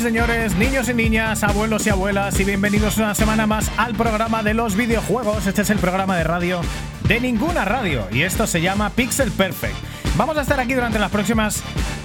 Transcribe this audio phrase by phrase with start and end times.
[0.00, 4.54] señores, niños y niñas, abuelos y abuelas, y bienvenidos una semana más al programa de
[4.54, 5.46] los videojuegos.
[5.46, 6.60] Este es el programa de radio
[7.08, 9.74] de ninguna radio, y esto se llama Pixel Perfect.
[10.16, 11.62] Vamos a estar aquí durante las próximas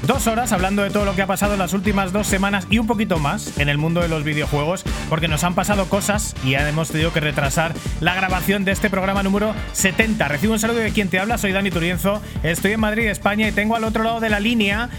[0.08, 2.80] dos horas hablando de todo lo que ha pasado en las últimas dos semanas y
[2.80, 6.56] un poquito más en el mundo de los videojuegos, porque nos han pasado cosas y
[6.56, 10.28] hemos tenido que retrasar la grabación de este programa número 70.
[10.28, 13.52] Recibo un saludo de quien te habla, soy Dani Turienzo, estoy en Madrid, España, y
[13.52, 14.90] tengo al otro lado de la línea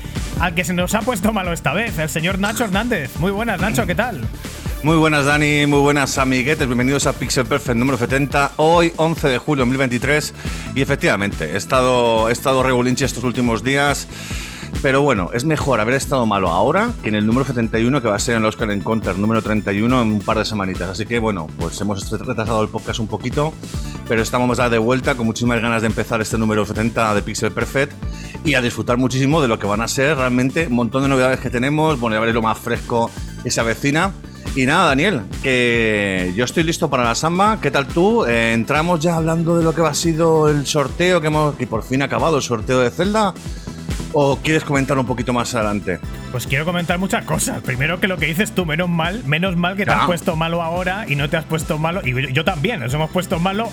[0.44, 3.16] al que se nos ha puesto malo esta vez, el señor Nacho Hernández.
[3.18, 4.20] Muy buenas, Nacho, ¿qué tal?
[4.82, 5.66] Muy buenas, Dani.
[5.66, 6.66] Muy buenas, amiguetes.
[6.66, 8.52] Bienvenidos a Pixel Perfect número 70.
[8.56, 10.34] Hoy, 11 de julio de 2023.
[10.74, 12.62] Y efectivamente, he estado, he estado
[13.06, 14.06] estos últimos días.
[14.84, 18.16] Pero bueno, es mejor haber estado malo ahora que en el número 71, que va
[18.16, 20.90] a ser en el Oscar Encounter número 31 en un par de semanitas.
[20.90, 23.54] Así que bueno, pues hemos retrasado el podcast un poquito,
[24.06, 27.50] pero estamos ya de vuelta con muchísimas ganas de empezar este número 70 de Pixel
[27.50, 27.94] Perfect
[28.44, 31.40] y a disfrutar muchísimo de lo que van a ser realmente un montón de novedades
[31.40, 31.98] que tenemos.
[31.98, 33.10] Bueno, ya veréis lo más fresco
[33.42, 34.12] que se avecina.
[34.54, 37.58] Y nada, Daniel, que yo estoy listo para la samba.
[37.58, 38.26] ¿Qué tal tú?
[38.26, 41.66] Eh, entramos ya hablando de lo que va a sido el sorteo, que, hemos, que
[41.66, 43.32] por fin ha acabado el sorteo de Zelda.
[44.16, 45.98] ¿O quieres comentar un poquito más adelante?
[46.30, 47.60] Pues quiero comentar muchas cosas.
[47.62, 50.62] Primero que lo que dices tú, menos mal, menos mal que te has puesto malo
[50.62, 52.00] ahora y no te has puesto malo.
[52.04, 53.68] Y yo también, nos hemos puesto malo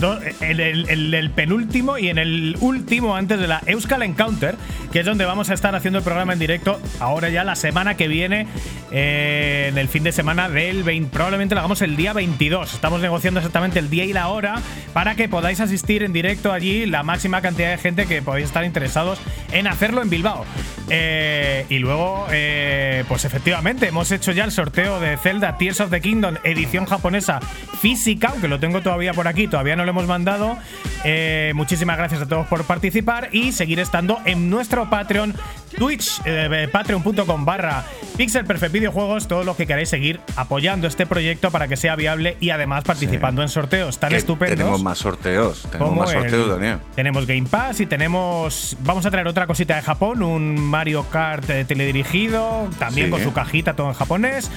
[0.00, 4.56] do- en el, el- el penúltimo y en el último antes de la Euskal Encounter,
[4.92, 7.96] que es donde vamos a estar haciendo el programa en directo ahora ya la semana
[7.96, 8.46] que viene,
[8.92, 11.10] eh, en el fin de semana del 20.
[11.12, 12.74] Probablemente lo hagamos el día 22.
[12.74, 14.56] Estamos negociando exactamente el día y la hora
[14.92, 18.64] para que podáis asistir en directo allí la máxima cantidad de gente que podéis estar
[18.64, 19.18] interesados
[19.52, 20.44] en hacerlo en Bilbao.
[20.90, 25.90] Eh, y luego, eh, pues efectivamente, hemos hecho ya el sorteo de Zelda Tears of
[25.90, 27.40] the Kingdom, edición japonesa
[27.80, 30.56] física, aunque lo tengo todavía por aquí, todavía no lo hemos mandado.
[31.04, 35.34] Eh, muchísimas gracias a todos por participar y seguir estando en nuestro Patreon,
[35.76, 37.84] Twitch, eh, patreon.com barra
[38.16, 42.36] Pixel Perfect Videojuegos, todos los que queráis seguir apoyando este proyecto para que sea viable
[42.40, 44.56] y además participando en sorteos tan estupendos.
[44.56, 45.66] Tenemos más sorteos.
[45.70, 46.78] Tenemos más sorteos, el- Daniel.
[46.94, 48.76] Tenemos Game Pass y tenemos.
[48.80, 53.10] Vamos a traer otra cosita de Japón, un Mario Kart eh, teledirigido, también Sí.
[53.10, 54.50] con su cajita, todo en japonés.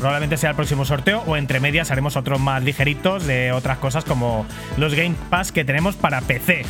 [0.00, 4.04] Probablemente sea el próximo sorteo o entre medias haremos otros más ligeritos de otras cosas
[4.04, 4.44] como
[4.76, 6.64] los Game Pass que tenemos para PC.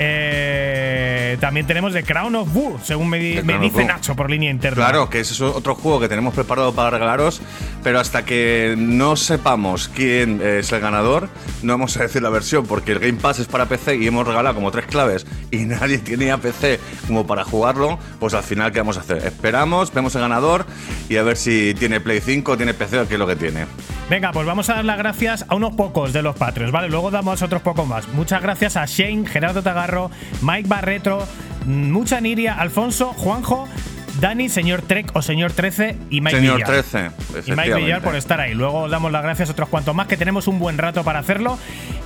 [0.00, 3.84] Eh, también tenemos The Crown of War, según me, dice.
[3.84, 4.76] Nacho por línea interna.
[4.76, 7.40] Claro, que ese es otro juego que tenemos preparado para regalaros,
[7.82, 11.28] pero hasta que no sepamos quién es el ganador,
[11.62, 14.26] no vamos a decir la versión, porque el Game Pass es para PC y hemos
[14.26, 18.78] regalado como tres claves y nadie tenía PC como para jugarlo, pues al final, ¿qué
[18.78, 19.18] vamos a hacer?
[19.18, 20.64] Esperamos, vemos el ganador
[21.08, 23.66] y a ver si tiene Play 5, tiene PC o qué es lo que tiene.
[24.08, 26.88] Venga, pues vamos a dar las gracias a unos pocos de los Patreons, ¿vale?
[26.88, 28.08] Luego damos otros pocos más.
[28.08, 30.10] Muchas gracias a Shane, Gerardo Tagarro,
[30.42, 31.26] Mike Barretro,
[31.66, 33.68] Mucha Niria, Alfonso, Juanjo,
[34.20, 36.84] Dani, Señor Trek o Señor 13 y Mike Señor Villar.
[36.84, 37.10] 13,
[37.46, 37.74] Y Mike.
[37.74, 38.52] Villar por estar ahí.
[38.52, 41.58] Luego damos las gracias a otros cuantos más que tenemos un buen rato para hacerlo.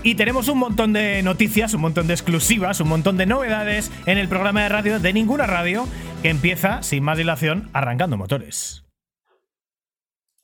[0.03, 4.19] Y tenemos un montón de noticias, un montón de exclusivas, un montón de novedades en
[4.19, 5.89] el programa de radio de ninguna radio
[6.23, 8.85] que empieza, sin más dilación, arrancando motores.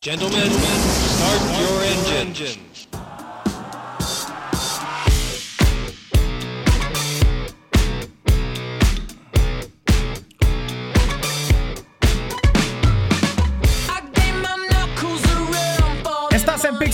[0.01, 1.83] Gentlemen, start your
[2.23, 2.78] engines.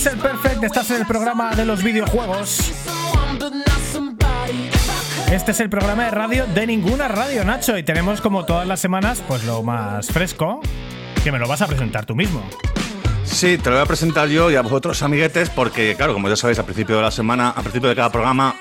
[0.05, 2.71] Pixel Perfect, estás en el programa de los videojuegos.
[5.31, 8.79] Este es el programa de radio de ninguna radio, Nacho, y tenemos como todas las
[8.79, 10.61] semanas, pues lo más fresco,
[11.23, 12.47] que me lo vas a presentar tú mismo.
[13.23, 16.35] Sí, te lo voy a presentar yo y a vosotros, amiguetes, porque, claro, como ya
[16.35, 18.57] sabéis, al principio de la semana, al principio de cada programa,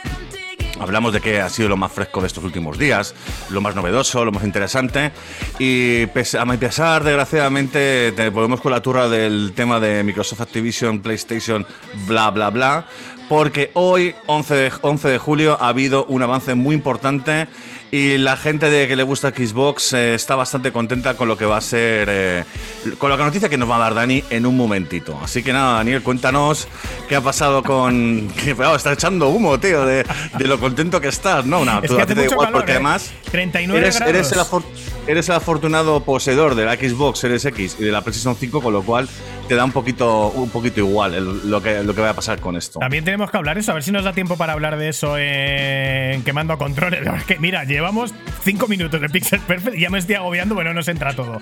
[0.81, 3.15] hablamos de qué ha sido lo más fresco de estos últimos días,
[3.50, 5.12] lo más novedoso, lo más interesante.
[5.59, 6.05] Y
[6.38, 11.67] a mi pesar, desgraciadamente, te volvemos con la turra del tema de Microsoft Activision, PlayStation,
[12.06, 12.87] bla, bla, bla.
[13.29, 17.49] Porque hoy, 11 de, 11 de julio, ha habido un avance muy importante
[17.94, 21.44] y la gente de que le gusta Xbox eh, está bastante contenta con lo que
[21.44, 22.44] va a ser, eh,
[22.99, 25.17] con la noticia que nos va a dar Dani en un momentito.
[25.23, 26.67] Así que nada, Daniel, cuéntanos
[27.08, 28.26] qué ha pasado con...
[28.44, 30.05] Que, oh, estás echando humo, tío, de,
[30.37, 31.64] de lo contento que estás, ¿no?
[31.64, 32.75] No, Es que te da igual, calor, porque ¿eh?
[32.75, 33.12] además...
[33.31, 34.14] 39 Eres, grados.
[34.14, 34.41] eres el
[35.06, 38.73] eres el afortunado poseedor de la Xbox Series X y de la PlayStation 5, con
[38.73, 39.08] lo cual
[39.49, 42.41] te da un poquito, un poquito igual el- lo, que, lo que va a pasar
[42.41, 42.79] con esto.
[42.79, 45.17] También tenemos que hablar eso, a ver si nos da tiempo para hablar de eso
[45.19, 47.00] en quemando controles.
[47.14, 48.12] Es que, mira, llevamos
[48.43, 51.41] cinco minutos de Pixel Perfect y ya me estoy agobiando, bueno, nos entra todo.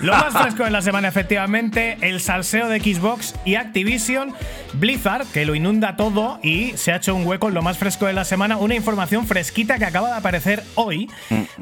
[0.00, 4.32] Lo más fresco de la semana, efectivamente, el salseo de Xbox y Activision,
[4.74, 8.06] Blizzard, que lo inunda todo y se ha hecho un hueco en lo más fresco
[8.06, 11.08] de la semana, una información fresquita que acaba de aparecer hoy,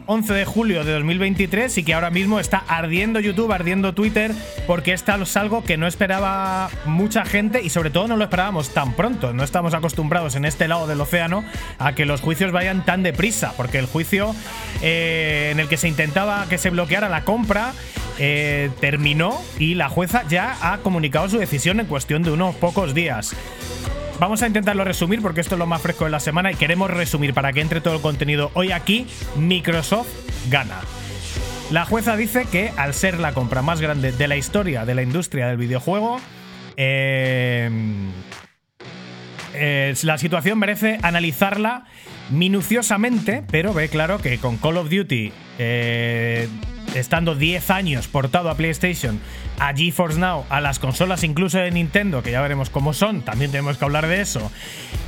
[0.07, 4.33] 11 de julio de 2023, y que ahora mismo está ardiendo YouTube, ardiendo Twitter,
[4.67, 8.73] porque esta es algo que no esperaba mucha gente y sobre todo no lo esperábamos
[8.73, 9.33] tan pronto.
[9.33, 11.43] No estamos acostumbrados en este lado del océano
[11.81, 14.33] a que los juicios vayan tan deprisa, porque el juicio
[14.81, 17.73] eh, en el que se intentaba que se bloqueara la compra
[18.21, 22.95] eh, terminó y la jueza ya ha comunicado su decisión en cuestión de unos pocos
[22.95, 23.35] días.
[24.21, 26.93] Vamos a intentarlo resumir porque esto es lo más fresco de la semana y queremos
[26.93, 29.09] resumir para que entre todo el contenido hoy aquí.
[29.35, 30.07] Microsoft
[30.49, 30.79] gana.
[31.73, 35.03] La jueza dice que al ser la compra más grande de la historia de la
[35.03, 36.21] industria del videojuego,
[36.77, 37.71] eh,
[39.55, 41.87] eh, la situación merece analizarla
[42.29, 46.47] minuciosamente, pero ve claro que con Call of Duty, eh,
[46.95, 49.19] estando 10 años portado a PlayStation,
[49.59, 53.51] a GeForce Now, a las consolas incluso de Nintendo, que ya veremos cómo son, también
[53.51, 54.51] tenemos que hablar de eso,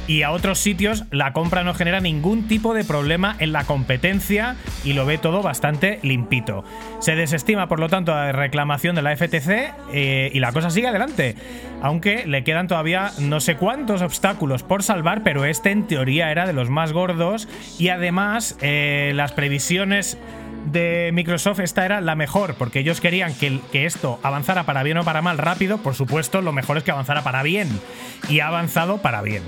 [0.07, 4.57] y a otros sitios, la compra no genera ningún tipo de problema en la competencia
[4.85, 6.63] y lo ve todo bastante limpito.
[6.99, 10.89] Se desestima, por lo tanto, la reclamación de la FTC eh, y la cosa sigue
[10.89, 11.37] adelante.
[11.81, 16.47] Aunque le quedan todavía no sé cuántos obstáculos por salvar, pero este en teoría era
[16.47, 17.49] de los más gordos
[17.79, 20.19] y además eh, las previsiones
[20.65, 25.05] de Microsoft esta era la mejor, porque ellos querían que, esto avanzara para bien o
[25.05, 27.69] para mal rápido, por supuesto, lo mejor es que avanzara para bien,
[28.29, 29.43] y ha avanzado para bien.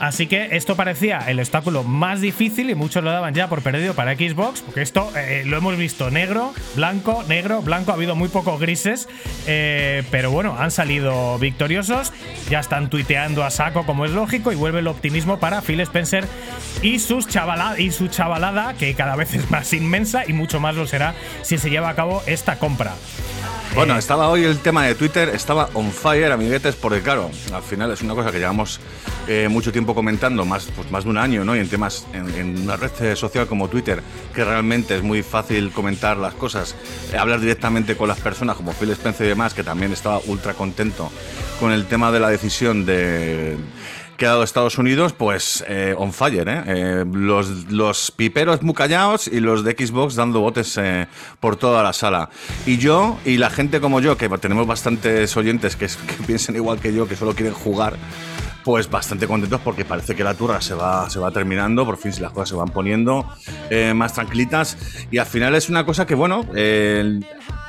[0.00, 3.92] Así que esto parecía el obstáculo más difícil y muchos lo daban ya por perdido
[3.94, 8.30] para Xbox, porque esto eh, lo hemos visto negro, blanco, negro, blanco, ha habido muy
[8.30, 9.10] pocos grises,
[9.46, 12.14] eh, pero bueno, han salido victoriosos,
[12.48, 16.26] ya están tuiteando a saco como es lógico y vuelve el optimismo para Phil Spencer
[16.82, 21.14] y, y su chavalada, que cada vez es más inmensa y mucho más lo será
[21.42, 22.94] si se lleva a cabo esta compra.
[23.74, 27.92] Bueno, estaba hoy el tema de Twitter, estaba on fire, amiguetes, porque claro, al final
[27.92, 28.80] es una cosa que llevamos
[29.28, 31.54] eh, mucho tiempo comentando, más, pues más de un año, ¿no?
[31.54, 34.02] Y en temas, en, en, una red social como Twitter,
[34.34, 36.74] que realmente es muy fácil comentar las cosas,
[37.12, 40.54] eh, hablar directamente con las personas, como Phil Spencer y demás, que también estaba ultra
[40.54, 41.10] contento
[41.60, 43.56] con el tema de la decisión de
[44.20, 46.62] que ha dado Estados Unidos, pues eh, on fire, ¿eh?
[46.66, 51.06] eh los, los, piperos muy callados y los de Xbox dando botes eh,
[51.40, 52.28] por toda la sala.
[52.66, 56.92] Y yo y la gente como yo, que tenemos bastantes oyentes que, que igual que
[56.92, 57.96] yo, que solo quieren jugar,
[58.62, 62.12] pues bastante contentos porque parece que la turra se va, se va terminando, por fin
[62.12, 63.26] si las cosas se van poniendo
[63.70, 64.76] eh, más tranquilitas
[65.10, 67.20] y al final es una cosa que, bueno, eh,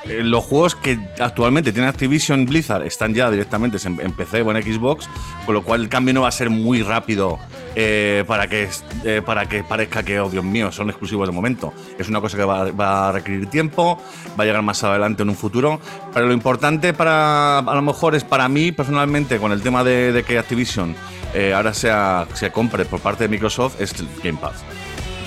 [0.05, 4.63] los juegos que actualmente tiene Activision Blizzard están ya directamente en, en PC o en
[4.63, 5.07] Xbox,
[5.45, 7.39] con lo cual el cambio no va a ser muy rápido
[7.73, 8.67] eh, para, que,
[9.05, 11.73] eh, para que parezca que, oh Dios mío, son exclusivos de momento.
[11.97, 13.97] Es una cosa que va, va, a requerir tiempo,
[14.37, 15.79] va a llegar más adelante en un futuro.
[16.13, 20.11] Pero lo importante para, a lo mejor es para mí personalmente, con el tema de,
[20.11, 20.95] de que Activision
[21.33, 24.63] eh, ahora sea, se compre por parte de Microsoft, es Game Pass.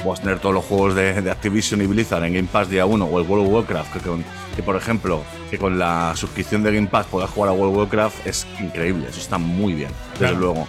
[0.02, 3.06] Puedes tener todos los juegos de, de, Activision y Blizzard en Game Pass día 1
[3.06, 4.22] o el World of Warcraft, que, con,
[4.54, 7.78] que, por ejemplo, que con la suscripción de Game Pass puedas jugar a World of
[7.78, 10.38] Warcraft es increíble, eso está muy bien, desde claro.
[10.38, 10.66] luego.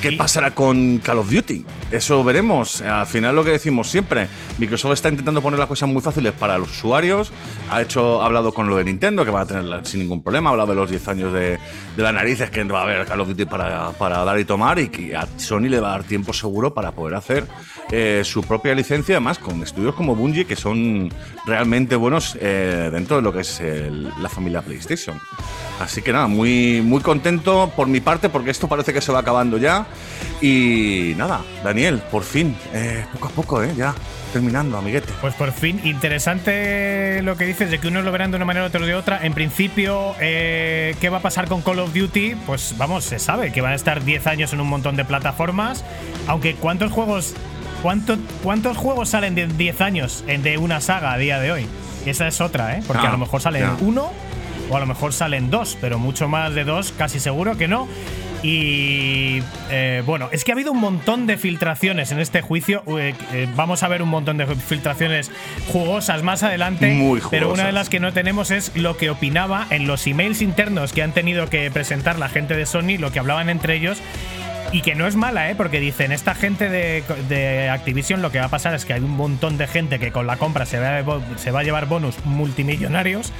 [0.00, 1.64] ¿Qué pasará con Call of Duty?
[1.90, 2.82] Eso veremos.
[2.82, 6.58] Al final lo que decimos siempre, Microsoft está intentando poner las cosas muy fáciles para
[6.58, 7.32] los usuarios.
[7.70, 10.50] Ha hecho, ha hablado con lo de Nintendo, que va a tener sin ningún problema.
[10.50, 11.58] Ha hablado de los 10 años de,
[11.96, 14.78] de las narices que va a haber Call of Duty para, para, dar y tomar
[14.78, 17.46] y que a Sony le va a dar tiempo seguro para poder hacer
[17.90, 21.10] eh, su propia licencia, además con estudios como Bungie que son
[21.46, 25.18] realmente buenos eh, dentro de lo que es el, la familia PlayStation.
[25.80, 29.20] Así que nada, muy, muy contento por mi parte porque esto parece que se va
[29.20, 29.85] acabando ya.
[30.40, 33.72] Y nada, Daniel, por fin, eh, poco a poco, ¿eh?
[33.76, 33.94] Ya
[34.32, 35.12] terminando, amiguete.
[35.20, 38.66] Pues por fin, interesante lo que dices de que unos lo verán de una manera,
[38.66, 39.24] otros de otra.
[39.24, 42.34] En principio, eh, ¿qué va a pasar con Call of Duty?
[42.46, 45.84] Pues vamos, se sabe que van a estar 10 años en un montón de plataformas.
[46.26, 47.34] Aunque, ¿cuántos juegos,
[47.82, 51.66] cuánto, cuántos juegos salen de 10 años de una saga a día de hoy?
[52.04, 52.82] Esa es otra, ¿eh?
[52.86, 53.76] Porque ah, a lo mejor salen yeah.
[53.80, 54.12] uno
[54.70, 57.88] o a lo mejor salen dos, pero mucho más de dos, casi seguro que no.
[58.42, 62.82] Y eh, bueno, es que ha habido un montón de filtraciones en este juicio.
[62.98, 65.30] Eh, eh, vamos a ver un montón de filtraciones
[65.68, 66.88] jugosas más adelante.
[66.88, 67.30] Muy jugosas.
[67.30, 70.92] Pero una de las que no tenemos es lo que opinaba en los emails internos
[70.92, 73.98] que han tenido que presentar la gente de Sony, lo que hablaban entre ellos.
[74.72, 75.54] Y que no es mala, ¿eh?
[75.54, 79.00] Porque dicen, esta gente de, de, Activision lo que va a pasar es que hay
[79.00, 81.86] un montón de gente que con la compra se va, a, se va a llevar
[81.86, 83.32] bonus multimillonarios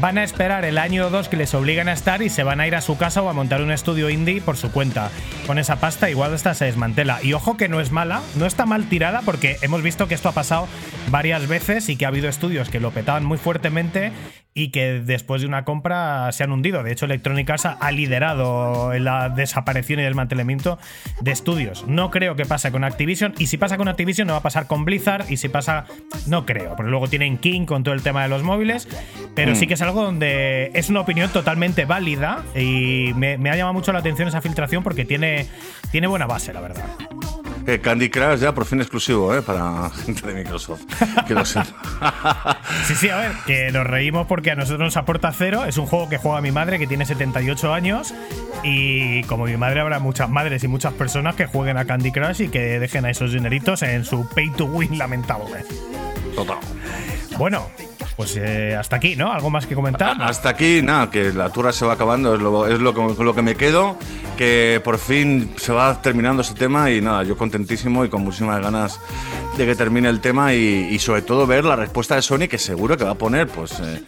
[0.00, 2.60] van a esperar el año o dos que les obligan a estar y se van
[2.60, 5.10] a ir a su casa o a montar un estudio indie por su cuenta.
[5.46, 7.22] Con esa pasta igual esta se desmantela.
[7.22, 10.30] Y ojo que no es mala, no está mal tirada porque hemos visto que esto
[10.30, 10.68] ha pasado
[11.10, 14.12] varias veces y que ha habido estudios que lo petaban muy fuertemente
[14.52, 16.82] y que después de una compra se han hundido.
[16.82, 20.78] De hecho, Electronic Arts ha liderado la desaparición y desmantelamiento
[21.20, 21.86] de estudios.
[21.86, 24.66] No creo que pase con Activision y si pasa con Activision no va a pasar
[24.66, 25.86] con Blizzard y si pasa
[26.26, 28.88] no creo, porque luego tienen King con todo el tema de los móviles,
[29.34, 33.56] pero sí que es algo donde es una opinión totalmente válida y me, me ha
[33.56, 35.46] llamado mucho la atención esa filtración porque tiene,
[35.90, 36.84] tiene buena base, la verdad.
[37.64, 39.42] Que Candy Crush ya por fin exclusivo, ¿eh?
[39.42, 40.82] Para gente de Microsoft.
[41.26, 41.44] Que lo.
[42.86, 45.64] Sí, sí, a ver, que nos reímos porque a nosotros nos aporta cero.
[45.66, 48.14] Es un juego que juega mi madre, que tiene 78 años.
[48.64, 52.42] Y como mi madre, habrá muchas madres y muchas personas que jueguen a Candy Crush
[52.42, 55.64] y que dejen a esos dineritos en su pay to win lamentable.
[56.34, 56.58] Total.
[57.38, 57.68] Bueno,
[58.16, 59.32] pues eh, hasta aquí, ¿no?
[59.32, 60.16] ¿Algo más que comentar?
[60.20, 63.24] Hasta aquí, nada, que la turra se va acabando, es lo, es lo, que, con
[63.24, 63.96] lo que me quedo,
[64.36, 68.60] que por fin se va terminando ese tema y nada, yo contentísimo y con muchísimas
[68.60, 69.00] ganas
[69.56, 72.96] de que termine el tema y, sobre todo ver la respuesta de Sony que seguro
[72.96, 73.80] que va a poner, pues...
[73.80, 74.02] eh,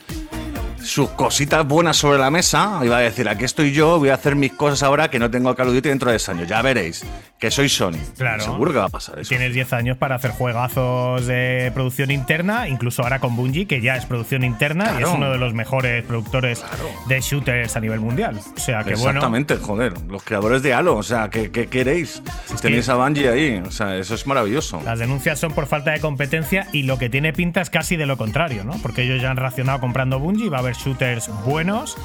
[0.83, 4.15] sus cositas buenas sobre la mesa y va a decir, aquí estoy yo, voy a
[4.15, 6.45] hacer mis cosas ahora que no tengo Call of dentro de ese año.
[6.45, 7.05] Ya veréis
[7.43, 7.99] que soy Sony.
[8.17, 8.41] Claro.
[8.45, 9.29] Seguro que va a pasar eso.
[9.31, 13.97] Tienes 10 años para hacer juegazos de producción interna, incluso ahora con Bungie, que ya
[13.97, 15.15] es producción interna y es Claro.
[15.17, 16.63] uno de los mejores productores
[17.09, 18.39] de shooters a nivel mundial.
[18.57, 19.09] O sea que bueno.
[19.19, 19.93] Exactamente, joder.
[20.09, 22.23] Los creadores de Halo, o sea, ¿qué, qué queréis?
[22.61, 24.81] Tenéis a Bungie ahí, o sea, eso es maravilloso.
[24.85, 28.07] Las denuncias son por falta de competencia y lo que tiene pinta es casi de
[28.07, 28.75] lo contrario, ¿no?
[28.83, 31.97] Porque ellos ya han reaccionado comprando Bungie, va a haber shooters buenos.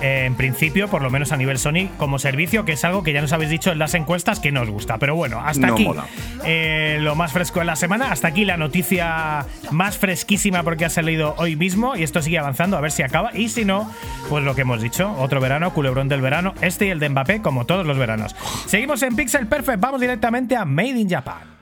[0.00, 3.20] En principio, por lo menos a nivel Sony, como servicio, que es algo que ya
[3.20, 4.98] nos habéis dicho en las encuestas que nos gusta.
[4.98, 5.88] Pero bueno, hasta No aquí
[6.44, 8.12] eh, lo más fresco de la semana.
[8.12, 12.76] Hasta aquí la noticia más fresquísima porque ha salido hoy mismo y esto sigue avanzando
[12.76, 13.30] a ver si acaba.
[13.34, 13.90] Y si no,
[14.28, 17.42] pues lo que hemos dicho, otro verano, culebrón del verano, este y el de Mbappé,
[17.42, 18.34] como todos los veranos.
[18.66, 21.59] Seguimos en Pixel Perfect, vamos directamente a Made in Japan.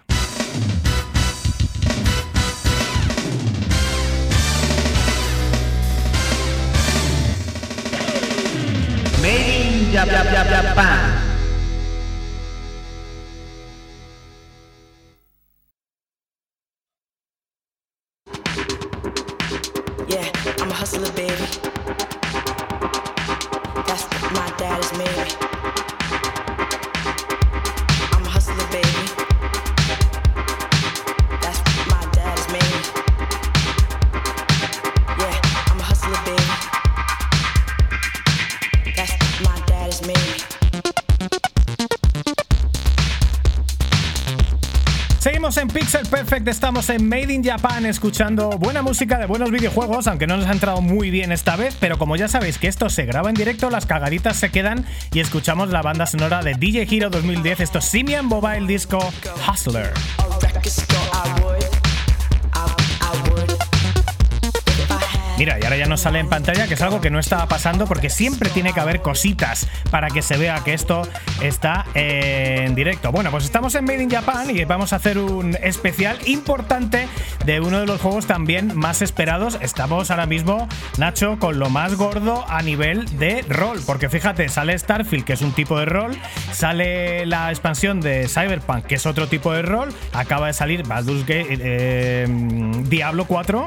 [9.28, 11.37] Made in Jap- Jap- Jap- Japan.
[46.68, 50.52] Estamos en Made in Japan escuchando buena música de buenos videojuegos, aunque no nos ha
[50.52, 53.70] entrado muy bien esta vez, pero como ya sabéis que esto se graba en directo,
[53.70, 54.84] las cagaditas se quedan
[55.14, 58.98] y escuchamos la banda sonora de DJ Hero 2010, esto es Simian Mobile Disco
[59.48, 59.94] Hustler.
[65.38, 67.86] Mira, y ahora ya nos sale en pantalla que es algo que no estaba pasando
[67.86, 71.02] porque siempre tiene que haber cositas para que se vea que esto
[71.40, 73.12] está en directo.
[73.12, 77.06] Bueno, pues estamos en Made in Japan y vamos a hacer un especial importante
[77.46, 79.58] de uno de los juegos también más esperados.
[79.60, 80.66] Estamos ahora mismo,
[80.96, 83.80] Nacho, con lo más gordo a nivel de rol.
[83.86, 86.18] Porque fíjate, sale Starfield, que es un tipo de rol,
[86.50, 91.24] sale la expansión de Cyberpunk, que es otro tipo de rol, acaba de salir Baldur's
[91.28, 92.26] eh,
[92.88, 93.66] Diablo 4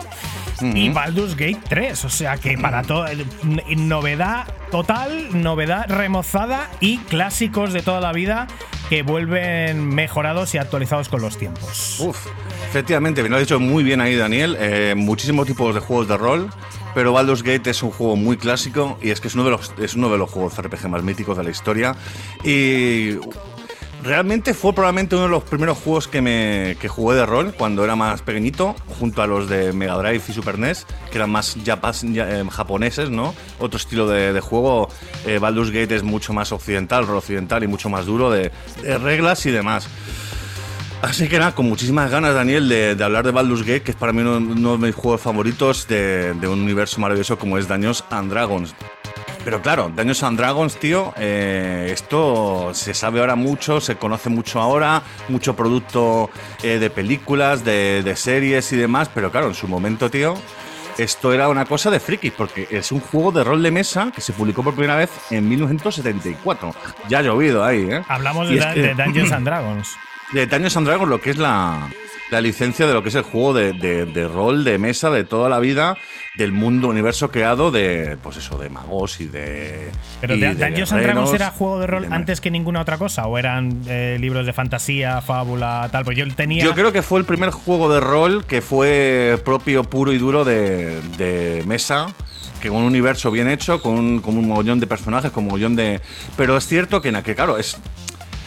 [0.61, 2.05] y Baldur's Gate 3.
[2.05, 3.07] O sea que para todo.
[3.07, 3.23] n-
[3.77, 8.47] Novedad total, novedad remozada y clásicos de toda la vida
[8.89, 11.99] que vuelven mejorados y actualizados con los tiempos.
[11.99, 12.27] Uf,
[12.69, 14.57] efectivamente, lo has dicho muy bien ahí, Daniel.
[14.59, 16.49] Eh, muchísimos tipos de juegos de rol,
[16.93, 19.73] pero Baldur's Gate es un juego muy clásico y es que es uno de los,
[19.81, 21.95] es uno de los juegos RPG más míticos de la historia.
[22.43, 23.15] Y
[24.03, 27.83] realmente fue probablemente uno de los primeros juegos que, me, que jugué de rol cuando
[27.83, 31.55] era más pequeñito, junto a los de Mega Drive y Super NES, que eran más
[31.63, 33.33] japas- eh, japoneses, ¿no?
[33.59, 34.89] Otro estilo de, juego.
[35.25, 38.97] Eh, Baldur's Gate es mucho más occidental, rol occidental y mucho más duro de- de
[38.97, 39.87] reglas y demás.
[41.01, 44.13] Así que nada, con muchísimas ganas, Daniel, de, hablar de Baldur's Gate, que es para
[44.13, 48.29] mí uno, de mis juegos favoritos de, de un universo maravilloso como es Dungeons and
[48.31, 48.75] Dragons.
[49.43, 54.61] Pero claro, Dungeons and Dragons, tío, eh, esto se sabe ahora mucho, se conoce mucho
[54.61, 56.29] ahora, mucho producto
[56.61, 60.35] eh, de películas, de, de series y demás, pero claro, en su momento, tío,
[60.99, 64.21] esto era una cosa de frikis, porque es un juego de rol de mesa que
[64.21, 66.75] se publicó por primera vez en 1974.
[67.09, 68.03] Ya ha llovido ahí, ¿eh?
[68.07, 69.95] Hablamos de, es que- de Dungeons and Dragons.
[70.33, 71.89] de Dungeons and Dragons, lo que es la,
[72.31, 75.23] la licencia de lo que es el juego de, de- de rol de mesa de
[75.23, 75.97] toda la vida,
[76.37, 79.89] del mundo, universo creado de, pues eso, de magos y de.
[80.21, 82.81] Pero y de- de Dungeons and guerreros Dragons era juego de rol antes que ninguna
[82.81, 86.05] otra cosa, o eran eh, libros de fantasía, fábula, tal.
[86.05, 86.63] Pues yo tenía.
[86.63, 90.43] Yo creo que fue el primer juego de rol que fue propio, puro y duro
[90.45, 92.07] de, de mesa.
[92.61, 95.47] Que con un universo bien hecho, con un, con un mogollón de personajes, con un
[95.49, 95.99] mogollón de.
[96.37, 97.75] Pero es cierto que, en aquel, claro, es.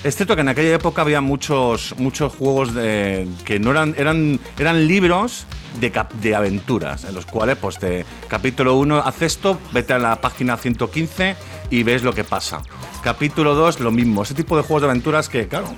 [0.04, 4.38] Es cierto que en aquella época había muchos, muchos juegos de, que no eran, eran,
[4.58, 5.46] eran libros
[5.80, 10.20] de, de aventuras, en los cuales, pues, de capítulo 1, haz esto, vete a la
[10.20, 11.37] página 115
[11.70, 12.61] y ves lo que pasa.
[13.02, 14.25] Capítulo 2, lo mismo.
[14.25, 15.75] Ese tipo de juegos de aventuras que, claro,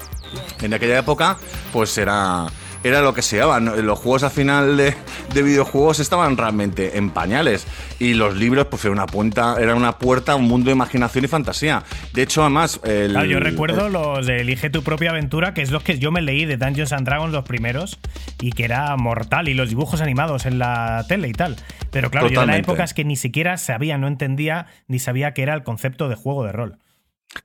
[0.60, 1.38] en aquella época,
[1.72, 2.48] pues era,
[2.84, 3.38] era lo que se.
[3.40, 3.58] ¿no?
[3.76, 4.94] Los juegos al final de,
[5.34, 7.66] de videojuegos estaban realmente en pañales.
[7.98, 11.24] Y los libros, pues era una puerta, era una puerta a un mundo de imaginación
[11.24, 11.82] y fantasía.
[12.14, 12.80] De hecho, además.
[12.84, 15.98] El, Claro, yo recuerdo el- los de Elige tu propia aventura, que es los que
[15.98, 17.98] yo me leí de Dungeons and Dragons los primeros,
[18.40, 21.56] y que era mortal, y los dibujos animados en la tele y tal.
[21.90, 22.70] Pero claro, yo era Totalmente.
[22.70, 26.44] épocas que ni siquiera sabía, no entendía, ni sabía que era el concepto de juego
[26.44, 26.78] de rol.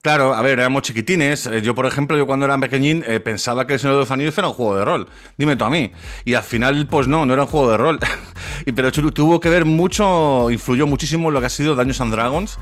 [0.01, 1.45] Claro, a ver, éramos chiquitines.
[1.45, 4.09] Eh, Yo, por ejemplo, yo cuando era pequeñín eh, pensaba que el Señor de los
[4.11, 5.07] Anillos era un juego de rol.
[5.37, 5.91] Dime tú a mí.
[6.25, 7.99] Y al final, pues no, no era un juego de rol.
[8.65, 12.13] y, pero tu- tuvo que ver mucho, influyó muchísimo lo que ha sido Dungeons and
[12.13, 12.57] Dragons.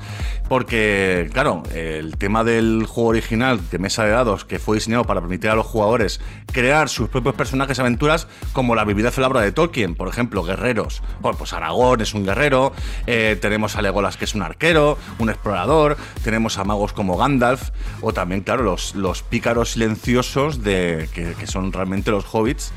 [0.49, 5.21] Porque, claro, el tema del juego original de mesa de dados, que fue diseñado para
[5.21, 6.19] permitir a los jugadores
[6.51, 11.01] crear sus propios personajes y aventuras, como la vivida celebra de Tolkien, por ejemplo, guerreros.
[11.21, 12.73] Bueno, pues Aragorn es un guerrero,
[13.07, 17.69] eh, tenemos a Legolas que es un arquero, un explorador, tenemos a magos como Gandalf,
[18.01, 22.71] o también, claro, los, los pícaros silenciosos de, que, que son realmente los hobbits.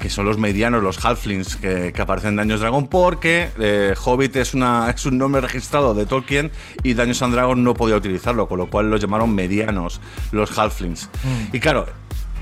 [0.00, 4.34] Que son los medianos, los halflings que, que aparecen en Daños Dragon, porque eh, Hobbit
[4.34, 6.50] es, una, es un nombre registrado de Tolkien
[6.82, 10.00] y Daños and Dragon no podía utilizarlo, con lo cual los llamaron medianos,
[10.32, 11.08] los halflings.
[11.52, 11.86] Y claro,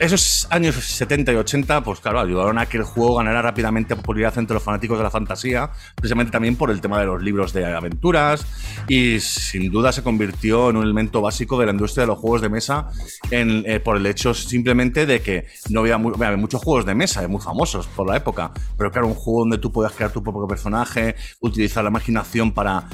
[0.01, 4.39] esos años 70 y 80, pues claro, ayudaron a que el juego ganara rápidamente popularidad
[4.39, 7.67] entre los fanáticos de la fantasía, precisamente también por el tema de los libros de
[7.67, 8.47] aventuras,
[8.89, 12.41] y sin duda se convirtió en un elemento básico de la industria de los juegos
[12.41, 12.89] de mesa
[13.31, 17.23] eh, por el hecho simplemente de que no había, mu- había muchos juegos de mesa,
[17.23, 20.23] eh, muy famosos por la época, pero claro, un juego donde tú podías crear tu
[20.23, 22.89] propio personaje, utilizar la imaginación para,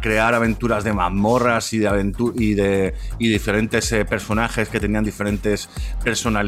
[0.00, 5.68] crear aventuras de mazmorras y de, y de y diferentes eh, personajes que tenían diferentes
[6.02, 6.45] personalidades.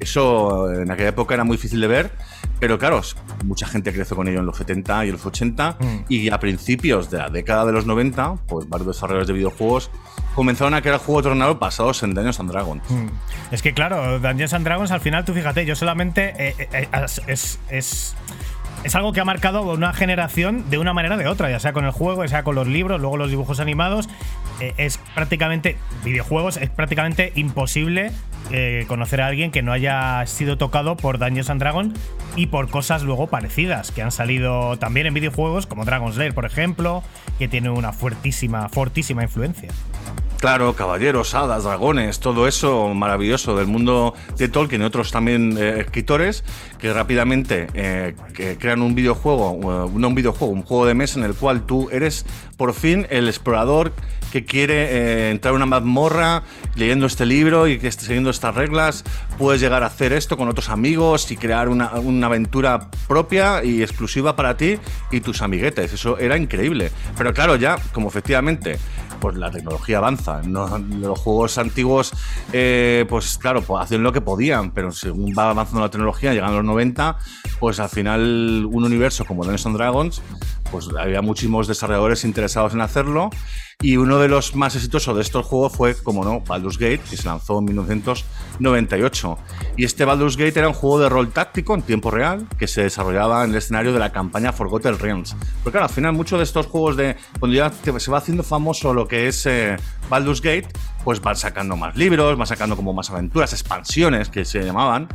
[0.00, 2.12] Eso en aquella época era muy difícil de ver,
[2.60, 3.00] pero claro,
[3.44, 7.10] mucha gente creció con ello en los 70 y en los 80 y a principios
[7.10, 9.90] de la década de los 90, pues varios desarrolladores de videojuegos
[10.34, 12.82] comenzaron a crear juegos de ordenador basados en Dungeons and Dragons.
[13.50, 17.06] Es que claro, Dungeons and Dragons al final, tú fíjate, yo solamente eh, eh, eh,
[17.26, 18.14] es, es,
[18.86, 21.72] es algo que ha marcado una generación de una manera o de otra, ya sea
[21.72, 24.08] con el juego, ya sea con los libros, luego los dibujos animados.
[24.60, 28.12] eh, es prácticamente, videojuegos, es prácticamente imposible
[28.52, 31.98] eh, conocer a alguien que no haya sido tocado por Dungeons and Dragons
[32.36, 36.44] y por cosas luego parecidas que han salido también en videojuegos, como Dragon's Lair, por
[36.44, 37.02] ejemplo,
[37.40, 39.70] que tiene una fuertísima, fortísima influencia.
[40.46, 45.80] Claro, caballeros, hadas, dragones, todo eso maravilloso del mundo de Tolkien y otros también eh,
[45.80, 46.44] escritores
[46.78, 48.14] que rápidamente eh,
[48.60, 51.88] crean un videojuego, eh, no un videojuego, un juego de mesa en el cual tú
[51.90, 52.24] eres
[52.56, 53.92] por fin el explorador
[54.30, 56.42] que quiere entrar a una mazmorra
[56.74, 59.04] leyendo este libro y que esté siguiendo estas reglas,
[59.38, 63.82] puedes llegar a hacer esto con otros amigos y crear una, una aventura propia y
[63.82, 64.78] exclusiva para ti
[65.10, 65.92] y tus amiguetes.
[65.92, 66.92] Eso era increíble.
[67.16, 68.78] Pero claro, ya, como efectivamente
[69.26, 70.40] pues la tecnología avanza.
[70.42, 70.78] ¿no?
[70.78, 72.12] Los juegos antiguos,
[72.52, 76.54] eh, pues claro, pues hacían lo que podían, pero según va avanzando la tecnología, llegando
[76.54, 77.18] a los 90,
[77.58, 80.22] pues al final un universo como Dungeons Dragons,
[80.70, 83.30] pues había muchísimos desarrolladores interesados en hacerlo.
[83.82, 87.14] Y uno de los más exitosos de estos juegos fue, como no, Baldur's Gate, que
[87.14, 89.38] se lanzó en 1998.
[89.76, 92.84] Y este Baldur's Gate era un juego de rol táctico en tiempo real que se
[92.84, 95.36] desarrollaba en el escenario de la campaña Forgotten Realms.
[95.62, 98.94] Porque claro, al final muchos de estos juegos de cuando ya se va haciendo famoso
[98.94, 99.76] lo que es eh,
[100.08, 100.68] Baldur's Gate,
[101.04, 105.06] pues van sacando más libros, van sacando como más aventuras, expansiones que se llamaban.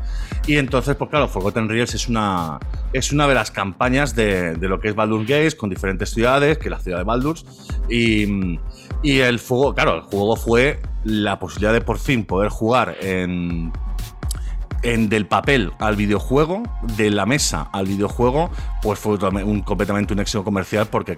[0.45, 2.60] Y entonces, pues claro, Forgotten Realms es una,
[2.93, 6.60] es una de las campañas de, de lo que es Baldur's Gate con diferentes ciudades,
[6.60, 7.43] que es la ciudad de Baldur's.
[7.89, 8.51] Y,
[9.04, 13.72] y el juego, claro, el juego fue la posibilidad de por fin poder jugar en
[14.84, 16.63] en del papel al videojuego,
[16.98, 18.50] de la mesa al videojuego,
[18.82, 21.15] pues fue un, completamente un éxito comercial porque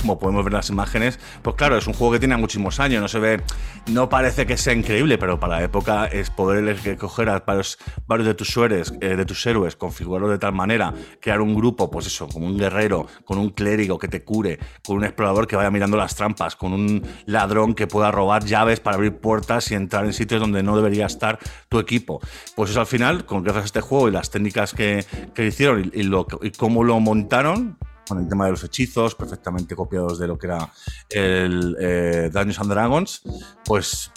[0.00, 3.00] como podemos ver en las imágenes, pues claro, es un juego que tiene muchísimos años,
[3.00, 3.42] no se ve,
[3.86, 8.26] no parece que sea increíble, pero para la época es poder coger a varios, varios
[8.26, 12.06] de tus héroes, eh, de tus héroes, configurarlos de tal manera, crear un grupo, pues
[12.06, 15.70] eso, como un guerrero, con un clérigo que te cure, con un explorador que vaya
[15.70, 20.04] mirando las trampas, con un ladrón que pueda robar llaves para abrir puertas y entrar
[20.04, 22.20] en sitios donde no debería estar tu equipo.
[22.54, 25.90] Pues eso al final, con gracias a este juego y las técnicas que, que hicieron
[25.94, 30.38] y, lo, cómo lo montaron, con el tema de los hechizos, perfectamente copiados de lo
[30.38, 30.72] que era
[31.10, 33.22] el eh, Dungeons and Dragons,
[33.64, 34.10] pues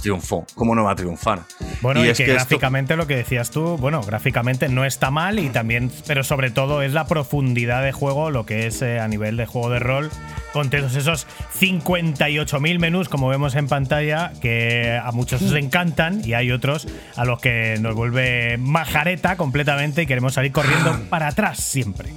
[0.00, 0.46] triunfó.
[0.54, 1.42] ¿Cómo no va a triunfar?
[1.80, 5.48] Bueno, y, es que, gráficamente lo que decías tú, bueno, gráficamente no está mal y
[5.48, 9.36] también, pero sobre todo es la profundidad de juego, lo que es eh, a nivel
[9.36, 10.10] de juego de rol,
[10.52, 11.26] con todos esos
[11.58, 16.86] 58.000 menús, como vemos en pantalla, que a muchos os encantan y hay otros
[17.16, 22.10] a los que nos vuelve majareta completamente y queremos salir corriendo para atrás siempre.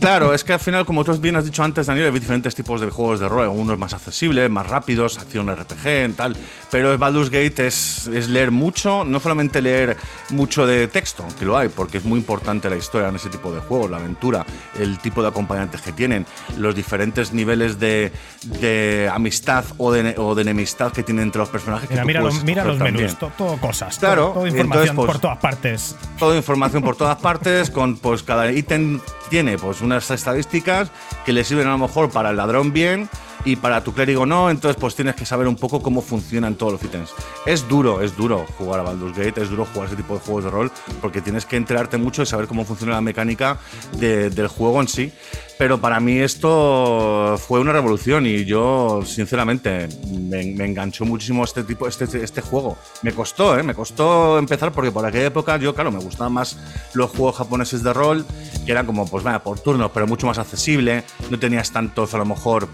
[0.00, 2.80] Claro, es que al final, como tú bien has dicho antes, Daniel, hay diferentes tipos
[2.80, 3.44] de juegos de rol.
[3.44, 6.36] Algunos más accesibles, más rápidos, acción RPG, tal.
[6.70, 9.96] Pero Baldur's Gate es, es leer mucho, no solamente leer
[10.30, 13.52] mucho de texto, que lo hay, porque es muy importante la historia en ese tipo
[13.52, 14.44] de juegos, la aventura,
[14.78, 16.26] el tipo de acompañantes que tienen,
[16.58, 18.12] los diferentes niveles de,
[18.60, 21.88] de amistad o de, o de enemistad que tienen entre los personajes.
[21.88, 23.16] que Mira, tú mira, los, mira los menús, también.
[23.18, 25.96] to- todo cosas, Claro, todo, todo información entonces, pues, por todas partes.
[26.18, 30.90] toda información por todas partes, con pues cada ítem tiene pues unas estadísticas
[31.24, 33.08] que le sirven a lo mejor para el ladrón bien
[33.46, 36.72] y para tu clérigo no, entonces pues tienes que saber un poco cómo funcionan todos
[36.74, 37.10] los ítems.
[37.46, 40.44] Es duro, es duro jugar a Baldur's Gate, es duro jugar ese tipo de juegos
[40.44, 43.58] de rol porque tienes que enterarte mucho y saber cómo funciona la mecánica
[43.98, 45.12] de- del juego en sí.
[45.58, 51.64] Pero para mí esto fue una revolución y yo, sinceramente, me, me enganchó muchísimo este
[51.64, 52.76] tipo, este, este juego.
[53.02, 53.62] Me costó, ¿eh?
[53.62, 56.58] Me costó empezar porque por aquella época yo, claro, me gustaban más
[56.92, 58.26] los juegos japoneses de rol,
[58.66, 61.04] que eran como, pues vaya, por turnos, pero mucho más accesible.
[61.30, 62.68] No tenías tantos, a lo mejor,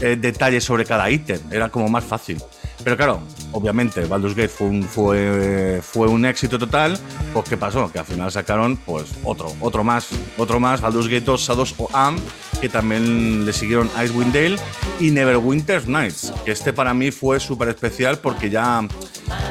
[0.00, 1.40] eh, detalles sobre cada ítem.
[1.50, 2.38] Era como más fácil.
[2.84, 3.20] Pero claro,
[3.52, 6.98] obviamente Baldur's Gate fue un, fue, fue un éxito total.
[7.34, 7.90] Pues ¿qué pasó?
[7.92, 11.94] Que al final sacaron pues otro, otro más, otro más, Baldur's Gate 2, Shadows of
[11.94, 12.18] Am,
[12.60, 14.56] que también le siguieron Icewind Dale
[15.00, 18.86] y Neverwinter Nights, que este para mí fue súper especial porque ya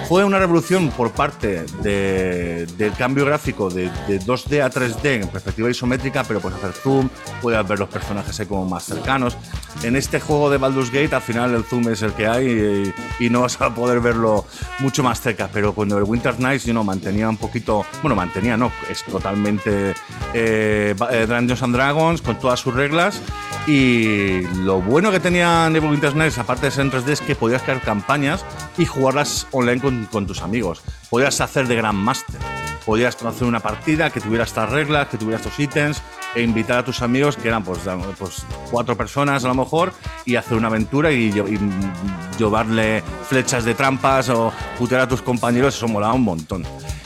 [0.07, 5.27] fue una revolución por parte de- del cambio gráfico de, de 2D a 3D en
[5.27, 7.09] perspectiva isométrica, pero puedes hacer zoom,
[7.41, 9.37] puedes ver los personajes ahí como más cercanos.
[9.83, 13.29] En este juego de Baldur's Gate, al final el zoom es el que hay y,
[13.29, 14.45] no vas a poder verlo
[14.79, 18.71] mucho más cerca, pero con Winter Nights yo no mantenía un poquito, bueno, mantenía, no,
[18.89, 19.93] es totalmente
[20.33, 23.21] eh, eh, Dungeons and Dragons con todas sus reglas.
[23.67, 27.61] Y lo bueno que tenía Neverwinter Nights, aparte de ser en 3D, es que podías
[27.63, 28.45] crear campañas
[28.77, 30.81] y jugarlas online con tus amigos.
[31.09, 32.39] Podías hacer de Grandmaster.
[32.85, 36.01] Podías hacer una partida que tuviera estas reglas, que tuviera estos ítems,
[36.35, 37.79] e invitar a tus amigos, que eran pues,
[38.17, 39.91] pues cuatro personas a lo mejor,
[40.25, 45.21] y hacer una aventura y, lle- y llevarle flechas de trampas o putear a tus
[45.21, 46.63] compañeros, eso molaba un montón.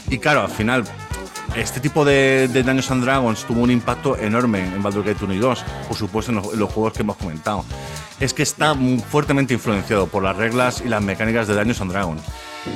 [0.09, 0.83] Y claro, al final
[1.55, 5.39] este tipo de, Dungeons and Dragons tuvo un impacto enorme en Baldur's Gate 1 y
[5.39, 7.65] 2, por supuesto en los, en los juegos que hemos comentado.
[8.19, 8.75] Es que está
[9.09, 12.21] fuertemente influenciado por las reglas y las mecánicas de Dungeons and Dragons.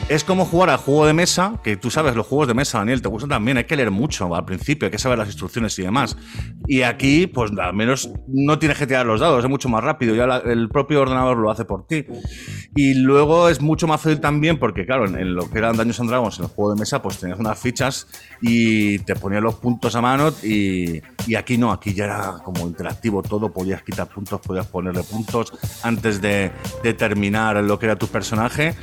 [0.10, 3.02] Es como jugar al juego de mesa, que tú sabes, los juegos de mesa, Daniel,
[3.04, 5.84] te gustan también, hay que leer mucho al principio, hay que saber las instrucciones y
[5.84, 6.18] demás.
[6.68, 10.16] Y aquí, pues al menos no tienes que tirar los dados, es mucho más rápido,
[10.16, 12.04] ya la- el propio ordenador lo hace por ti.
[12.76, 16.00] Y luego es mucho más fácil también, porque claro, en, en lo que eran Dungeons
[16.00, 18.08] and Dragons, en el juego de mesa, pues tenías unas fichas
[18.42, 22.62] y te ponían los puntos a mano y, y aquí no, aquí ya era como
[22.68, 26.52] interactivo todo, podías quitar puntos, podías ponerle puntos antes de,
[26.84, 28.74] de terminar lo que era tu personaje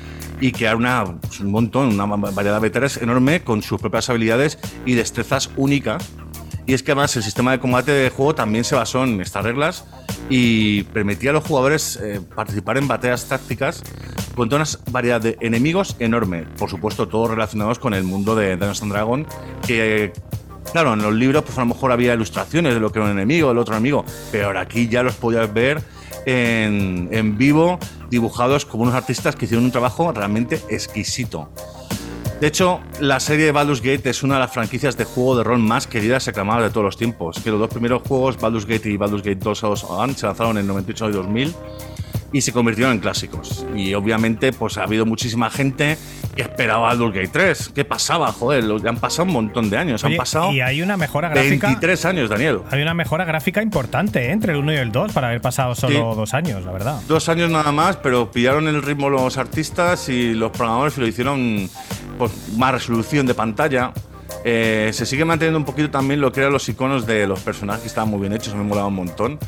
[0.40, 4.58] y crear una, pues, un montón, una variedad de veteranos enorme con sus propias habilidades
[4.86, 6.08] y destrezas únicas.
[6.66, 9.44] Y es que además el sistema de combate de juego también se basó en estas
[9.44, 9.84] reglas
[10.30, 13.82] y permitía a los jugadores eh, participar en batallas tácticas
[14.36, 16.44] con toda una variedad de enemigos enorme.
[16.56, 19.26] Por supuesto, todos relacionados con el mundo de Dungeons and
[19.66, 20.12] que
[20.70, 23.12] Claro, en los libros pues a lo mejor había ilustraciones de lo que era un
[23.12, 25.82] enemigo, el otro enemigo, pero aquí ya los podías ver
[26.26, 27.78] en, vivo,
[28.10, 31.50] dibujados como unos artistas que hicieron un trabajo realmente exquisito.
[32.40, 35.44] De hecho, la serie de Baldur's Gate es una de las franquicias de juego de
[35.44, 37.38] rol más queridas y aclamadas de todos los tiempos.
[37.38, 40.26] Que los dos primeros juegos, Baldur's Gate y Baldur's Gate 2 Shadows of Dawn, se
[40.26, 41.54] lanzaron en 98 y 2000
[42.32, 43.64] y se convirtieron en clásicos.
[43.76, 45.96] Y obviamente, pues ha habido muchísima gente
[46.34, 47.72] que esperaba Baldur's Gate 3.
[47.74, 48.32] ¿Qué pasaba?
[48.32, 50.02] Joder, lo- han pasado un montón de años.
[50.04, 51.66] Oye, han pasado y hay una mejora gráfica.
[51.68, 52.60] 23 años, Daniel.
[52.70, 54.30] Hay una mejora gráfica importante ¿eh?
[54.32, 56.16] entre el 1 y el 2 para haber pasado solo Sí.
[56.16, 57.00] dos años, la verdad.
[57.08, 61.06] Dos años nada más, pero pillaron el ritmo los artistas y los programadores y lo
[61.06, 61.68] hicieron
[62.18, 63.92] pues, más resolución de pantalla.
[64.44, 67.82] Eh, se sigue manteniendo un poquito también lo que eran los iconos de los personajes
[67.82, 69.38] que estaban muy bien hechos, me molaba un montón.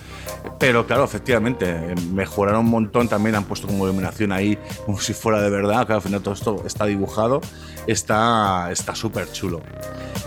[0.59, 5.15] Pero claro, efectivamente, eh, mejoraron un montón también, han puesto como iluminación ahí como si
[5.15, 7.41] fuera de verdad, que al final todo esto está dibujado,
[7.87, 9.61] está súper chulo.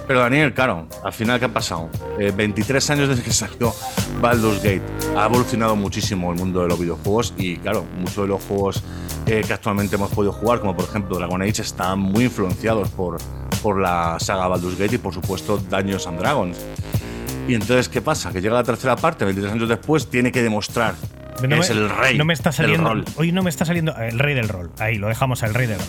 [0.07, 1.89] Pero Daniel, claro, al final, ¿qué ha pasado?
[2.17, 3.73] Eh, 23 años desde que salió
[4.21, 4.81] Baldur's Gate.
[5.17, 8.83] Ha evolucionado muchísimo el mundo de los videojuegos y, claro, muchos de los juegos
[9.25, 13.17] eh, que actualmente hemos podido jugar, como por ejemplo Dragon Age, están muy influenciados por,
[13.57, 16.57] por la saga Baldur's Gate y, por supuesto, Dungeons and Dragons.
[17.47, 18.31] Y entonces, ¿qué pasa?
[18.31, 20.95] Que llega la tercera parte, 23 años después, tiene que demostrar
[21.39, 22.89] que me- es el rey No me está del saliendo.
[22.89, 23.05] rol.
[23.15, 24.69] Hoy no me está saliendo el rey del rol.
[24.79, 25.87] Ahí lo dejamos al rey del rol.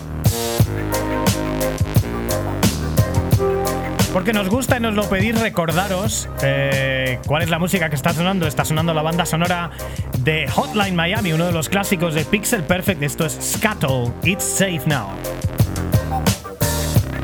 [4.13, 8.13] Porque nos gusta y nos lo pedís, recordaros eh, cuál es la música que está
[8.13, 8.47] sonando.
[8.47, 9.71] Está sonando la banda sonora
[10.21, 13.03] de Hotline Miami, uno de los clásicos de Pixel Perfect.
[13.03, 15.09] Esto es Scuttle, It's Safe Now.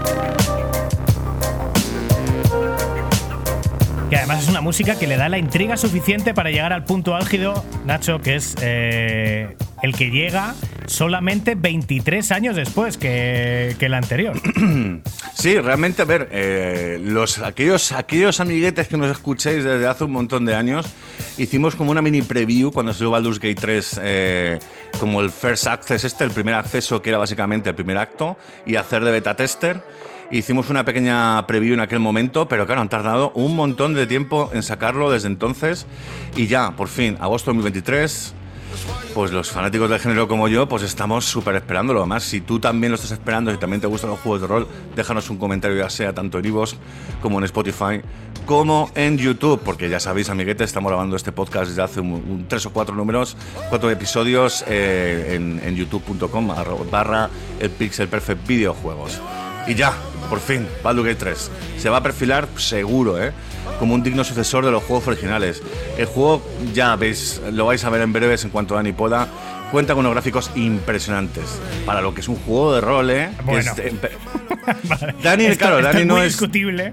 [0.04, 0.43] Bye.
[4.14, 7.16] Que además es una música que le da la intriga suficiente para llegar al punto
[7.16, 10.54] álgido, Nacho, que es eh, el que llega
[10.86, 14.40] solamente 23 años después que, el anterior.
[15.34, 20.12] Sí, realmente, a ver, eh, los, aquellos, aquellos amiguetes que nos escuchéis desde hace un
[20.12, 20.86] montón de años,
[21.36, 24.58] hicimos como una mini preview cuando salió Baldur's Gate 3, eh,
[25.00, 28.76] como el First Access este, el primer acceso que era básicamente el primer acto, y
[28.76, 29.82] hacer de beta tester.
[30.30, 34.50] Hicimos una pequeña preview en aquel momento, pero claro, han tardado un montón de tiempo
[34.52, 35.86] en sacarlo desde entonces,
[36.36, 38.34] y ya, por fin, agosto de 2023,
[39.14, 42.00] pues los fanáticos del género como yo, pues estamos súper esperándolo.
[42.00, 44.66] Además, si tú también lo estás esperando, si también te gustan los juegos de rol,
[44.96, 46.74] déjanos un comentario ya sea tanto en iVoox
[47.22, 48.00] como en Spotify,
[48.46, 52.46] como en YouTube, porque ya sabéis, amiguetes, estamos grabando este podcast desde hace un, un
[52.48, 53.36] tres o cuatro números,
[53.68, 56.48] cuatro episodios eh, en, en youtube.com
[56.90, 59.20] barra el Pixel Perfect Videojuegos.
[59.66, 59.92] Y ya,
[60.28, 61.50] por fin, Baldur's Gate 3.
[61.78, 63.32] Se va a perfilar seguro, ¿eh?
[63.78, 65.62] Como un digno sucesor de los juegos originales.
[65.96, 69.28] El juego, ya veis, lo vais a ver en breves en cuanto Dani pueda.
[69.74, 71.60] Cuenta con unos gráficos impresionantes.
[71.84, 73.30] Para lo que es un juego de rol, ¿eh?
[73.44, 73.72] Bueno.
[73.72, 73.98] es- em-
[74.88, 75.14] Vale.
[75.20, 76.92] Dani, Esto- claro, esto Dani es no muy es- discutible.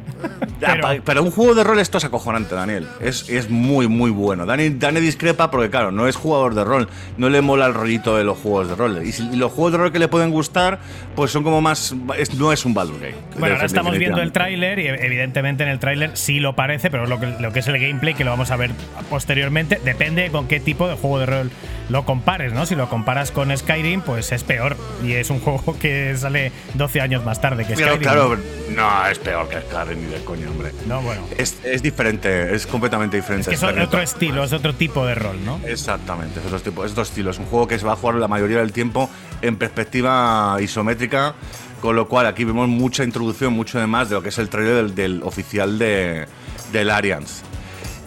[0.60, 2.88] Ya, pero- un juego de rol esto es acojonante, Daniel.
[3.00, 4.48] Es, es muy, muy bueno.
[4.48, 6.90] Dani, Dani discrepa porque, claro, no es jugador de rol.
[7.18, 9.06] No le mola el rollito de los juegos de rol.
[9.06, 10.80] Y, si- y los juegos de rol que le pueden gustar,
[11.16, 11.94] pues son como más.
[12.18, 13.16] es- no es un Baldur's Gate.
[13.38, 17.06] Bueno, ahora estamos viendo el tráiler y evidentemente en el tráiler sí lo parece, pero
[17.06, 18.72] lo que, lo que es el gameplay, que lo vamos a ver
[19.12, 21.52] posteriormente, depende con qué tipo de juego de rol
[21.90, 22.66] lo compares, ¿no?
[22.66, 24.78] Si lo comparas con Skyrim, pues es peor.
[25.04, 28.02] Y es un juego que sale 12 años más tarde que Pero Skyrim.
[28.04, 28.38] claro,
[28.70, 30.72] no, es peor que Skyrim ni de coño, hombre.
[30.88, 31.22] No, bueno.
[31.38, 33.52] Es, es diferente, es completamente diferente.
[33.54, 35.60] Es que es otro estilo, es otro tipo de rol, ¿no?
[35.66, 37.32] Exactamente, es otro, tipo, es otro estilo.
[37.32, 39.10] Es un juego que se va a jugar la mayoría del tiempo
[39.42, 41.36] en perspectiva isométrica,
[41.82, 44.76] con lo cual aquí vemos mucha introducción, mucho demás de lo que es el trailer
[44.76, 46.28] del, del oficial de,
[46.72, 47.44] del Arians.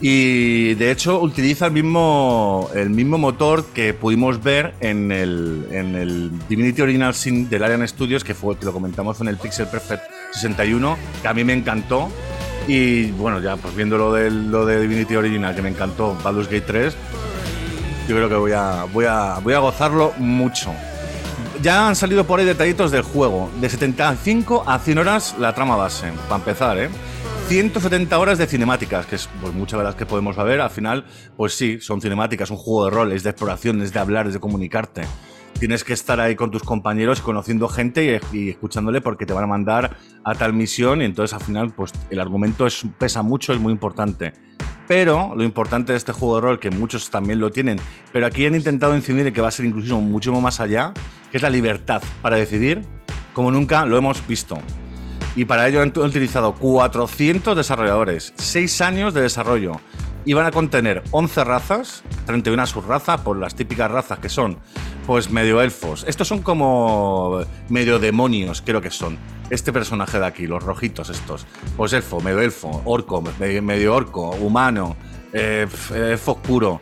[0.07, 5.95] Y de hecho utiliza el mismo, el mismo motor que pudimos ver en el, en
[5.95, 9.67] el Divinity Original Sin del Arian Studios, que fue que lo comentamos en el Pixel
[9.67, 12.11] Perfect 61, que a mí me encantó.
[12.69, 16.49] Y bueno, ya pues viendo lo de, lo de Divinity Original, que me encantó, Baldur's
[16.49, 16.95] Gate 3,
[18.07, 20.71] yo creo que voy a, voy a, voy a gozarlo mucho.
[21.63, 23.51] Ya han salido por ahí detallitos del juego.
[23.59, 26.91] De 75 a 100 horas la trama base, para empezar, ¿eh?
[27.47, 30.61] 170 horas de cinemáticas, que es pues, muchas de las que podemos ver.
[30.61, 31.05] Al final,
[31.37, 34.41] pues sí, son cinemáticas, un juego de rol, es de exploración, es de hablar, de
[34.41, 35.03] comunicarte.
[35.59, 39.45] Tienes que estar ahí con tus compañeros, conociendo gente y, y escuchándole porque te van
[39.45, 43.53] a mandar a tal misión y entonces al final pues el argumento es, pesa mucho,
[43.53, 44.33] es muy importante.
[44.89, 47.79] Pero lo importante de este juego de rol, que muchos también lo tienen,
[48.13, 50.93] pero aquí han intentado incidir en que va a ser incluso mucho más allá,
[51.31, 52.83] que es la libertad para decidir
[53.35, 54.59] como nunca lo hemos visto.
[55.37, 59.73] Y para ello han utilizado 400 desarrolladores, 6 años de desarrollo.
[60.27, 64.59] Y van a contener 11 razas, 31 subrazas, por las típicas razas que son,
[65.07, 66.05] pues medio elfos.
[66.09, 69.19] Estos son como medio demonios, creo que son.
[69.51, 71.47] Este personaje de aquí, los rojitos estos.
[71.77, 74.97] Pues elfo, medio elfo, orco, medio, orco, humano,
[75.35, 76.81] eh, f- elfo oscuro.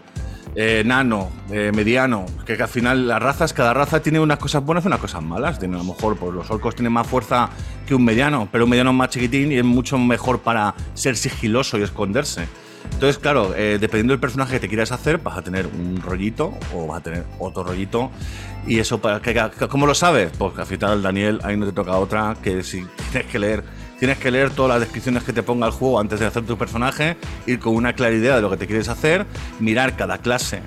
[0.54, 4.84] Eh, nano, eh, mediano, que, al final las razas, cada raza tiene unas cosas buenas
[4.84, 5.58] y unas cosas malas.
[5.58, 7.48] Tiene, a lo mejor pues, los orcos tienen más fuerza
[7.86, 11.16] que un mediano, pero un mediano es más chiquitín y es mucho mejor para ser
[11.16, 12.46] sigiloso y esconderse.
[12.92, 16.52] Entonces, claro, eh, dependiendo del personaje que te quieras hacer, vas a tener un rollito
[16.74, 18.10] o vas a tener otro rollito.
[18.66, 20.30] Y eso, para que, ¿cómo lo sabes?
[20.36, 23.64] Pues al final, Daniel, ahí no te toca otra que si tienes que leer.
[24.02, 26.58] Tienes que leer todas las descripciones que te ponga el juego antes de hacer tu
[26.58, 29.26] personaje, ir con una clara idea de lo que te quieres hacer,
[29.60, 30.58] mirar cada clase,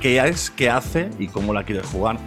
[0.00, 2.18] qué es, qué hace y cómo la quieres jugar.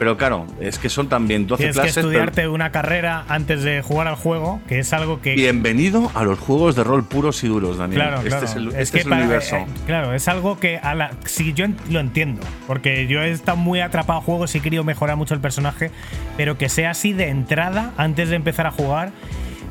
[0.00, 1.94] Pero claro, es que son también 12 Tienes que clases.
[1.94, 5.36] pero- estudiarte una carrera antes de jugar al juego, que es algo que.
[5.36, 8.00] Bienvenido a los juegos de rol puros y duros, Daniel.
[8.02, 8.44] Claro, este claro.
[8.46, 9.56] es el, Es este que es el para- universo.
[9.58, 13.56] eh, claro, es algo que a la, sí, yo lo entiendo, porque yo he estado
[13.58, 15.92] muy atrapado a juegos y he querido mejorar mucho el personaje,
[16.36, 19.12] pero que sea así de entrada, antes de empezar a jugar,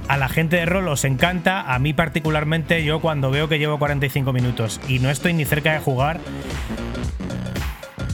[0.10, 3.78] a la gente de rol os encanta, a mí particularmente, yo cuando veo que llevo
[3.78, 6.20] 45 minutos y no estoy ni cerca de jugar,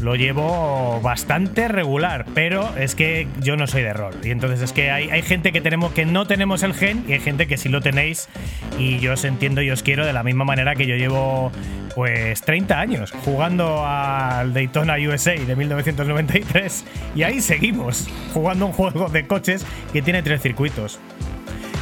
[0.01, 4.13] lo llevo bastante regular, pero es que yo no soy de rol.
[4.25, 7.13] Y entonces es que hay, hay gente que tenemos que no tenemos el gen y
[7.13, 8.27] hay gente que sí lo tenéis.
[8.77, 11.49] Y yo os entiendo y os quiero de la misma manera que yo llevo
[11.95, 16.83] pues 30 años jugando al Daytona USA de 1993.
[17.15, 20.99] Y ahí seguimos jugando un juego de coches que tiene tres circuitos.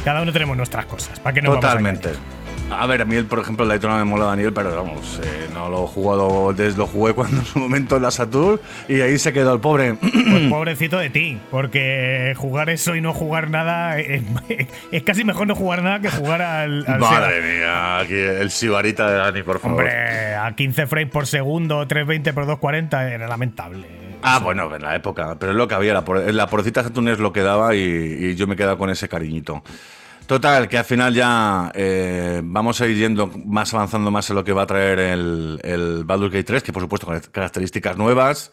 [0.04, 1.18] Cada uno tenemos nuestras cosas.
[1.18, 2.10] ¿Para que no Totalmente.
[2.70, 5.68] A ver, a mí, por ejemplo, el Daytona me mola Daniel, pero vamos, eh, no
[5.68, 9.18] lo he jugado desde lo jugué cuando en su momento en la Saturn y ahí
[9.18, 9.94] se quedó el pobre.
[9.94, 14.22] Pues pobrecito de ti, porque jugar eso y no jugar nada es,
[14.90, 16.84] es casi mejor no jugar nada que jugar al.
[16.86, 19.80] al Madre mía, aquí el sibarita de Dani, por favor.
[19.80, 24.03] Hombre, a 15 frames por segundo, 320 por 240 era lamentable.
[24.26, 25.92] Ah, bueno, en la época, pero es lo que había.
[25.92, 29.06] La, la pobrecita Saturn es lo que daba y, y yo me quedaba con ese
[29.06, 29.62] cariñito.
[30.26, 34.44] Total, que al final ya eh, vamos a ir yendo más avanzando más en lo
[34.44, 38.50] que va a traer el, el Baldur's Gate 3, que por supuesto con características nuevas.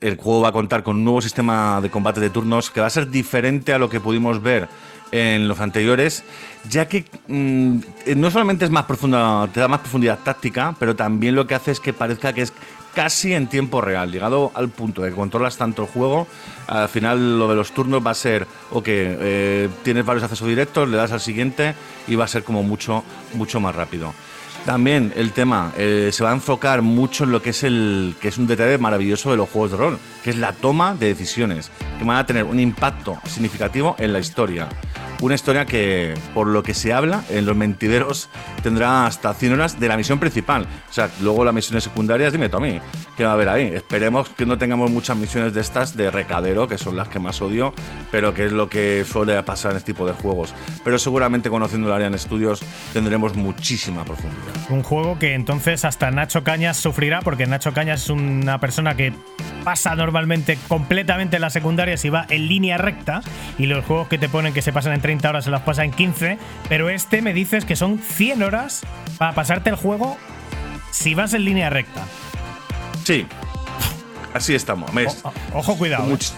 [0.00, 2.86] El juego va a contar con un nuevo sistema de combate de turnos que va
[2.86, 4.68] a ser diferente a lo que pudimos ver
[5.10, 6.22] en los anteriores,
[6.70, 10.94] ya que mm, eh, no solamente es más profunda, te da más profundidad táctica, pero
[10.94, 12.52] también lo que hace es que parezca que es
[12.94, 16.26] casi en tiempo real, llegado al punto de que controlas tanto el juego,
[16.66, 20.88] al final lo de los turnos va a ser, ok, eh, tienes varios accesos directos,
[20.88, 21.74] le das al siguiente
[22.06, 24.12] y va a ser como mucho, mucho más rápido.
[24.66, 28.28] También el tema eh, se va a enfocar mucho en lo que es el que
[28.28, 31.70] es un detalle maravilloso de los juegos de rol, que es la toma de decisiones,
[31.98, 34.68] que van a tener un impacto significativo en la historia.
[35.22, 38.28] Una historia que, por lo que se habla, en los mentideros
[38.64, 40.66] tendrá hasta 100 horas de la misión principal.
[40.90, 42.80] O sea, luego las misiones secundarias, dime Tommy,
[43.16, 43.66] ¿qué va a haber ahí?
[43.72, 47.40] Esperemos que no tengamos muchas misiones de estas de recadero, que son las que más
[47.40, 47.72] odio,
[48.10, 50.54] pero que es lo que suele pasar en este tipo de juegos.
[50.82, 52.60] Pero seguramente conociendo el Arian Studios
[52.92, 54.54] tendremos muchísima profundidad.
[54.70, 59.12] Un juego que entonces hasta Nacho Cañas sufrirá, porque Nacho Cañas es una persona que
[59.62, 63.22] pasa normalmente completamente la secundaria si va en línea recta
[63.58, 65.84] y los juegos que te ponen que se pasan en 30 horas se las pasa
[65.84, 66.38] en 15,
[66.70, 68.80] pero este me dices que son 100 horas
[69.18, 70.16] para pasarte el juego
[70.90, 72.02] si vas en línea recta.
[73.04, 73.26] Sí,
[74.32, 74.90] así estamos.
[75.52, 76.04] ojo, cuidado.
[76.06, 76.12] ¿eh?
[76.12, 76.32] Much-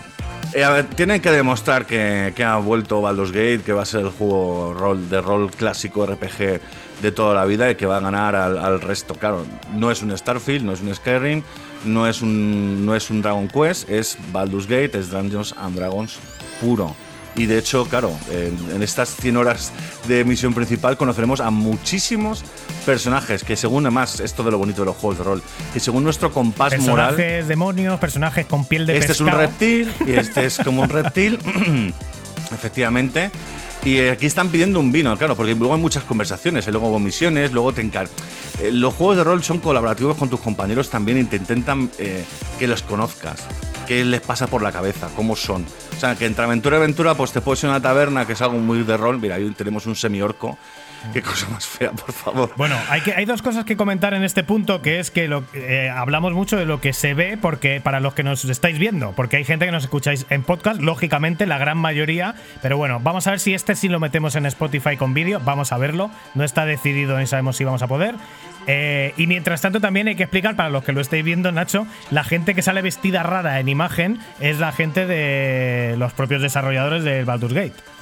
[0.54, 4.00] eh, ver, tienen que demostrar que, que ha vuelto Baldur's Gate, que va a ser
[4.00, 6.60] el juego rol, de rol clásico RPG
[7.02, 9.14] de toda la vida y que va a ganar al, al resto.
[9.14, 11.42] Claro, no es un Starfield, no es un Skyrim,
[11.84, 16.18] no es un, no es un Dragon Quest, es Baldur's Gate, es Dungeons and Dragons
[16.60, 16.94] puro.
[17.36, 19.72] Y de hecho, claro, en, en estas 100 horas
[20.06, 22.44] de misión principal conoceremos a muchísimos
[22.84, 25.42] personajes que según además esto de lo bonito de los juegos de rol,
[25.72, 29.92] que según nuestro compás moral Personajes demonios, personajes con piel de este es un reptil
[30.06, 31.38] y este es como un reptil,
[32.52, 33.30] efectivamente.
[33.84, 36.98] Y aquí están pidiendo un vino, claro, porque luego hay muchas conversaciones, y luego hubo
[36.98, 38.08] misiones, luego te encar...
[38.62, 42.24] Eh, los juegos de rol son colaborativos con tus compañeros también y te intentan eh,
[42.58, 43.42] que los conozcas,
[43.86, 45.66] qué les pasa por la cabeza, cómo son.
[45.96, 48.32] O sea, que entre aventura y aventura, pues te puedes ir a una taberna, que
[48.32, 49.20] es algo muy de rol.
[49.20, 50.58] Mira, ahí tenemos un semi-orco.
[51.12, 52.50] Qué cosa más fea, por favor.
[52.56, 56.56] Bueno, hay, dos cosas que comentar en este punto, que es que eh, hablamos mucho
[56.56, 59.66] de lo que se ve, porque para los que nos estáis viendo, porque hay gente
[59.66, 63.54] que nos escucháis en podcast, lógicamente la gran mayoría, pero bueno, vamos a ver si
[63.54, 67.26] este sí lo metemos en Spotify con vídeo, vamos a verlo, no está decidido ni
[67.26, 68.14] sabemos si vamos a poder.
[68.66, 71.86] Eh, y mientras tanto también hay que explicar para los que lo estéis viendo, Nacho,
[72.10, 77.04] la gente que sale vestida rara en imagen es la gente de los propios desarrolladores
[77.04, 77.93] del Baldur's Gate.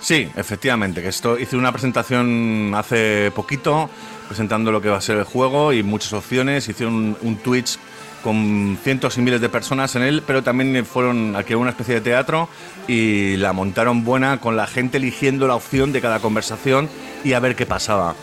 [0.00, 3.90] Sí, efectivamente, que esto hice una presentación hace poquito
[4.28, 7.78] presentando lo que va a ser el juego y muchas opciones, hicieron un, Twitch
[8.22, 12.00] con cientos y miles de personas en él, pero también fueron aquí una especie de
[12.02, 12.48] teatro
[12.86, 16.88] y la montaron buena con la gente eligiendo la opción de cada conversación
[17.24, 18.14] y a ver qué pasaba.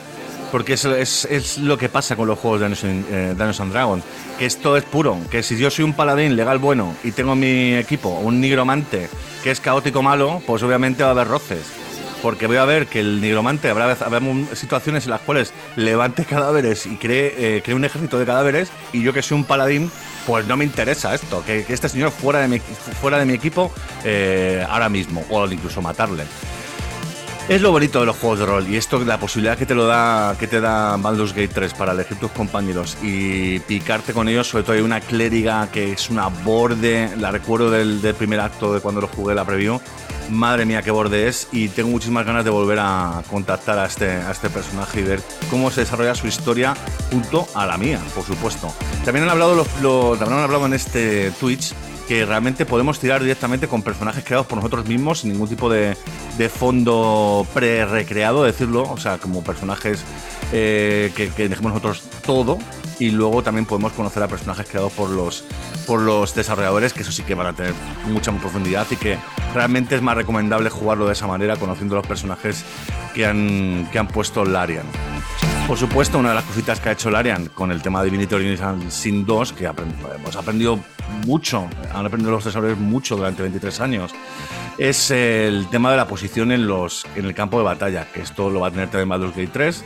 [0.51, 4.03] Porque es, es- es lo que pasa con los juegos de eh, Dungeons and Dragons.
[4.37, 5.17] Que esto es puro.
[5.31, 9.09] Que si yo soy un paladín legal bueno y tengo en mi equipo un nigromante
[9.45, 11.67] que es caótico malo, pues obviamente va a haber roces.
[12.23, 14.19] Porque voy a ver que el nigromante habrá, habrá
[14.55, 19.03] situaciones en las cuales levante cadáveres y cree, eh, cree un ejército de cadáveres y
[19.03, 19.91] yo que soy un paladín,
[20.25, 21.43] pues no me interesa esto.
[21.45, 23.71] Que, este señor fuera de mi, fuera de mi equipo
[24.03, 26.23] eh, ahora mismo o incluso matarle.
[27.47, 29.85] Es lo bonito de los juegos de rol y esto la posibilidad que te lo
[29.85, 34.47] da que te da Baldur's Gate 3 para elegir tus compañeros y picarte con ellos,
[34.47, 38.79] sobre todo hay una clériga que es una borde, la recuerdo del, primer acto de
[38.79, 39.79] cuando lo jugué la preview.
[40.31, 44.09] Madre mía, qué borde es y tengo muchísimas ganas de volver a contactar a este,
[44.09, 45.21] a este personaje y ver
[45.51, 46.73] cómo se desarrolla su historia
[47.11, 48.73] junto a la mía, por supuesto.
[49.03, 51.75] También han hablado, los, los- también han hablado en este Twitch
[52.07, 55.95] que realmente podemos tirar directamente con personajes creados por nosotros mismos sin ningún tipo de,
[56.49, 60.03] fondo pre-recreado, decirlo, o sea, como personajes
[60.51, 62.59] eh, que, que nosotros todo,
[62.99, 65.43] y luego también podemos conocer a personajes creados por los,
[65.85, 67.73] por los desarrolladores, que eso sí que van a tener
[68.07, 69.17] mucha profundidad y que
[69.53, 72.63] realmente es más recomendable jugarlo de esa manera, conociendo los personajes
[73.13, 74.85] que han, que han puesto Larian.
[75.67, 78.35] Por supuesto, una de las cositas que ha hecho Larian con el tema de Divinity
[78.35, 80.79] Original Sin 2, que hemos aprendido
[81.25, 84.13] mucho, han aprendido los desarrolladores mucho durante 23 años,
[84.77, 88.51] es el tema de la posición en, los, en el campo de batalla, que esto
[88.51, 89.85] lo va a tener también Baldur's Gate 3,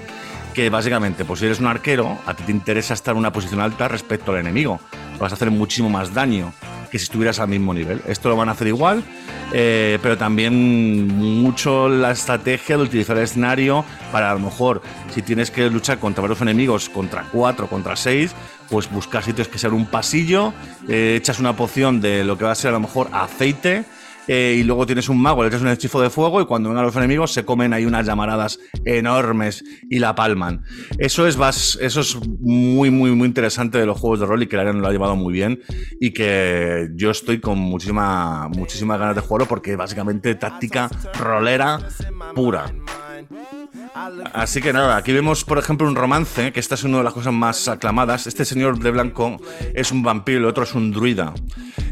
[0.54, 3.62] que básicamente, pues si eres un arquero, a ti te interesa estar en una posición
[3.62, 4.80] alta respecto al enemigo.
[5.20, 6.54] Vas a hacer muchísimo más daño
[6.90, 8.02] que si estuvieras al mismo nivel.
[8.08, 9.04] Esto lo van a hacer igual,
[9.54, 14.82] eh, pero también mucho la estrategia de utilizar el escenario para a lo mejor,
[15.14, 18.34] si tienes que luchar contra varios enemigos, contra cuatro, contra seis,
[18.70, 20.54] pues buscar sitios que sean un pasillo,
[20.88, 23.86] eh, echas una poción de lo que va a ser a lo mejor aceite,
[24.32, 26.86] eh, y luego tienes un mago, le echas un hechizo de fuego y cuando vengan
[26.86, 30.64] los enemigos se comen ahí unas llamaradas enormes y la palman.
[31.00, 31.36] Eso es,
[31.82, 34.88] eso es muy, muy, muy interesante de los juegos de rol y que Larian lo
[34.88, 35.62] ha llevado muy bien
[36.00, 41.80] y que yo estoy con muchísima, muchísimas ganas de jugarlo porque básicamente táctica rolera
[42.36, 42.72] pura.
[44.34, 47.14] Así que nada, aquí vemos, por ejemplo, un romance, que esta es una de las
[47.14, 48.28] cosas más aclamadas.
[48.28, 49.38] Este señor de blanco
[49.74, 51.34] es un vampiro el otro es un druida.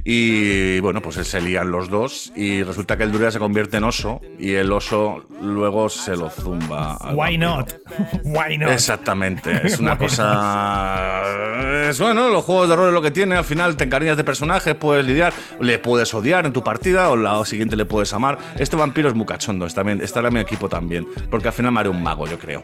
[0.10, 3.84] Y bueno, pues se lían los dos y resulta que el druida se convierte en
[3.84, 6.96] oso y el oso luego se lo zumba.
[6.96, 7.58] al Why vampiro.
[7.58, 7.74] not?
[8.24, 8.72] Why not?
[8.72, 11.90] Exactamente, es una cosa.
[11.90, 13.36] Es bueno, los juegos de rol es lo que tiene.
[13.36, 17.18] Al final te encariñas de personajes, puedes lidiar, le puedes odiar en tu partida o
[17.18, 18.38] la siguiente le puedes amar.
[18.58, 21.74] Este vampiro es muy cachondo, está bien, estará en mi equipo también, porque al final
[21.74, 22.64] me haré un mago, yo creo.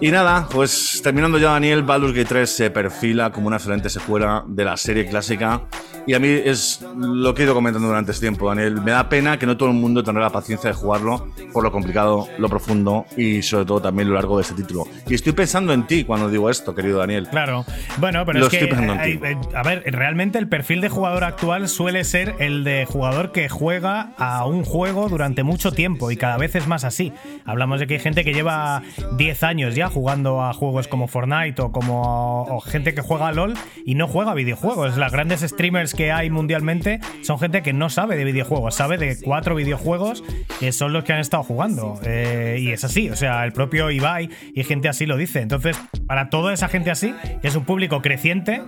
[0.00, 4.44] Y nada, pues terminando ya, Daniel, Baldur's Gate 3 se perfila como una excelente secuela
[4.46, 5.62] de la serie clásica.
[6.06, 8.80] Y a mí es lo que he ido comentando durante este tiempo, Daniel.
[8.80, 11.70] Me da pena que no todo el mundo tendrá la paciencia de jugarlo por lo
[11.70, 14.84] complicado, lo profundo y sobre todo también lo largo de este título.
[15.06, 17.28] Y estoy pensando en ti cuando digo esto, querido Daniel.
[17.28, 17.66] Claro.
[17.98, 18.56] Bueno, pero Lo es que.
[18.56, 19.26] estoy pensando en hay- ti.
[19.26, 23.48] eh, a ver, realmente el perfil de jugador actual suele ser el de jugador que
[23.50, 27.12] juega a un juego durante mucho tiempo y cada vez es más así.
[27.44, 28.82] Hablamos de que hay gente que lleva
[29.18, 33.54] 10 años jugando a juegos como Fortnite o como gente que juega a LOL
[33.84, 34.96] y no juega videojuegos.
[34.96, 39.16] Las grandes streamers que hay mundialmente son gente que no sabe de videojuegos, sabe de
[39.22, 40.24] cuatro videojuegos
[40.58, 42.00] que son los que han estado jugando.
[42.04, 45.40] Eh, y es así, o sea, el propio Ibai y gente así lo dice.
[45.40, 48.62] Entonces, para toda esa gente así, que es un público creciente,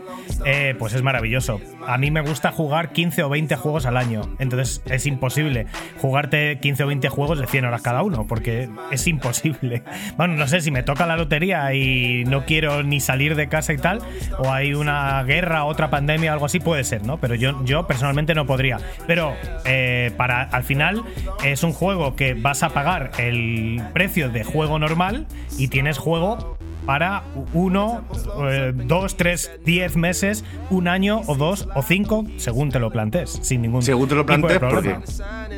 [0.45, 1.61] eh, pues es maravilloso.
[1.87, 4.23] A mí me gusta jugar 15 o 20 juegos al año.
[4.39, 5.67] Entonces, es imposible
[5.99, 9.83] jugarte 15 o 20 juegos de 100 horas cada uno, porque es imposible.
[10.17, 13.73] Bueno, no sé si me toca la lotería y no quiero ni salir de casa
[13.73, 14.01] y tal,
[14.39, 17.17] o hay una guerra, otra pandemia, algo así, puede ser, ¿no?
[17.19, 18.79] Pero yo, yo personalmente no podría.
[19.07, 19.35] Pero
[19.65, 21.05] eh, para al final
[21.45, 25.29] es un juego que vas a pagar el precio de juego normal
[25.59, 27.23] y tienes juego para
[27.53, 28.03] uno,
[28.49, 33.39] eh, dos, tres, diez meses, un año o dos o cinco, según te lo plantees,
[33.43, 34.97] sin ningún Según te lo plantees, porque,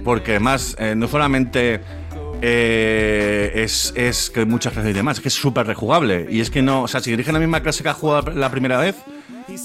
[0.05, 1.81] porque además eh, no solamente
[2.45, 6.27] eh, es, es que muchas clases y demás, es que es súper rejugable.
[6.29, 8.51] Y es que no, o sea, si dirigen la misma clase que has jugado la
[8.51, 8.97] primera vez,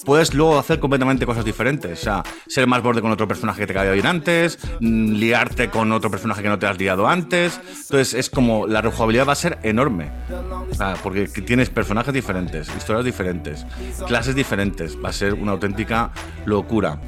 [0.05, 1.99] puedes luego hacer completamente cosas diferentes.
[1.99, 5.69] O sea, ser más borde con otro personaje que te caía bien antes, mm, liarte
[5.69, 7.59] con otro personaje que no te has liado antes.
[7.67, 10.11] Entonces es como la rejugabilidad va a ser enorme.
[10.71, 13.65] Sea, porque tienes personajes diferentes, historias diferentes,
[14.07, 14.97] clases diferentes.
[15.03, 16.11] Va a ser una auténtica
[16.45, 16.99] locura.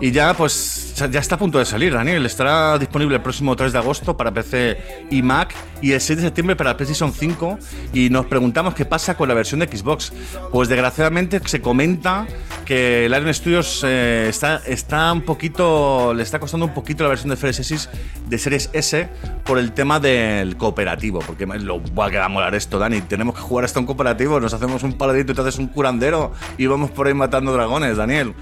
[0.00, 2.24] Y ya, pues, ya- está a punto de salir, Daniel.
[2.24, 4.78] Estará disponible el próximo 3 de agosto para PC
[5.10, 7.58] y Mac y el 6 de septiembre para PlayStation 5.
[7.92, 10.12] Y nos preguntamos qué pasa con la versión de Xbox.
[10.52, 12.26] Pues desgraciadamente se comenta
[12.64, 16.14] que el Iron Studios eh, está, está un poquito.
[16.14, 17.88] le está costando un poquito la versión de Series
[18.28, 19.08] de Series S
[19.44, 21.18] por el tema del cooperativo.
[21.20, 23.02] Porque lo va que va a molar esto, Dani.
[23.02, 24.40] Tenemos que jugar esto en cooperativo.
[24.40, 27.96] Nos hacemos un paladito y te haces un curandero y vamos por ahí matando dragones,
[27.98, 28.34] Daniel.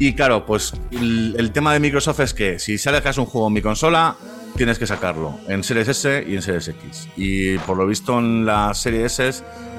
[0.00, 2.86] Y claro, pues el, el tema de Microsoft es que si es
[3.18, 4.16] un juego en mi consola,
[4.56, 7.08] tienes que sacarlo en Series S y en Series X.
[7.16, 9.32] Y por lo visto en la serie S,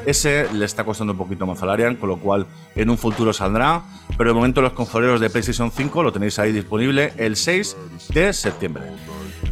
[0.05, 3.33] S le está costando un poquito más a Larian, con lo cual en un futuro
[3.33, 3.81] saldrá.
[4.17, 7.75] Pero de momento los consoleros de PlayStation 5 lo tenéis ahí disponible el 6
[8.13, 8.83] de septiembre.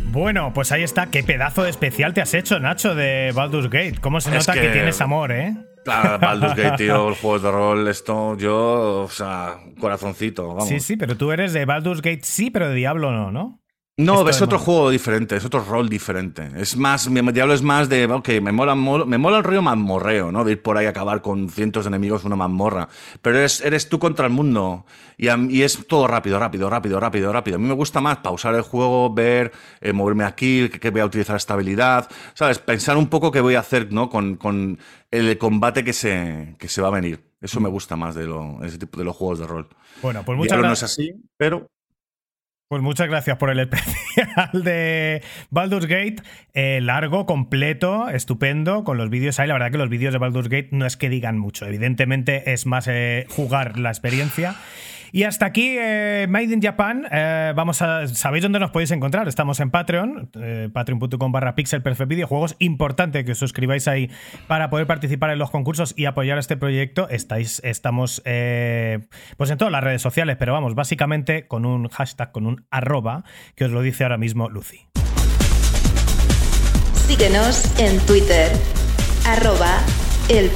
[0.05, 1.07] Bueno, pues ahí está.
[1.07, 3.95] Qué pedazo de especial te has hecho, Nacho, de Baldur's Gate.
[3.99, 5.55] ¿Cómo se Es nota que, que- tienes amor, eh?
[5.85, 10.67] Claro, Baldur's Gate, tío, los juegos de rol, esto, yo, o sea, corazoncito, vamos.
[10.67, 13.61] Sí, sí, pero tú eres de Baldur's Gate, sí, pero de Diablo no, ¿no?
[13.97, 16.49] No, es otro juego diferente, es otro rol diferente.
[16.57, 19.61] Es más, mi Diablo es más de, ok, me mola, mol- me mola el rollo
[19.61, 20.43] mazmorreo, ¿no?
[20.43, 22.89] De ir por ahí a acabar con cientos de enemigos en una mazmorra.
[23.21, 24.85] Pero eres, eres tú contra el mundo.
[25.17, 27.55] Y, a- y es todo rápido, rápido, rápido, rápido, rápido.
[27.55, 30.99] A mí me gusta más pausar el juego, ver, eh, moverme aquí, que, que voy
[30.99, 32.09] a utilizar esta habilidad.
[32.33, 32.59] ¿Sabes?
[32.59, 34.09] Pensar un poco qué voy a hacer, ¿no?
[34.09, 34.77] Con, con
[35.09, 37.23] el combate que se, que se va a venir.
[37.39, 39.69] Eso me gusta más de lo, ese tipo de los juegos de rol.
[40.01, 40.99] Bueno, pues muchas Diablo no es gracias.
[40.99, 41.67] así, pero
[42.67, 46.15] Pues muchas gracias por el especial de Baldur's Gate.
[46.55, 49.47] eh, largo, completo, estupendo, con los vídeos ahí.
[49.47, 51.67] La verdad que los vídeos de Baldur's Gate no es que digan mucho.
[51.67, 54.55] Evidentemente es más eh, jugar la experiencia.
[55.15, 57.07] Y hasta aquí, eh, Made in Japan.
[57.09, 58.05] Eh, vamos a.
[58.05, 59.29] ¿Sabéis dónde nos podéis encontrar?
[59.29, 62.57] Estamos en Patreon, eh, patreon.com barra pixel videojuegos.
[62.59, 64.11] Importante que os suscribáis ahí
[64.47, 67.07] para poder participar en los concursos y apoyar este proyecto.
[67.07, 69.07] Estáis, estamos eh,
[69.37, 73.23] pues en todas las redes sociales, pero vamos, básicamente con un hashtag, con un arroba,
[73.55, 74.81] que os lo dice ahora mismo Lucy.
[77.07, 78.51] Síguenos en Twitter,
[79.25, 79.77] arroba
[80.27, 80.51] el.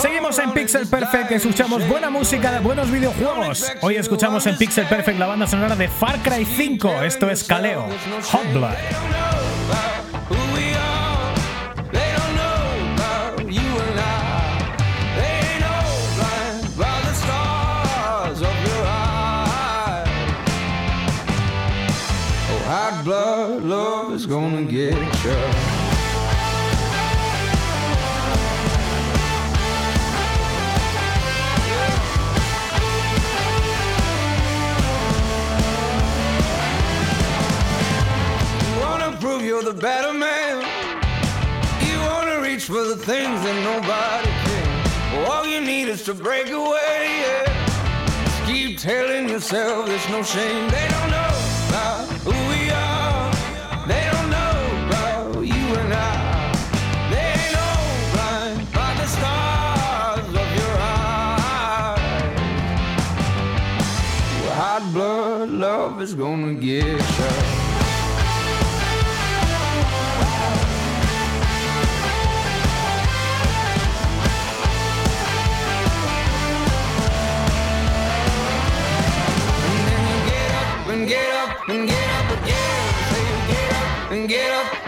[0.00, 3.70] Seguimos en Pixel Perfect, escuchamos buena música de buenos videojuegos.
[3.82, 7.02] Hoy escuchamos en Pixel Perfect la banda sonora de Far Cry 5.
[7.02, 7.86] Esto es Kaleo,
[8.30, 8.72] Hot Blood.
[23.04, 24.94] Blood love is gonna get.
[25.24, 25.71] You
[39.82, 40.62] better man.
[41.88, 45.26] You wanna reach for the things that nobody can.
[45.26, 47.00] All you need is to break away.
[47.24, 48.24] Yeah.
[48.24, 50.68] Just keep telling yourself there's no shame.
[50.70, 51.34] They don't know
[51.68, 53.32] about who we are.
[53.88, 54.54] They don't know
[54.86, 56.54] about you and I.
[57.10, 57.78] They ain't know
[58.14, 61.98] blind by the stars of your eyes.
[64.42, 66.86] Well, hot blood love is gonna get
[67.18, 67.51] you.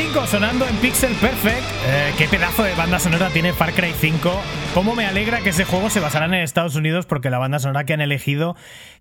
[0.00, 1.64] 5 sonando en Pixel Perfect.
[1.88, 4.30] Eh, qué pedazo de banda sonora tiene Far Cry 5.
[4.72, 7.82] Cómo me alegra que ese juego se basará en Estados Unidos porque la banda sonora
[7.82, 8.54] que han elegido,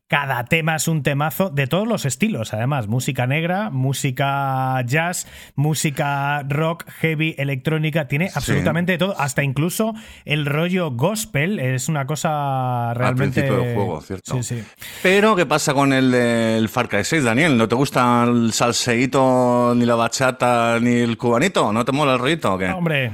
[0.07, 2.53] cada tema es un temazo de todos los estilos.
[2.53, 9.19] Además, música negra, música jazz, música rock, heavy, electrónica, tiene absolutamente todo.
[9.19, 9.93] Hasta incluso
[10.23, 13.41] el rollo gospel es una cosa realmente...
[13.41, 14.41] Al principio del juego, ¿cierto?
[14.41, 14.63] Sí, sí.
[15.03, 17.57] Pero, ¿qué pasa con el del Far Cry 6, Daniel?
[17.57, 21.73] ¿No te gusta el salseíto, ni la bachata, ni el cubanito?
[21.73, 22.67] ¿No te mola el rollito o qué?
[22.69, 23.11] Hombre,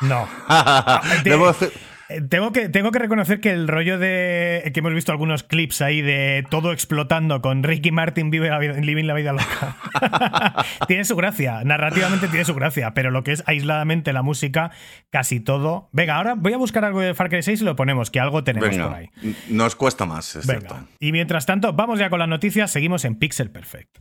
[0.00, 0.26] no.
[1.24, 1.89] Debo decir- Eh,
[2.28, 4.70] Tengo que, tengo que reconocer que el rollo de.
[4.74, 8.72] que hemos visto algunos clips ahí de todo explotando con Ricky Martin vive la vida,
[8.74, 9.76] living la vida loca.
[10.88, 11.62] tiene su gracia.
[11.64, 12.94] Narrativamente tiene su gracia.
[12.94, 14.70] Pero lo que es aisladamente la música,
[15.10, 15.88] casi todo.
[15.92, 18.42] Venga, ahora voy a buscar algo de Far Cry 6 y lo ponemos, que algo
[18.44, 19.10] tenemos por ahí.
[19.48, 20.60] nos cuesta más, es Venga.
[20.60, 20.88] cierto.
[20.98, 22.70] Y mientras tanto, vamos ya con las noticias.
[22.70, 23.98] Seguimos en Pixel Perfect.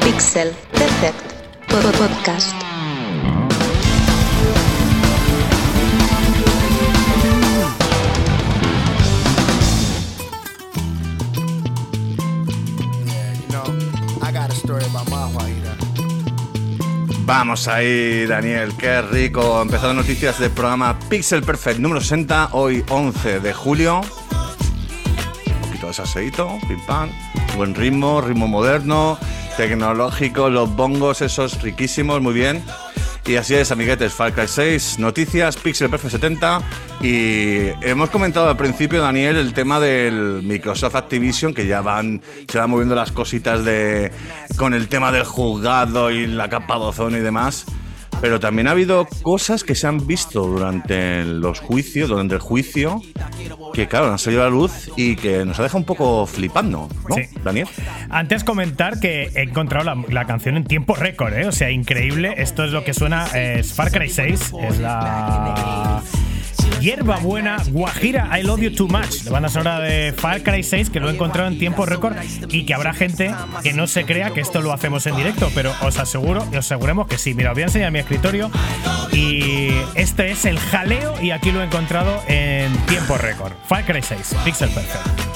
[0.00, 1.32] Pixel Perfect
[1.68, 2.73] Pod- Podcast.
[17.26, 19.62] Vamos ahí, Daniel, qué rico.
[19.62, 24.02] Empezando noticias del programa Pixel Perfect número 60, hoy 11 de julio.
[24.02, 27.08] Un poquito de salseíto, pim pam.
[27.56, 29.18] Buen ritmo, ritmo moderno,
[29.56, 32.62] tecnológico, los bongos esos riquísimos, muy bien.
[33.26, 36.60] Y así es, amiguetes, Far Cry 6, noticias, Pixel Perfect 70.
[37.00, 42.58] Y hemos comentado al principio, Daniel, el tema del Microsoft Activision, que ya van, se
[42.58, 44.12] van moviendo las cositas de
[44.58, 47.64] con el tema del juzgado y la capa de ozono y demás.
[48.20, 53.02] Pero también ha habido cosas que se han visto durante los juicios, durante el juicio,
[53.74, 56.88] que claro, han salido a la luz y que nos ha dejado un poco flipando,
[57.08, 57.22] ¿no, Sí.
[57.42, 57.68] Daniel?
[58.08, 61.46] Antes comentar que he encontrado la, la canción en tiempo récord, ¿eh?
[61.46, 62.34] O sea, increíble.
[62.38, 64.52] Esto es lo que suena, eh, es Far Cry 6.
[64.62, 66.02] Es la
[66.80, 69.24] hierba buena Guajira I Love You Too Much.
[69.24, 72.16] La banda sonora de Far Cry 6 que lo he encontrado en tiempo récord
[72.48, 75.72] y que habrá gente que no se crea que esto lo hacemos en directo, pero
[75.82, 77.34] os aseguro, y os aseguremos que sí.
[77.34, 78.50] Mira, os voy a enseñar mi escritorio
[79.12, 83.52] y este es el jaleo y aquí lo he encontrado en tiempo récord.
[83.68, 85.33] Far Cry 6, Pixel Perfect.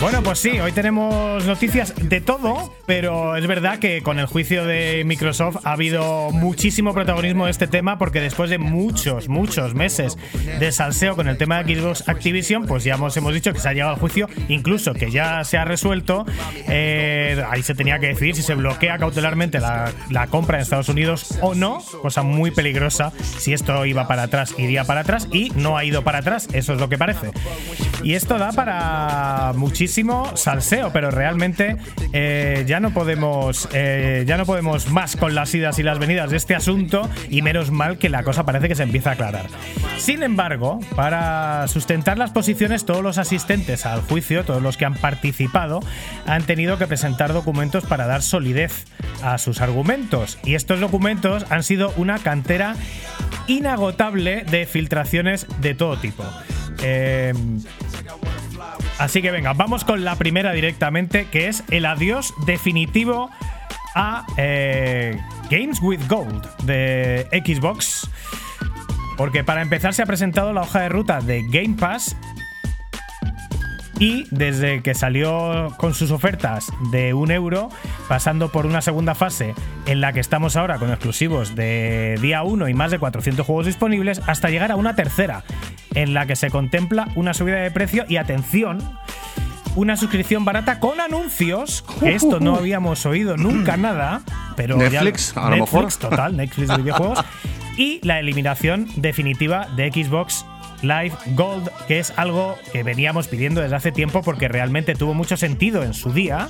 [0.00, 4.64] Bueno, pues sí, hoy tenemos noticias de todo, pero es verdad que con el juicio
[4.64, 10.16] de Microsoft ha habido muchísimo protagonismo de este tema porque después de muchos, muchos meses
[10.60, 13.68] de salseo con el tema de Xbox Activision, pues ya hemos, hemos dicho que se
[13.68, 16.24] ha llegado al juicio, incluso que ya se ha resuelto.
[16.68, 20.88] eh, ahí se tenía que decidir si se bloquea cautelarmente la, la compra en Estados
[20.88, 23.12] Unidos o no, cosa muy peligrosa.
[23.38, 26.74] Si esto iba para atrás, iría para atrás y no ha ido para atrás, eso
[26.74, 27.32] es lo que parece.
[28.04, 29.87] Y esto da para muchísimo
[30.34, 31.76] salseo, pero realmente
[32.12, 36.30] eh, ya no podemos eh, ya no podemos más con las idas y las venidas
[36.30, 39.46] de este asunto y menos mal que la cosa parece que se empieza a aclarar.
[39.98, 44.94] Sin embargo, para sustentar las posiciones, todos los asistentes al juicio, todos los que han
[44.94, 45.80] participado,
[46.26, 48.86] han tenido que presentar documentos para dar solidez
[49.22, 50.38] a sus argumentos.
[50.44, 52.76] Y estos documentos han sido una cantera
[53.46, 56.24] inagotable de filtraciones de todo tipo.
[56.82, 57.32] Eh,
[58.98, 63.30] Así que venga, vamos con la primera directamente, que es el adiós definitivo
[63.94, 65.20] a eh,
[65.50, 68.10] Games with Gold de Xbox.
[69.16, 72.16] Porque para empezar se ha presentado la hoja de ruta de Game Pass
[73.98, 77.68] y desde que salió con sus ofertas de un euro,
[78.08, 79.54] pasando por una segunda fase
[79.86, 83.66] en la que estamos ahora con exclusivos de día 1 y más de 400 juegos
[83.66, 85.42] disponibles, hasta llegar a una tercera
[85.94, 88.78] en la que se contempla una subida de precio y atención,
[89.74, 94.22] una suscripción barata con anuncios, que esto no habíamos oído nunca nada,
[94.56, 95.82] pero ya- Netflix, a lo mejor.
[95.84, 97.24] Netflix, total, Netflix de videojuegos,
[97.76, 100.44] y la eliminación definitiva de Xbox
[100.82, 105.36] Live Gold, que es algo que veníamos pidiendo desde hace tiempo porque realmente tuvo mucho
[105.36, 106.48] sentido en su día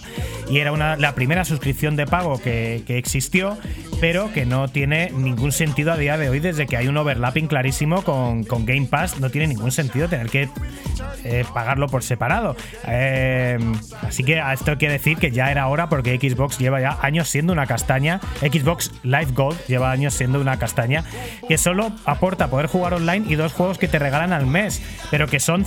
[0.51, 3.59] y era una, la primera suscripción de pago que, que existió,
[4.01, 7.47] pero que no tiene ningún sentido a día de hoy desde que hay un overlapping
[7.47, 9.21] clarísimo con, con Game Pass.
[9.21, 10.49] No tiene ningún sentido tener que
[11.25, 12.57] eh, pagarlo por separado.
[12.87, 13.59] Eh,
[14.03, 17.29] así que a esto quiere decir que ya era hora porque Xbox lleva ya años
[17.29, 18.21] siendo una castaña.
[18.41, 21.05] Xbox Live Gold lleva años siendo una castaña
[21.47, 25.27] que solo aporta poder jugar online y dos juegos que te regalan al mes, pero
[25.27, 25.67] que son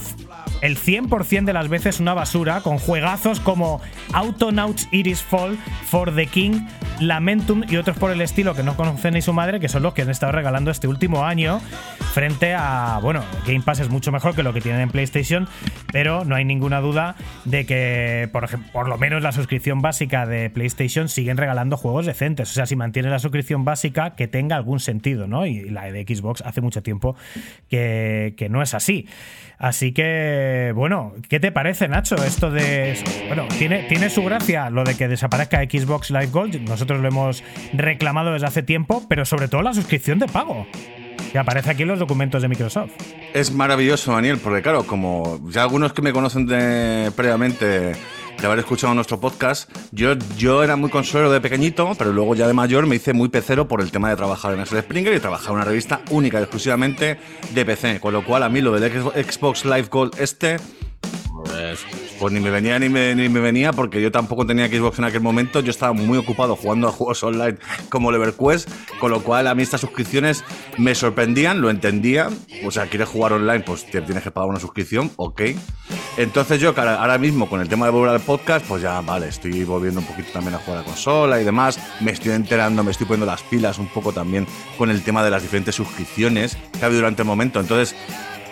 [0.62, 3.82] el 100% de las veces una basura, con juegazos como
[4.14, 6.62] Autonauts Iris Fall, For the King,
[7.00, 9.94] Lamentum y otros por el estilo que no conocen ni su madre, que son los
[9.94, 11.60] que han estado regalando este último año,
[12.14, 15.48] frente a, bueno, Game Pass es mucho mejor que lo que tienen en PlayStation,
[15.92, 20.26] pero no hay ninguna duda de que, por, ejem- por lo menos la suscripción básica
[20.28, 22.52] de PlayStation siguen regalando juegos decentes.
[22.52, 25.46] O sea, si mantienen la suscripción básica, que tenga algún sentido, ¿no?
[25.48, 27.16] Y la de Xbox hace mucho tiempo
[27.70, 29.08] que no es así.
[29.62, 32.16] Así que, bueno, ¿qué te parece, Nacho?
[32.16, 32.98] Esto de.
[33.28, 36.68] Bueno, tiene, tiene su gracia lo de que desaparezca Xbox Live Gold.
[36.68, 40.66] Nosotros lo hemos reclamado desde hace tiempo, pero sobre todo la suscripción de pago.
[41.32, 42.90] Que aparece aquí en los documentos de Microsoft.
[43.36, 47.92] Es maravilloso, Daniel, porque claro, como ya algunos que me conocen de, previamente
[48.42, 49.70] de haber escuchado nuestro podcast.
[49.92, 53.30] Yo, yo era muy consolero de pequeñito, pero luego ya de mayor me hice muy
[53.30, 56.40] pecero por el tema de trabajar en Axel Springer y trabajar en una revista única
[56.40, 57.20] y exclusivamente
[57.54, 58.00] de PC.
[58.00, 60.58] Con lo cual, a mí lo del Xbox Live Gold este
[61.32, 61.86] pues,
[62.22, 65.06] pues ni me venía ni me, ni me venía porque yo tampoco tenía Xbox en
[65.06, 65.60] aquel momento.
[65.60, 67.58] Yo estaba muy ocupado jugando a juegos online
[67.90, 68.70] como EverQuest,
[69.00, 70.44] con lo cual a mí estas suscripciones
[70.78, 72.30] me sorprendían, lo entendía.
[72.64, 75.42] O sea, quieres jugar online, pues te tienes que pagar una suscripción, ok.
[76.18, 79.64] Entonces yo ahora mismo con el tema de volver al podcast, pues ya vale, estoy
[79.64, 81.80] volviendo un poquito también a jugar a consola y demás.
[82.02, 84.46] Me estoy enterando, me estoy poniendo las pilas un poco también
[84.78, 87.60] con el tema de las diferentes suscripciones que ha habido durante el momento.
[87.60, 87.96] Entonces,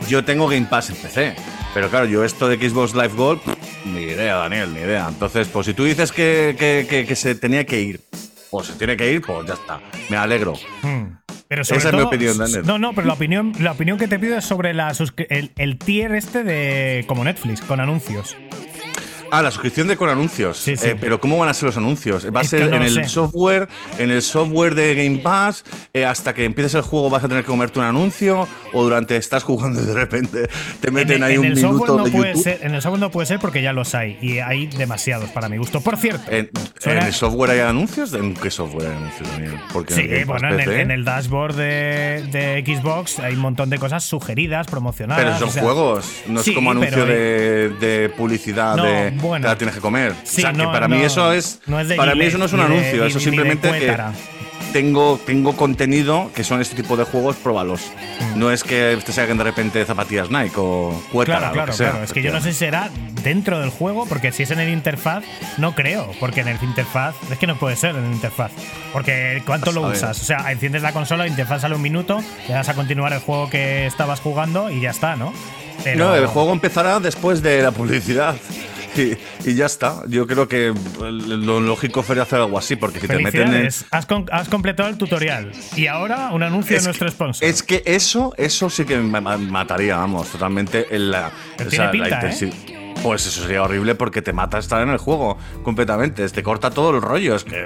[0.07, 1.35] yo tengo Game Pass en PC,
[1.73, 3.41] pero claro, yo esto de Xbox Live Gold,
[3.85, 5.07] ni idea, Daniel, ni idea.
[5.09, 8.01] Entonces, pues si tú dices que, que- que- que se tenía que ir,
[8.49, 9.79] pues se tiene que ir, pues ya está.
[10.09, 10.53] Me alegro.
[10.81, 11.17] Hmm.
[11.47, 12.61] Pero sobre Esa es mi opinión, Daniel.
[12.65, 14.93] No, no, pero la opinión, la opinión que te pido es sobre la
[15.29, 18.35] el, el tier este de como Netflix, con anuncios.
[19.31, 20.57] Ah, la suscripción de con anuncios.
[20.57, 20.87] Sí, sí.
[20.89, 22.25] Eh, pero ¿cómo van a ser los anuncios?
[22.35, 23.03] ¿Va a Es ser no en el sé.
[23.07, 23.67] software,
[23.97, 25.63] en el software de Game Pass,
[25.93, 28.47] eh, hasta que empieces el juego vas a tener que comerte un anuncio?
[28.73, 30.47] ¿O durante estás jugando y de repente
[30.79, 32.43] te meten en, ahí en un minuto no de puede YouTube?
[32.43, 35.49] ser, en el software no puede ser porque ya los hay y hay demasiados para
[35.49, 35.81] mi gusto.
[35.81, 36.49] Por cierto, ¿En,
[36.79, 38.13] Suena- en el software hay anuncios?
[38.13, 39.29] ¿En qué software hay anuncios?
[39.73, 43.39] Porque en Sí, bueno, en el, PC, en el dashboard de, de Xbox hay un
[43.39, 45.23] montón de cosas sugeridas, promocionadas.
[45.23, 49.11] Pero son o sea- juegos, no Sí, es como anuncio de, de publicidad No, de
[49.19, 49.47] bueno.
[49.47, 50.13] la tienes que comer.
[50.23, 52.25] Sí, o sea, no, que para no, mí eso es, no es de para mí
[52.25, 53.95] eso no es un de- anuncio, eso simplemente que
[54.73, 57.81] tengo, tengo contenido que son este tipo de juegos, próbalos.
[58.35, 58.39] Mm.
[58.39, 61.89] No es que te saquen de repente zapatillas Nike o Cuétara, Claro, claro, sea.
[61.89, 62.03] claro.
[62.05, 62.89] Es que yo no sé si será
[63.23, 65.23] dentro del juego, porque si es en el interfaz,
[65.57, 66.11] no creo.
[66.19, 68.51] Porque en el interfaz, es que no puede ser en el interfaz.
[68.93, 70.21] Porque ¿cuánto lo usas?
[70.21, 73.19] O sea, enciendes la consola, la interfaz sale un minuto, le das a continuar el
[73.19, 75.33] juego que estabas jugando y ya está, ¿no?
[75.83, 78.35] Pero- No, el juego empezará después de la publicidad.
[78.97, 80.01] Y, y ya está.
[80.07, 84.05] Yo creo que lo lógico sería hacer algo así, porque si te meten en, has,
[84.05, 85.51] con- has completado el tutorial.
[85.75, 87.47] Y ahora un anuncio de nuestro que, sponsor.
[87.47, 92.78] es que eso, eso sí que me ma- mataría, vamos, totalmente en la, o ¿eh?
[93.03, 96.27] Pues eso sería horrible porque te mata estar en el juego completamente.
[96.27, 97.35] Te corta todo el rollo.
[97.35, 97.65] Es que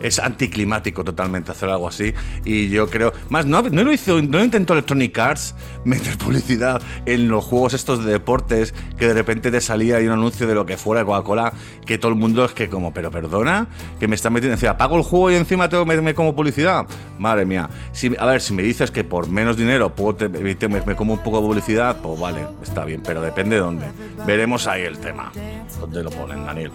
[0.00, 2.12] es anticlimático totalmente hacer algo así.
[2.44, 3.14] Y yo creo.
[3.30, 8.04] Más, no, no lo hizo, no intentó Electronic Arts meter publicidad en los juegos estos
[8.04, 11.54] de deportes que de repente te salía ahí un anuncio de lo que fuera Coca-Cola.
[11.86, 13.68] Que todo el mundo es que, como, pero perdona,
[13.98, 14.54] que me está metiendo.
[14.54, 16.86] Encima, pago el juego y encima tengo que meterme como publicidad.
[17.18, 17.70] Madre mía.
[17.92, 21.22] Si, a ver, si me dices que por menos dinero puedo te- me como un
[21.22, 23.86] poco de publicidad, pues vale, está bien, pero depende de dónde.
[24.26, 25.32] Veremos ahí el tema.
[25.80, 26.72] ¿Dónde lo ponen, Daniel?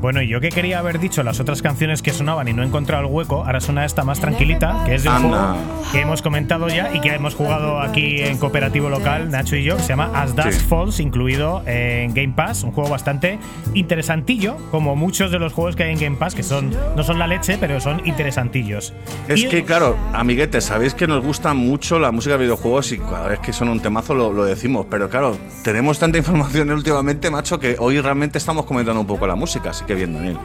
[0.00, 2.66] Bueno, y yo que quería haber dicho las otras canciones que sonaban y no he
[2.66, 5.52] encontrado el hueco, ahora suena esta más tranquilita, que es de un Anda.
[5.52, 9.64] juego que hemos comentado ya y que hemos jugado aquí en cooperativo local, Nacho y
[9.64, 10.66] yo, que se llama As Dusk Sí.
[10.66, 13.38] Falls, incluido en Game Pass, un juego bastante
[13.74, 17.18] interesantillo, como muchos de los juegos que hay en Game Pass, que son no son
[17.18, 18.94] la leche, pero son interesantillos.
[19.28, 22.98] Es Y- que, claro, amiguetes, sabéis que nos gusta mucho la música de videojuegos y
[22.98, 27.30] cada vez que son un temazo lo, lo decimos, pero claro, tenemos tanta información últimamente,
[27.30, 30.38] macho, que hoy realmente estamos comentando un poco la música, así que bien, Daniel.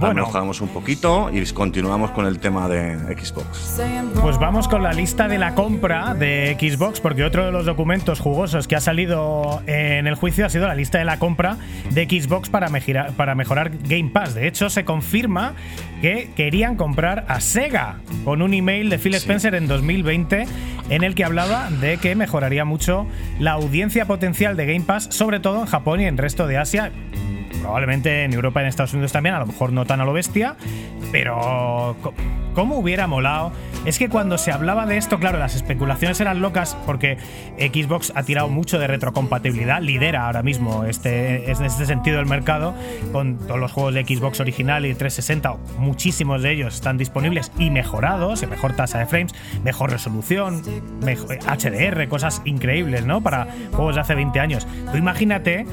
[0.00, 0.26] Bueno.
[0.26, 3.80] mejoramos un poquito y continuamos con el tema de Xbox.
[4.20, 8.20] Pues vamos con la lista de la compra de Xbox, porque otro de los documentos
[8.20, 11.56] jugosos que ha salido en el juicio ha sido la lista de la compra
[11.90, 14.34] de Xbox para mejorar Game Pass.
[14.34, 15.54] De hecho, se confirma
[16.02, 20.46] que querían comprar a Sega con un email de Phil Spencer en 2020
[20.90, 23.06] en el que hablaba de que mejoraría mucho
[23.38, 26.58] la audiencia potencial de Game Pass, sobre todo en Japón y en el resto de
[26.58, 26.92] Asia
[27.66, 30.12] probablemente en Europa y en Estados Unidos también, a lo mejor no tan a lo
[30.12, 30.54] bestia,
[31.10, 31.96] pero
[32.54, 33.50] ¿cómo hubiera molado?
[33.84, 37.18] Es que cuando se hablaba de esto, claro, las especulaciones eran locas porque
[37.58, 42.74] Xbox ha tirado mucho de retrocompatibilidad, lidera ahora mismo este, en este sentido el mercado,
[43.12, 47.70] con todos los juegos de Xbox original y 360, muchísimos de ellos están disponibles y
[47.70, 50.62] mejorados, mejor tasa de frames, mejor resolución,
[51.02, 53.22] mejor, HDR, cosas increíbles, ¿no?
[53.22, 54.68] Para juegos de hace 20 años.
[54.92, 55.66] Tú imagínate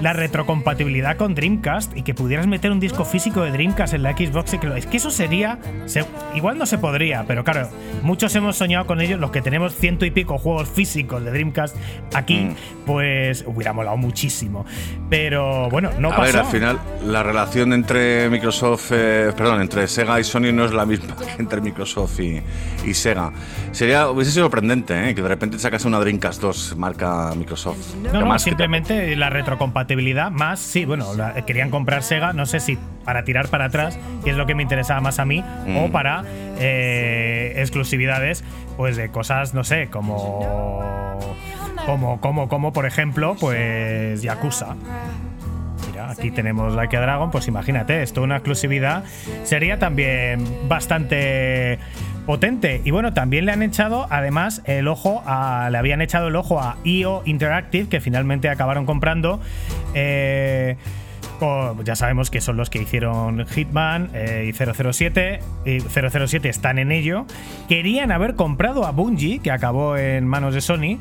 [0.00, 4.12] la retrocompatibilidad con Dreamcast y que pudieras meter un disco físico de Dreamcast en la
[4.16, 7.68] Xbox es que eso sería se- igual no se podría pero claro
[8.02, 11.74] muchos hemos soñado con ellos los que tenemos ciento y pico juegos físicos de Dreamcast
[12.14, 12.54] aquí Mm.
[12.86, 14.66] pues hubiera molado muchísimo
[15.08, 19.86] pero bueno no a pasó ver, al final la relación entre Microsoft, eh, perdón, entre
[19.88, 22.42] Sega y Sony no es la misma que entre Microsoft y,
[22.84, 23.32] y Sega.
[23.72, 25.14] Sería, hubiese sido sorprendente, ¿eh?
[25.14, 27.94] que de repente sacase una Dreamcast 2 marca Microsoft.
[28.12, 32.60] No, no, más simplemente la retrocompatibilidad más, sí, bueno, la- querían comprar Sega, no sé
[32.60, 35.76] si para tirar para atrás, que es lo que me interesaba más a mí, Mm.
[35.76, 36.24] o para
[36.58, 38.44] eh, exclusividades,
[38.76, 41.18] pues de cosas, no sé, como
[41.86, 44.76] Como, como, como, por ejemplo, pues Yakuza.
[45.90, 49.02] Mira, aquí tenemos Like a Dragon, pues imagínate, esto una exclusividad
[49.44, 51.78] sería también bastante
[52.26, 52.80] potente.
[52.84, 55.68] Y bueno, también le han echado además el ojo a.
[55.72, 59.40] Le habían echado el ojo a IO Interactive, que finalmente acabaron comprando.
[59.94, 60.76] eh,
[61.84, 65.40] ya sabemos que son los que hicieron Hitman eh, y 007.
[65.64, 67.26] Y 007 están en ello.
[67.68, 70.98] Querían haber comprado a Bungie, que acabó en manos de Sony.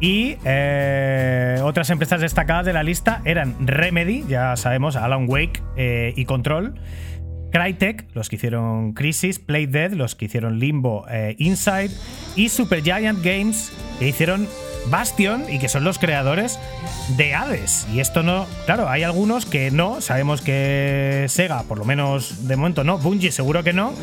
[0.00, 6.12] Y eh, otras empresas destacadas de la lista eran Remedy, ya sabemos, Alan Wake eh,
[6.16, 6.74] y Control.
[7.50, 11.06] Crytek, los que hicieron Crisis, Playdead, los que hicieron Limbo,
[11.38, 11.90] Inside.
[12.34, 14.46] Y Supergiant Games, que hicieron
[14.90, 16.58] Bastion y que son los creadores
[17.16, 17.86] de Hades.
[17.92, 18.46] Y esto no.
[18.64, 20.00] Claro, hay algunos que no.
[20.00, 22.98] Sabemos que Sega, por lo menos de momento no.
[22.98, 23.94] Bungie, seguro que no.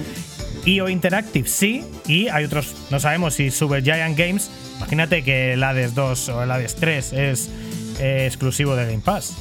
[0.66, 5.94] IO Interactive sí, y hay otros, no sabemos si Supergiant Games, imagínate que el Hades
[5.94, 7.50] 2 o el Hades 3 es
[8.00, 9.34] eh, exclusivo de Game Pass.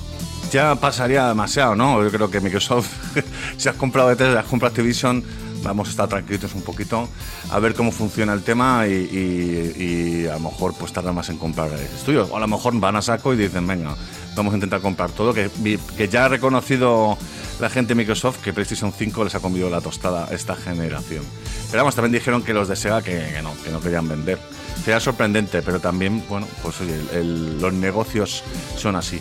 [0.51, 2.03] Ya pasaría demasiado, ¿no?
[2.03, 2.88] Yo creo que Microsoft,
[3.57, 5.24] si has comprado Bethesda, has comprado Activision,
[5.63, 7.09] vamos a estar tranquilitos un poquito,
[7.51, 11.71] a ver cómo funciona el tema y, a lo mejor pues tardan más en comprar
[11.73, 12.29] estudios.
[12.31, 13.95] O a lo mejor van a saco y dicen, venga,
[14.37, 15.51] vamos a intentar comprar todo, que,
[15.97, 17.17] que ya ha reconocido
[17.61, 21.25] la gente de Microsoft que PlayStation 5 les ha comido la tostada esta generación.
[21.71, 24.39] Pero vamos, también dijeron que los de Sega que, no, que no querían vender.
[24.85, 28.43] Sería sorprendente, pero también, bueno, pues oye, el- el- los negocios
[28.77, 29.21] son así.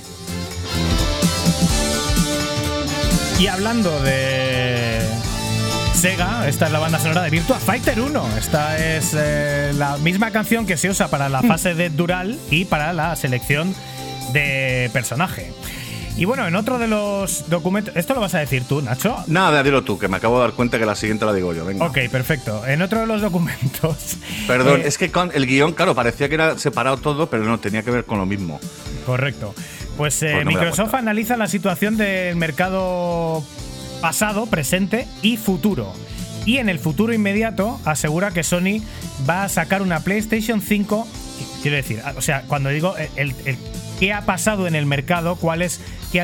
[3.39, 4.99] Y hablando de
[6.01, 8.37] Sega, esta es la banda sonora de Virtua Fighter 1.
[8.39, 12.65] Esta es eh, la misma canción que se usa para la fase de Dural y
[12.65, 13.75] para la selección
[14.33, 15.53] de personaje.
[16.17, 17.95] Y bueno, en otro de los documentos.
[17.95, 19.15] ¿Esto lo vas a decir tú, Nacho?
[19.27, 21.65] Nada, dilo tú, que me acabo de dar cuenta que la siguiente la digo yo.
[21.65, 21.85] Venga.
[21.85, 22.65] Ok, perfecto.
[22.65, 24.17] En otro de los documentos.
[24.47, 27.59] Perdón, eh, es que con el guion, claro, parecía que era separado todo, pero no,
[27.59, 28.59] tenía que ver con lo mismo.
[29.05, 29.53] Correcto.
[29.97, 33.43] Pues eh, Pues no Microsoft analiza la situación del mercado
[34.01, 35.93] pasado, presente y futuro.
[36.45, 38.81] Y en el futuro inmediato asegura que Sony
[39.29, 41.07] va a sacar una PlayStation 5.
[41.61, 42.95] Quiero decir, o sea, cuando digo
[43.99, 45.79] qué ha pasado en el mercado, cuál es,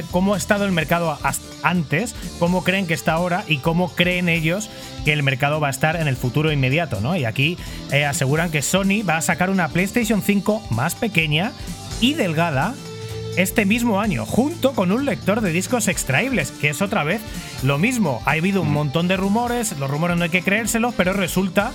[0.09, 1.17] cómo ha estado el mercado
[1.61, 4.69] antes, cómo creen que está ahora y cómo creen ellos
[5.05, 7.15] que el mercado va a estar en el futuro inmediato, ¿no?
[7.15, 7.57] Y aquí
[7.91, 11.51] eh, aseguran que Sony va a sacar una PlayStation 5 más pequeña
[12.01, 12.73] y delgada
[13.38, 17.21] este mismo año, junto con un lector de discos extraíbles, que es otra vez
[17.63, 18.21] lo mismo.
[18.25, 21.71] Ha habido un montón de rumores, los rumores no hay que creérselos, pero resulta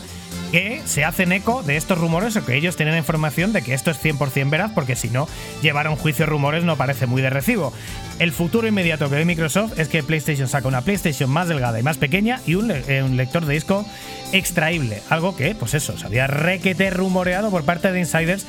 [0.52, 3.90] que se hacen eco de estos rumores o que ellos tienen información de que esto
[3.90, 5.26] es 100% veraz, porque si no,
[5.62, 7.72] llevar a un juicio rumores no parece muy de recibo.
[8.18, 11.82] El futuro inmediato que ve Microsoft es que PlayStation saca una PlayStation más delgada y
[11.82, 13.86] más pequeña y un, eh, un lector de disco
[14.32, 15.00] extraíble.
[15.08, 18.44] Algo que, pues eso, se había requete rumoreado por parte de insiders,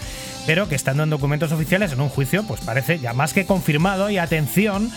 [0.46, 4.10] pero que estando en documentos oficiales en un juicio, pues parece ya más que confirmado.
[4.10, 4.92] Y atención,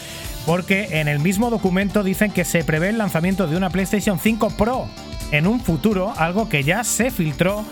[0.45, 4.51] porque en el mismo documento dicen que se prevé el lanzamiento de una PlayStation 5
[4.57, 4.89] Pro
[5.33, 7.65] en un futuro, algo que ya se filtró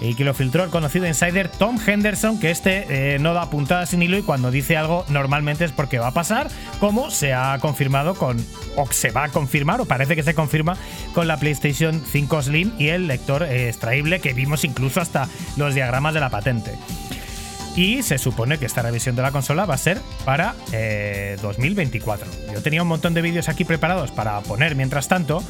[0.00, 3.86] y que lo filtró el conocido insider Tom Henderson, que este eh, no da puntada
[3.86, 6.48] sin hilo y cuando dice algo normalmente es porque va a pasar,
[6.78, 8.38] como se ha confirmado con,
[8.76, 10.76] o se va a confirmar, o parece que se confirma
[11.14, 15.74] con la PlayStation 5 Slim y el lector eh, extraíble que vimos incluso hasta los
[15.74, 16.78] diagramas de la patente.
[17.76, 22.26] Y se supone que esta revisión de la consola va a ser para eh, 2024.
[22.52, 25.42] Yo tenía un montón de vídeos aquí preparados para poner mientras tanto,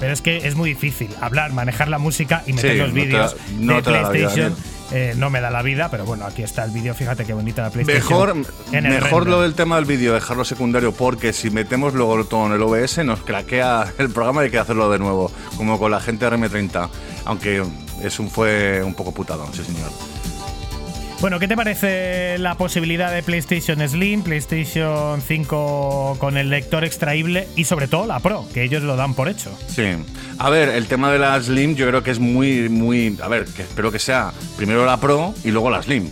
[0.00, 2.94] pero es que es muy difícil hablar, manejar la música y meter Sí, los no
[2.94, 4.56] vídeos no de vida, PlayStation.
[4.92, 6.94] Eh, no me da la vida, pero bueno, aquí está el vídeo.
[6.94, 8.38] Fíjate qué bonita la PlayStation.
[8.38, 12.52] Mejor, mejor lo del tema del vídeo, dejarlo secundario, porque si metemos luego todo en
[12.52, 16.00] el OBS, nos craquea el programa y hay que hacerlo de nuevo, como con la
[16.00, 16.88] gente de RM30.
[17.24, 17.64] Aunque
[18.02, 19.90] es un, fue un poco putado, sí, señor.
[21.20, 27.48] Bueno, ¿qué te parece la posibilidad de PlayStation Slim, PlayStation 5 con el lector extraíble
[27.56, 29.50] y sobre todo la Pro, que ellos lo dan por hecho?
[29.66, 29.84] Sí.
[30.38, 33.16] A ver, el tema de la Slim yo creo que es muy, muy...
[33.22, 36.10] A ver, que espero que sea primero la Pro y luego la Slim.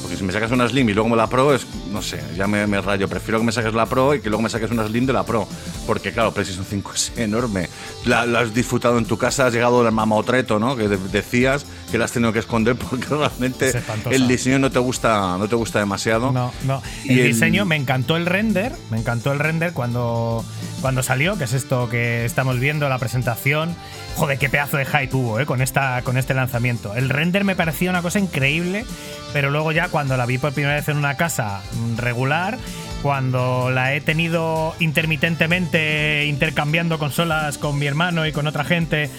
[0.00, 2.64] Porque si me sacas una Slim y luego la Pro, es, no sé, ya me,
[2.68, 3.08] me rayo.
[3.08, 5.24] Prefiero que me saques la Pro y que luego me saques una Slim de la
[5.24, 5.48] Pro.
[5.88, 7.68] Porque claro, PlayStation 5 es enorme.
[8.04, 10.76] La, la has disfrutado en tu casa, has llegado al mamotreto, ¿no?
[10.76, 13.76] Que de- decías que la has tenido que esconder porque realmente Es
[14.10, 16.32] el diseño no te gusta, no te gusta demasiado.
[16.32, 16.82] No, no.
[17.04, 20.44] Y El el- diseño, me encantó el render, me encantó el render cuando,
[20.80, 23.74] cuando salió, que es esto que estamos viendo, la presentación.
[24.16, 25.46] Joder, qué pedazo de hype hubo, ¿eh?
[25.46, 26.94] Con, esta, con este lanzamiento.
[26.94, 28.84] El render me parecía una cosa increíble,
[29.32, 32.56] pero luego ya cuando la vi por primera vez en una casa mm, regular,
[33.02, 39.10] cuando la he tenido intermitentemente intercambiando consolas con mi hermano y con otra gente,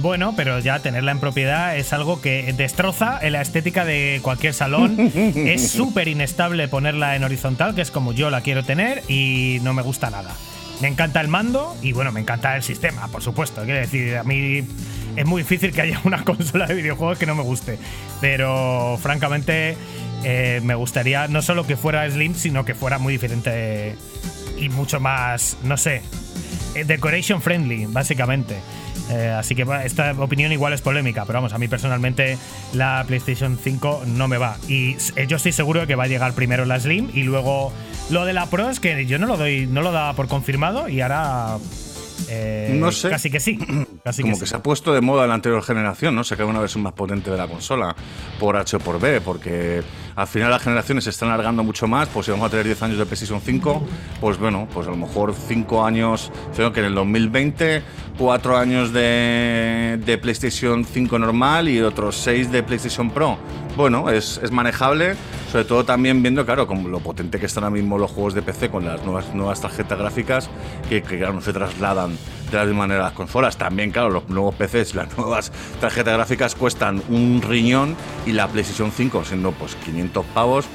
[0.00, 4.98] bueno, pero ya tenerla en propiedad es algo que destroza la estética de cualquier salón.
[5.14, 9.74] es súper inestable ponerla en horizontal, que es como yo la quiero tener, y no
[9.74, 10.34] me gusta nada.
[10.80, 13.62] Me encanta el mando y bueno, me encanta el sistema, por supuesto.
[13.64, 14.62] Quiero decir, a mí
[15.16, 17.78] es muy difícil que haya una consola de videojuegos que no me guste.
[18.20, 19.76] Pero francamente,
[20.24, 23.94] eh, me gustaría no solo que fuera Slim, sino que fuera muy diferente
[24.58, 26.02] y mucho más, no sé,
[26.74, 28.56] eh, decoration friendly, básicamente.
[29.10, 32.38] Eh, así que esta opinión igual es polémica, pero vamos, a mí personalmente
[32.72, 34.56] la PlayStation 5 no me va.
[34.66, 34.96] Y
[35.28, 37.70] yo estoy seguro de que va a llegar primero la Slim y luego
[38.10, 40.88] lo de la Pro es que yo no lo doy, no lo daba por confirmado
[40.88, 41.58] y ahora
[42.28, 43.10] eh, No sé.
[43.10, 43.58] casi que sí.
[44.04, 44.50] Casi Como que que sí.
[44.50, 46.24] se ha puesto de moda en la anterior generación, ¿no?
[46.24, 47.96] Sacar una versión más potente de la consola,
[48.38, 49.82] por H o por B, porque
[50.14, 52.82] al final las generaciones se están alargando mucho más, pues si vamos a tener 10
[52.82, 53.82] años de PlayStation 5,
[54.20, 57.82] pues bueno, pues a lo mejor 5 años, creo que en el 2020,
[58.18, 63.38] 4 años de, de PlayStation 5 normal y otros 6 de PlayStation Pro.
[63.76, 65.16] Bueno, es, es manejable,
[65.50, 68.42] sobre todo también viendo, claro, como lo potente que están ahora mismo los juegos de
[68.42, 70.48] PC con las nuevas, nuevas tarjetas gráficas
[70.88, 72.16] que, que claro, no se trasladan
[72.52, 73.56] de la misma manera a las consolas.
[73.56, 75.50] También, claro, los nuevos PCs, las nuevas
[75.80, 77.96] tarjetas gráficas cuestan un riñón
[78.26, 80.66] y la PlayStation 5 siendo pues 500 pavos.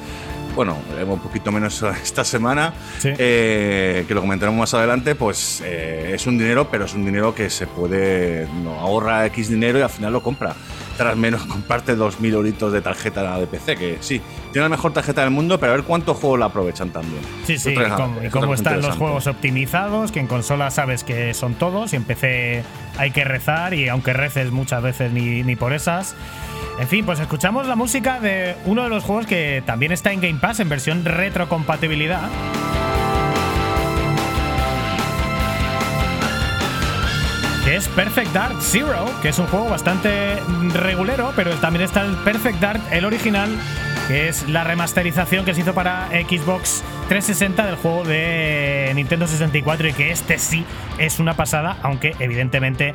[0.55, 0.75] Bueno,
[1.07, 3.11] un poquito menos esta semana, Sí.
[3.17, 7.33] eh, que lo comentaremos más adelante, pues eh, es un dinero, pero es un dinero
[7.33, 10.53] que se puede, no, ahorra X dinero y al final lo compra.
[10.99, 14.21] Tras menos comparte 2.000 euritos de tarjeta de PC, que sí,
[14.51, 17.21] tiene la mejor tarjeta del mundo, pero a ver cuántos juegos la aprovechan también.
[17.45, 21.05] Sí, sí, Otra- y cómo, y cómo están los juegos optimizados, que en consola sabes
[21.05, 22.63] que son todos, y en PC
[22.97, 26.15] hay que rezar, y aunque reces muchas veces ni, ni por esas.
[26.81, 30.19] En fin, pues escuchamos la música de uno de los juegos que también está en
[30.19, 32.27] Game Pass en versión retrocompatibilidad.
[37.69, 40.39] Que es Perfect Dark Zero, que es un juego bastante
[40.73, 43.47] regulero, pero también está el Perfect Dark, el original,
[44.07, 49.87] que es la remasterización que se hizo para Xbox 360 del juego de Nintendo 64
[49.87, 50.65] y que este sí
[50.97, 52.93] es una pasada, aunque evidentemente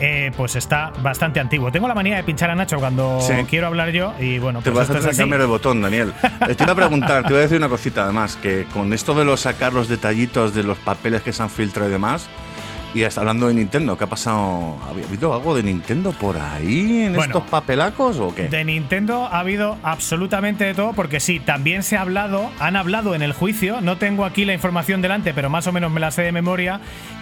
[0.00, 1.70] eh, pues está bastante antiguo.
[1.70, 3.32] Tengo la manía de pinchar a Nacho cuando Sí.
[3.48, 5.18] quiero hablar yo y bueno, Te pues vas a esto es hacer así.
[5.20, 6.12] cambiar el botón, Daniel.
[6.56, 9.24] Te iba a preguntar, te iba a decir una cosita además, que con esto de
[9.24, 12.28] los sacar los detallitos de los papeles que se han filtrado y demás,
[12.94, 14.78] y hasta hablando de Nintendo, ¿qué ha pasado?
[14.86, 18.48] ¿Ha habido algo de Nintendo por ahí en Bueno, estos papelacos o qué?
[18.48, 23.14] De Nintendo ha habido absolutamente de todo, porque sí, también se ha hablado, han hablado
[23.14, 26.10] en el juicio, no tengo aquí la información delante, pero más o menos me la
[26.10, 26.80] sé de memoria,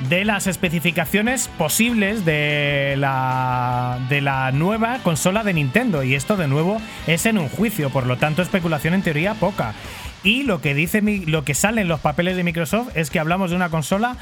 [0.08, 6.02] de las especificaciones posibles de la, de la nueva consola de Nintendo.
[6.04, 9.74] Y esto de nuevo es en un juicio, por lo tanto especulación en teoría poca.
[10.22, 13.18] Y lo que dice mi- lo que sale en los papeles de Microsoft es que
[13.18, 14.16] hablamos de una consola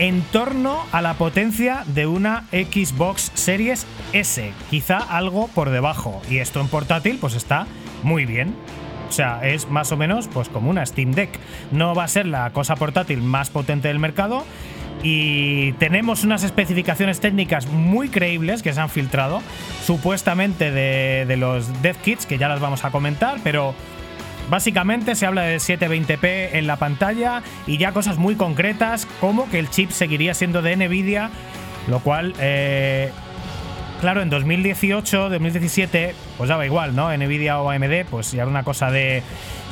[0.00, 6.22] en torno a la potencia de una Xbox Series S, quizá algo por debajo.
[6.30, 7.66] Y esto en portátil pues está
[8.02, 8.54] muy bien.
[9.10, 11.38] O sea, es más o menos pues como una Steam Deck.
[11.70, 14.46] No va a ser la cosa portátil más potente del mercado.
[15.02, 19.42] Y tenemos unas especificaciones técnicas muy creíbles que se han filtrado,
[19.84, 23.74] supuestamente de, de los Dev Kits, que ya las vamos a comentar, pero
[24.50, 29.60] Básicamente se habla de 720p en la pantalla y ya cosas muy concretas como que
[29.60, 31.30] el chip seguiría siendo de Nvidia,
[31.86, 33.12] lo cual, eh,
[34.00, 37.14] claro, en 2018, 2017, pues daba igual, ¿no?
[37.16, 39.22] Nvidia o AMD, pues ya era una cosa de,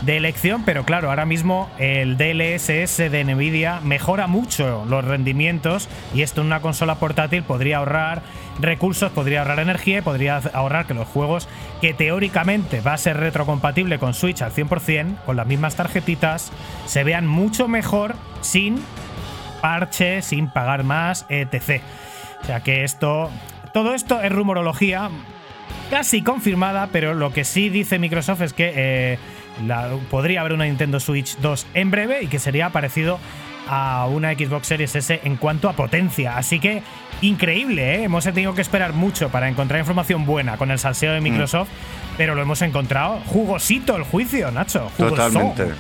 [0.03, 6.23] de elección, pero claro, ahora mismo el DLSS de Nvidia mejora mucho los rendimientos y
[6.23, 8.23] esto en una consola portátil podría ahorrar
[8.61, 11.49] recursos, podría ahorrar energía y podría ahorrar que los juegos
[11.81, 16.53] que teóricamente va a ser retrocompatible con Switch al 100%, con las mismas tarjetitas,
[16.87, 18.83] se vean mucho mejor sin
[19.61, 21.83] parche, sin pagar más, etc.
[22.43, 23.31] O sea que esto,
[23.73, 25.11] todo esto es rumorología
[25.91, 29.19] casi confirmada, pero lo que sí dice Microsoft es que eh,
[29.67, 33.19] la- podría haber una Nintendo Switch 2 en breve y que sería parecido
[33.71, 36.37] a una Xbox Series S en cuanto a potencia.
[36.37, 36.83] Así que
[37.21, 38.05] increíble, ¿eh?
[38.05, 41.69] hemos tenido que esperar mucho para encontrar información buena con el salseo de Microsoft,
[42.17, 44.91] pero lo hemos encontrado jugosito el juicio, Nacho.
[44.97, 45.17] jugosón.
[45.17, 45.75] Totalmente.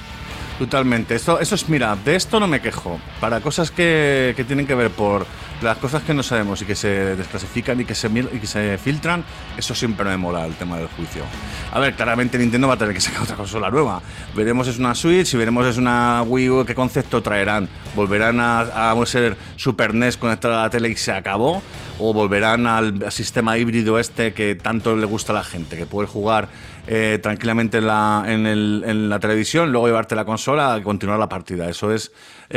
[0.58, 1.14] Totalmente.
[1.14, 2.98] Esto, eso es, mira, de esto no me quejo.
[3.20, 5.24] Para cosas que, que tienen que ver por
[5.62, 9.24] las cosas que no sabemos y que se desclasifican y que se, que se filtran,
[9.56, 11.24] eso siempre me mola el tema del juicio.
[11.72, 14.00] A ver, claramente Nintendo va a tener que sacar otra consola nueva.
[14.34, 17.68] Veremos es una Switch y veremos es una Wii U, qué concepto traerán.
[17.96, 21.62] ¿Volverán a, ser Super NES conectada a la tele y se acabó?
[21.98, 25.76] ¿O volverán al, sistema híbrido este que tanto le gusta a la gente?
[25.76, 26.48] Que puedes jugar
[26.86, 31.68] eh, tranquilamente en la, en, la televisión, luego llevarte la consola y continuar la partida.
[31.68, 32.12] Eso es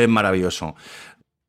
[0.07, 0.75] maravilloso.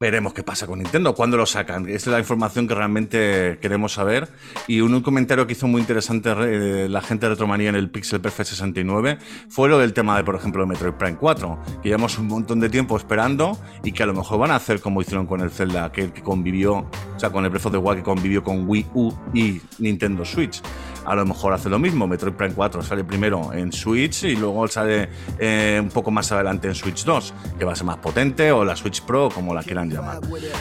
[0.02, 1.88] Veremos qué pasa con Nintendo, cuándo lo sacan.
[1.88, 4.28] Esta es la información que realmente queremos saber.
[4.66, 7.88] Y un, un comentario que hizo muy interesante eh, la gente de Retromanía en el
[7.88, 12.18] Pixel Perfect 69 fue lo del tema de, por ejemplo, Metroid Prime 4, que llevamos
[12.18, 15.24] un montón de tiempo esperando y que a lo mejor van a hacer como hicieron
[15.24, 18.02] con el Zelda, que, que convivió, o sea, con el Breath of the Wild que
[18.02, 20.60] convivió con Wii U y Nintendo Switch.
[21.04, 22.06] A lo mejor hace lo mismo.
[22.06, 26.68] Metroid Prime 4 sale primero en Switch y luego sale eh, un poco más adelante
[26.68, 29.62] en Switch 2, que va a ser más potente, o la Switch Pro, como la
[29.62, 30.20] quieran llamar.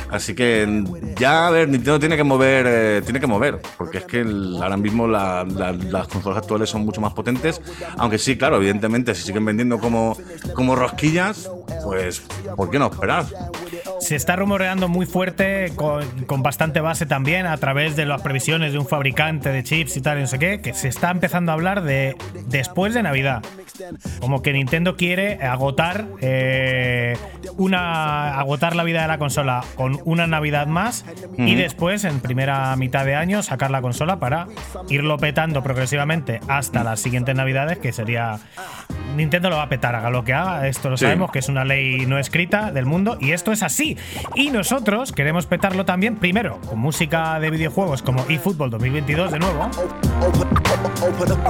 [0.09, 0.83] Así que
[1.17, 4.21] ya, a ver, Nintendo tiene que mover, eh, tiene que mover, porque es que
[4.61, 7.61] ahora mismo la- las consolas actuales son mucho más potentes.
[7.97, 10.17] Aunque sí, claro, evidentemente, si siguen vendiendo como,
[10.55, 11.49] como rosquillas,
[11.83, 12.21] pues,
[12.55, 13.25] ¿por qué no esperar?
[14.01, 18.73] Se está rumoreando muy fuerte, con, con bastante base también, a través de las previsiones
[18.73, 21.51] de un fabricante de chips y tal, y no sé qué, que se está empezando
[21.51, 22.15] a hablar de
[22.47, 23.43] después de Navidad.
[24.19, 27.15] Como que Nintendo quiere agotar eh,
[27.57, 31.05] una agotar la vida de la consola con una Navidad más
[31.37, 34.47] y después, en primera mitad de año, sacar la consola para
[34.89, 38.39] irlo petando progresivamente hasta las siguientes Navidades, que sería.
[39.15, 40.67] Nintendo lo va a petar, haga lo que haga.
[40.67, 41.03] Esto lo Sí.
[41.05, 43.90] sabemos, que es una ley no escrita del mundo y esto es así.
[44.35, 49.69] Y nosotros queremos petarlo también, primero, con música de videojuegos como eFootball 2022 de nuevo.
[51.01, 51.41] Open up,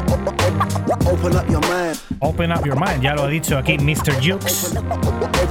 [1.05, 1.97] open up your mind.
[2.19, 4.13] Open up your mind, ya lo ha dicho aquí Mr.
[4.21, 4.73] Jukes.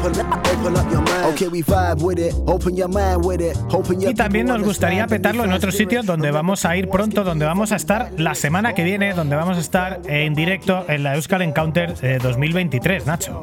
[0.01, 1.25] Open up, open up your mind.
[1.35, 2.35] Okay, we vibe with it.
[2.47, 3.55] Open your mind with it.
[3.71, 7.23] Open your Y también nos gustaría petarlo en otros sitios donde vamos a ir pronto,
[7.23, 11.03] donde vamos a estar la semana que viene, donde vamos a estar en directo en
[11.03, 13.43] la Euskal Encounter eh, 2023, Nacho.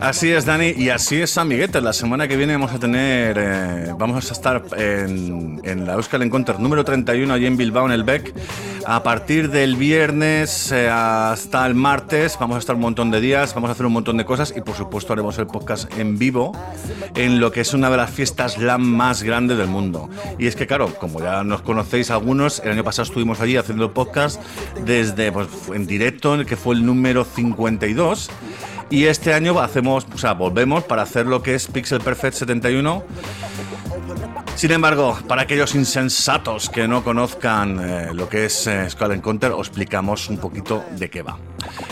[0.00, 1.82] Así es, Dani, y así es, amiguetes.
[1.82, 6.20] La semana que viene vamos a tener, eh, vamos a estar en, en la Euskal
[6.20, 8.34] Encounter número 31 allí en Bilbao, en el BEC.
[8.88, 13.52] A partir del viernes eh, hasta el martes vamos a estar un montón de días,
[13.52, 16.52] vamos a hacer un montón de cosas y por supuesto haremos el podcast en vivo
[17.14, 20.08] en lo que es una de las fiestas LAN más grandes del mundo.
[20.38, 23.84] Y es que, claro, como ya nos conocéis algunos, el año pasado estuvimos allí haciendo
[23.84, 24.40] el podcast
[24.84, 28.30] desde, pues, en directo, en el que fue el número 52.
[28.90, 33.02] Y este año hacemos, o sea, volvemos para hacer lo que es Pixel Perfect 71.
[34.56, 39.52] Sin embargo, para aquellos insensatos que no conozcan eh, lo que es eh, Skull Encounter,
[39.52, 41.36] os explicamos un poquito de qué va.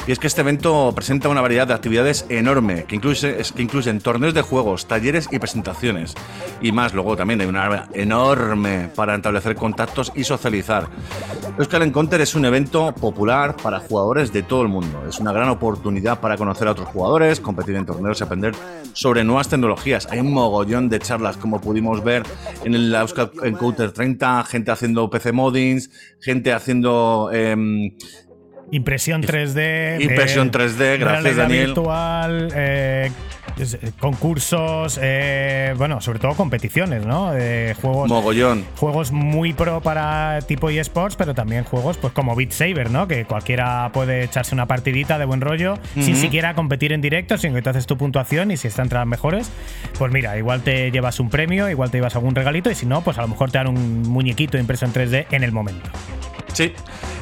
[0.06, 4.00] Y es que este evento presenta una variedad de actividades enorme, que, incluye, que incluyen
[4.00, 6.14] torneos de juegos, talleres y presentaciones.
[6.62, 10.88] Y más, luego también hay una área enorme para establecer contactos y socializar.
[11.58, 15.04] Euskal Encounter es un evento popular para jugadores de todo el mundo.
[15.08, 18.54] Es una gran oportunidad para conocer a otros jugadores, competir en torneos y aprender
[18.92, 20.06] sobre nuevas tecnologías.
[20.10, 22.13] Hay un mogollón de charlas, como pudimos ver
[22.64, 25.90] en el Euskal Encounter 30, gente haciendo PC moddings,
[26.20, 27.30] gente haciendo...
[27.32, 27.92] em,
[28.70, 30.00] Impresión 3D.
[30.00, 31.66] Impresión 3D, gracias, realidad Daniel.
[31.66, 33.12] virtual, eh, eh,
[34.00, 37.32] concursos, eh, bueno, sobre todo competiciones, ¿no?
[37.32, 38.08] De juegos.
[38.08, 38.64] mogollón.
[38.76, 43.06] Juegos muy pro para tipo eSports, pero también juegos pues como Beat Saber, ¿no?
[43.08, 47.54] Que cualquiera puede echarse una partidita de buen rollo sin siquiera competir en directo, sino
[47.54, 49.50] que tú haces tu puntuación y si está entre las mejores,
[49.98, 53.02] pues mira, igual te llevas un premio, igual te llevas algún regalito y si no,
[53.02, 55.90] pues a lo mejor te dan un muñequito impreso en 3D en el momento.
[56.52, 56.72] Sí,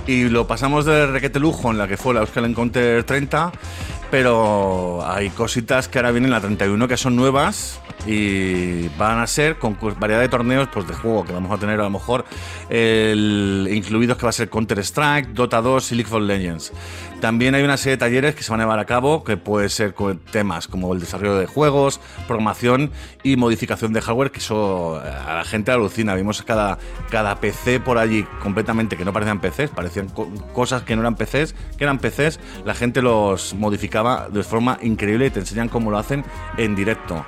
[0.07, 3.53] y lo pasamos de requete lujo en la que fue la Euskal Encounter 30,
[4.13, 9.27] pero hay cositas que ahora vienen en la 31 que son nuevas y van a
[9.27, 12.27] ser con variedad de torneos pues, de juego que vamos a tener a lo mejor
[12.69, 16.73] incluidos que va a ser Counter Strike, Dota 2 y League of Legends.
[17.23, 19.69] También hay una serie de talleres que se van a llevar a cabo que puede
[19.69, 22.91] ser con temas como el desarrollo de juegos, programación
[23.23, 26.17] y modificación de hardware, que eso eh, a la gente alucina.
[26.17, 26.79] Vimos cada,
[27.11, 31.15] cada PC por allí completamente que no parecían PCs, parecían co- cosas que no eran
[31.15, 35.93] PCs, que eran PCs, la gente los modificaba de forma increíble y te enseñan cómo
[35.93, 36.25] lo hacen
[36.57, 37.25] en directo.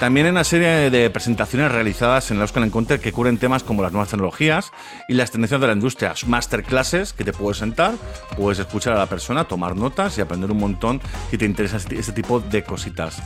[0.00, 3.80] También hay una serie de presentaciones realizadas en la Euskal Encounter que cubren temas como
[3.82, 4.72] las nuevas tecnologías
[5.08, 6.14] y las tendencias de la industria.
[6.26, 7.94] Masterclasses que te puedes sentar,
[8.36, 11.00] puedes escuchar a la persona, tomar notas y aprender un montón
[11.30, 13.22] si te interesa este, este tipo de cositas.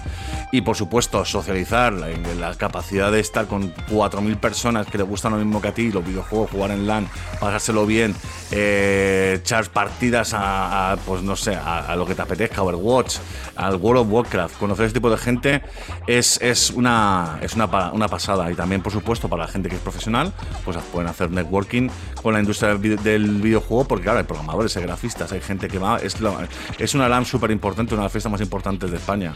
[0.53, 2.09] Y por supuesto, socializar, la,
[2.39, 5.91] la capacidad de estar con 4.000 personas que le gustan lo mismo que a ti,
[5.91, 7.09] los videojuegos, jugar en LAN,
[7.39, 8.15] pasárselo bien,
[8.51, 13.19] eh, echar partidas a, a, pues no sé, a, a lo que te apetezca, Overwatch,
[13.57, 15.63] al World of Warcraft, conocer este tipo de gente
[16.07, 18.51] es, es, una, es una, una pasada.
[18.51, 20.33] Y también, por supuesto, para la gente que es profesional,
[20.65, 21.89] pues pueden hacer networking
[22.23, 25.99] con la industria del videojuego, porque claro, hay programadores, hay grafistas, hay gente que va,
[26.03, 26.49] es, la-
[26.79, 29.35] es una LAN súper importante, una de las fiestas más importantes de España.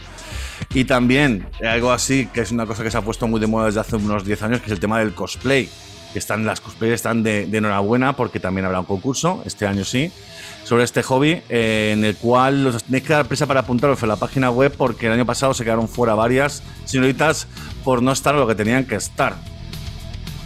[0.73, 3.65] Y también algo así, que es una cosa que se ha puesto muy de moda
[3.67, 5.69] desde hace unos 10 años, que es el tema del cosplay.
[6.15, 10.11] están las cosplayers están de, enhorabuena porque también habrá un concurso, este año sí,
[10.63, 14.07] sobre este hobby, eh, en el cual los tenéis que dar prisa para apuntaros en
[14.09, 17.47] la página web porque el año pasado se quedaron fuera varias señoritas
[17.83, 19.35] por no estar lo que tenían que estar.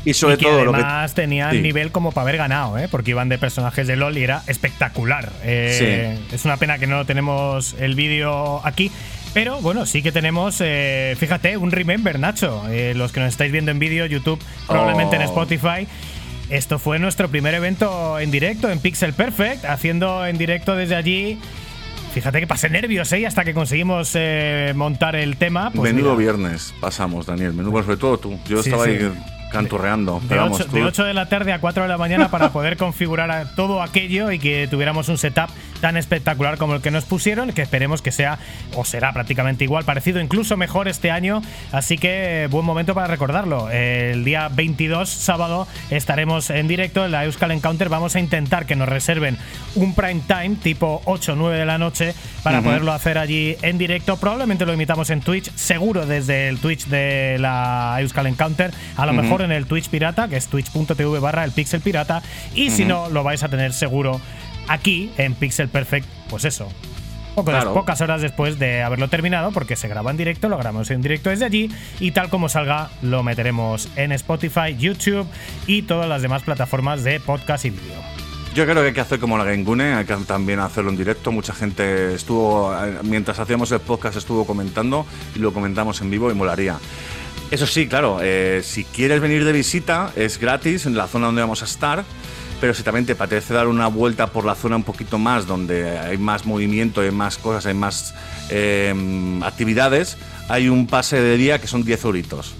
[0.05, 0.77] Y sobre y que todo lo que.
[0.79, 1.61] además tenían Sí.
[1.61, 2.87] nivel como para haber ganado, ¿eh?
[2.89, 5.31] porque iban de personajes de LOL y era espectacular.
[5.43, 8.91] Eh, Es una pena que no tenemos el vídeo aquí.
[9.33, 12.63] Pero bueno, sí que tenemos, eh, fíjate, un remember, Nacho.
[12.69, 15.25] Eh, los que nos estáis viendo en vídeo, YouTube, probablemente en Oh.
[15.25, 15.87] Spotify.
[16.49, 21.37] Esto fue nuestro primer evento en directo en Pixel Perfect, haciendo en directo desde allí.
[22.13, 23.27] Fíjate que pasé nervios, ¿eh?
[23.27, 25.69] Hasta que conseguimos eh, montar el tema.
[25.69, 27.53] Pues Menudo mira, viernes pasamos, Daniel.
[27.53, 28.39] Menudo, sobre todo tú.
[28.47, 28.91] Yo Sí, estaba sí.
[28.91, 29.11] ahí
[29.51, 30.19] canturreando.
[30.21, 32.29] De pero vamos, 8, tú- de 8 de la tarde a 4 de la mañana
[32.29, 35.49] para poder configurar todo aquello y que tuviéramos un setup
[35.79, 38.39] tan espectacular como el que nos pusieron, que esperemos que sea
[38.75, 41.41] o será prácticamente igual, parecido, incluso mejor este año.
[41.71, 43.69] Así que buen momento para recordarlo.
[43.69, 47.89] El día 22, sábado, estaremos en directo en la Euskal Encounter.
[47.89, 49.37] Vamos a intentar que nos reserven
[49.75, 53.77] un prime time tipo 8 o 9 de la noche para poderlo hacer allí en
[53.77, 54.17] directo.
[54.17, 58.71] Probablemente lo imitamos en Twitch, seguro desde el Twitch de la Euskal Encounter.
[58.97, 62.21] A lo mejor en el Twitch pirata, que es twitch.tv barra el Pixel Pirata.
[62.53, 64.19] Y si no, lo vais a tener seguro
[64.69, 66.69] aquí en Pixel Perfect, pues eso.
[67.35, 67.73] Poco des- Claro.
[67.73, 71.29] pocas horas después de haberlo terminado, porque se graba en directo, lo grabamos en directo
[71.29, 71.69] desde allí
[71.99, 75.27] y tal como salga lo meteremos en Spotify, YouTube
[75.67, 78.01] y todas las demás plataformas de podcast y vídeo.
[78.55, 81.31] Yo creo que hay que hacer como la Gengune, hay que también hacerlo en directo.
[81.31, 85.05] Mucha gente estuvo, eh, mientras hacíamos el podcast, estuvo comentando
[85.35, 86.77] y lo comentamos en vivo y molaría.
[87.51, 91.41] Eso sí, claro, eh, si quieres venir de visita, es gratis en la zona donde
[91.41, 92.03] vamos a estar.
[92.59, 95.97] Pero si también te apetece dar una vuelta por la zona un poquito más, donde
[95.97, 98.13] hay más movimiento, hay más cosas, hay más
[98.49, 98.93] eh,
[99.43, 100.17] actividades,
[100.49, 102.53] hay un pase de día que son 10 euritos.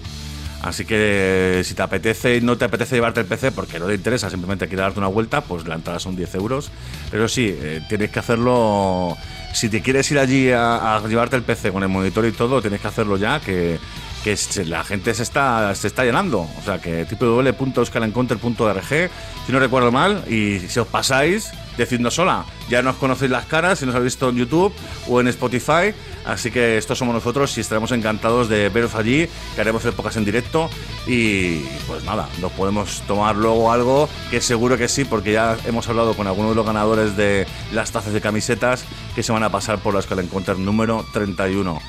[0.62, 3.96] Así que si te apetece y no te apetece llevarte el PC porque no te
[3.96, 6.70] interesa, simplemente quieres darte una vuelta, pues la entrada son 10 euros.
[7.12, 9.16] Pero sí, eh, tienes que hacerlo.
[9.54, 12.62] Si te quieres ir allí a, a llevarte el PC con el monitor y todo,
[12.62, 13.80] tienes que hacerlo ya, que,
[14.24, 16.42] que la gente se está, se está llenando.
[16.42, 19.10] O sea que www.euskalencounter.org,
[19.46, 22.46] si no recuerdo mal, y si os pasáis, decidnos sola.
[22.70, 24.74] Ya nos conocéis las caras, si nos habéis visto en YouTube
[25.08, 25.94] o en Spotify.
[26.26, 30.26] Así que estos somos nosotros y estaremos encantados de veros allí, que haremos épocas en
[30.26, 30.70] directo.
[31.08, 35.88] Y pues nada, nos podemos tomar luego algo, que seguro que sí, porque ya hemos
[35.88, 38.84] hablado con algunos de los ganadores de las tazas de camisetas
[39.16, 41.80] que se van a pasar por la Escala Encounter número 31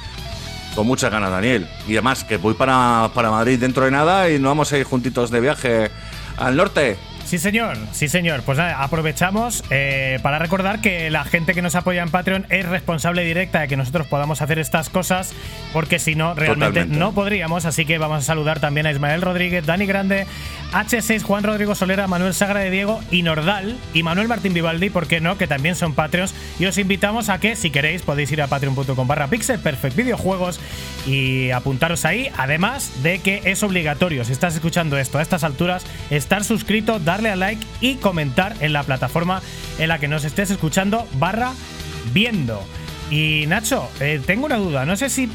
[0.75, 1.69] con muchas ganas, Daniel.
[1.87, 4.85] Y además que voy para, para Madrid dentro de nada y nos vamos a ir
[4.85, 5.91] juntitos de viaje
[6.37, 6.97] al norte.
[7.31, 8.43] Sí, señor, sí, señor.
[8.43, 12.67] Pues nada, aprovechamos eh, para recordar que la gente que nos apoya en Patreon es
[12.67, 15.33] responsable directa de que nosotros podamos hacer estas cosas,
[15.73, 16.99] porque si no, realmente Totalmente.
[16.99, 17.67] no podríamos.
[17.67, 20.27] Así que vamos a saludar también a Ismael Rodríguez, Dani Grande,
[20.73, 25.09] H6, Juan Rodrigo Solera, Manuel Sagra de Diego y Nordal y Manuel Martín Vivaldi, ¿por
[25.09, 25.37] qué no?
[25.37, 26.33] Que también son Patreons.
[26.59, 30.61] Y os invitamos a que, si queréis, podéis ir a patreon.com barra Pixel Perfect Videojuegos
[31.07, 32.31] y apuntaros ahí.
[32.37, 37.31] Además de que es obligatorio, si estás escuchando esto a estas alturas, estar suscrito, darle
[37.31, 39.43] a like y comentar en la plataforma
[39.79, 41.53] en la que nos estés escuchando barra
[42.13, 42.63] viendo.
[43.11, 45.29] Y Nacho, eh, tengo una duda, no sé si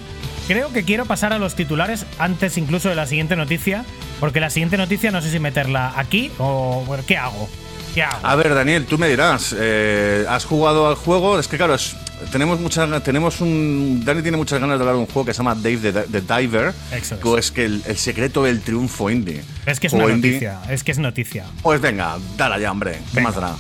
[0.47, 3.85] creo que quiero pasar a los titulares antes incluso de la siguiente noticia,
[4.19, 7.49] porque la siguiente noticia no sé si meterla aquí o ¿qué hago?
[7.93, 8.19] ¿Qué hago?
[8.23, 11.39] A ver, Daniel, tú me dirás, eh, ¿has jugado al juego?
[11.39, 11.95] Es que claro, es-
[12.31, 15.37] tenemos muchas, tenemos un, Dani tiene muchas ganas de hablar de un juego que se
[15.37, 17.21] llama Dave the, the Diver, Eso es.
[17.21, 19.43] que es que el, el secreto del triunfo indie.
[19.65, 20.31] es que es una indie.
[20.31, 21.45] noticia, es que es noticia.
[21.61, 22.93] Pues venga, dale ya, hombre.
[22.93, 23.29] ¿Qué Venga.
[23.29, 23.55] más dará?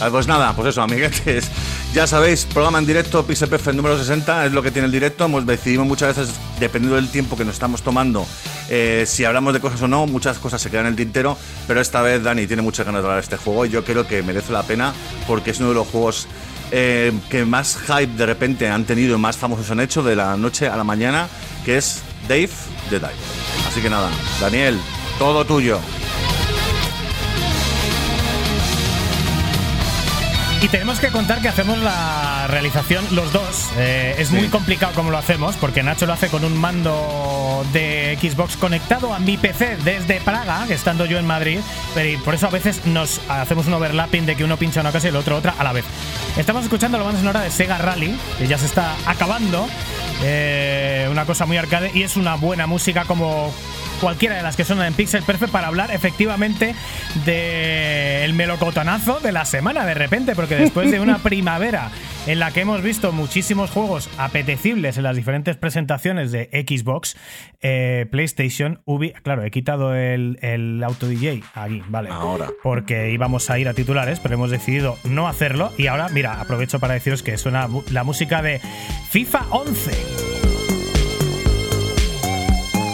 [0.00, 1.50] Ah, Pues nada, pues eso, amiguetes.
[1.92, 5.24] Ya sabéis, programa en directo, Pixel Perfect número 60, es lo que tiene el directo.
[5.24, 8.24] Hemos decidimos muchas veces, dependiendo del tiempo que nos estamos tomando,
[8.68, 11.36] eh, si hablamos de cosas o no, muchas cosas se quedan en el tintero.
[11.66, 14.06] Pero esta vez Dani tiene muchas ganas de hablar de este juego y yo creo
[14.06, 14.94] que merece la pena
[15.26, 16.28] porque es uno de los juegos
[16.70, 20.36] eh, que más hype de repente han tenido y más famosos han hecho de la
[20.36, 21.28] noche a la mañana,
[21.64, 22.50] que es Dave
[22.88, 23.10] the Diver.
[23.66, 24.10] Así que nada,
[24.40, 24.78] Daniel,
[25.18, 25.80] todo tuyo.
[30.62, 33.70] Y tenemos que contar que hacemos la realización los dos.
[33.78, 38.18] Eh, es muy complicado como lo hacemos, porque Nacho lo hace con un mando de
[38.20, 41.60] Xbox conectado a mi PC desde Praga, estando yo en Madrid.
[41.94, 44.92] Pero y por eso a veces nos hacemos un overlapping de que uno pincha una
[44.92, 45.86] cosa y el otro otra a la vez.
[46.36, 49.66] Estamos escuchando la banda sonora de Sega Rally, que ya se está acabando.
[50.22, 53.50] Eh, una cosa muy arcade y es una buena música como
[54.00, 56.74] cualquiera de las que suenan en Pixel Perfect para hablar efectivamente
[57.24, 61.90] del melocotonazo de la semana de repente, porque después de una primavera
[62.26, 67.16] en la que hemos visto muchísimos juegos apetecibles en las diferentes presentaciones de Xbox,
[67.62, 72.48] eh, PlayStation, Ubi, claro, he quitado el, el auto DJ aquí, vale, Ahora.
[72.62, 76.78] porque íbamos a ir a titulares, pero hemos decidido no hacerlo y ahora, mira, aprovecho
[76.78, 78.60] para deciros que suena la música de
[79.10, 80.49] FIFA 11.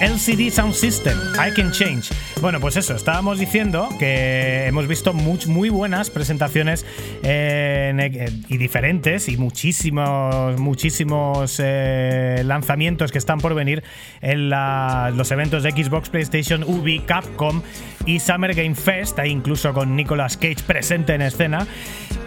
[0.00, 2.10] LCD Sound System, I Can Change.
[2.42, 6.84] Bueno, pues eso, estábamos diciendo que hemos visto much- muy buenas presentaciones
[7.22, 13.82] eh, y diferentes y muchísimos, muchísimos eh, lanzamientos que están por venir
[14.20, 17.62] en los eventos de Xbox, PlayStation, Ubi, Capcom
[18.04, 21.66] y Summer Game Fest, incluso con Nicolas Cage presente en escena.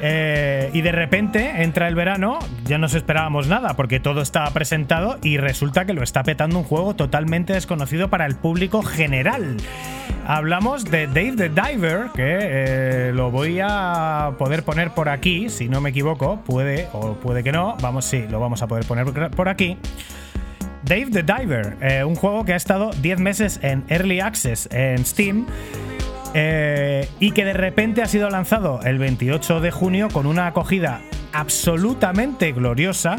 [0.02, 5.20] Eh, y de repente entra el verano, ya no esperábamos nada porque todo estaba presentado
[5.24, 9.58] y resulta que lo está petando un juego totalmente desconocido para el público general.
[10.26, 15.68] Hablamos de Dave the Diver, que eh, lo voy a poder poner por aquí, si
[15.68, 19.30] no me equivoco, puede o puede que no, vamos, sí, lo vamos a poder poner
[19.32, 19.78] por aquí.
[20.84, 25.06] Dave the Diver, eh, un juego que ha estado 10 meses en Early Access en
[25.06, 25.46] Steam
[26.34, 31.02] eh, y que de repente ha sido lanzado el 28 de junio con una acogida
[31.34, 33.16] absolutamente gloriosa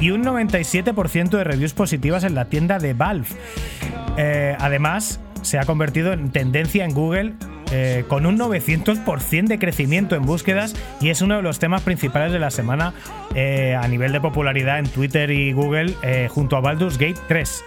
[0.00, 3.28] y un 97% de reviews positivas en la tienda de Valve.
[4.16, 7.34] Eh, además, se ha convertido en tendencia en Google
[7.70, 12.32] eh, con un 900% de crecimiento en búsquedas y es uno de los temas principales
[12.32, 12.94] de la semana
[13.34, 17.64] eh, a nivel de popularidad en Twitter y Google eh, junto a Baldur's Gate 3.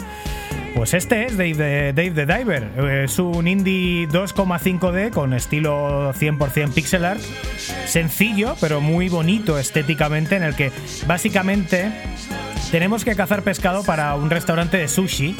[0.75, 3.03] Pues este es Dave the, Dave the Diver.
[3.03, 7.19] Es un indie 2,5D con estilo 100% pixel art.
[7.85, 10.71] Sencillo, pero muy bonito estéticamente, en el que
[11.05, 11.91] básicamente
[12.71, 15.35] tenemos que cazar pescado para un restaurante de sushi.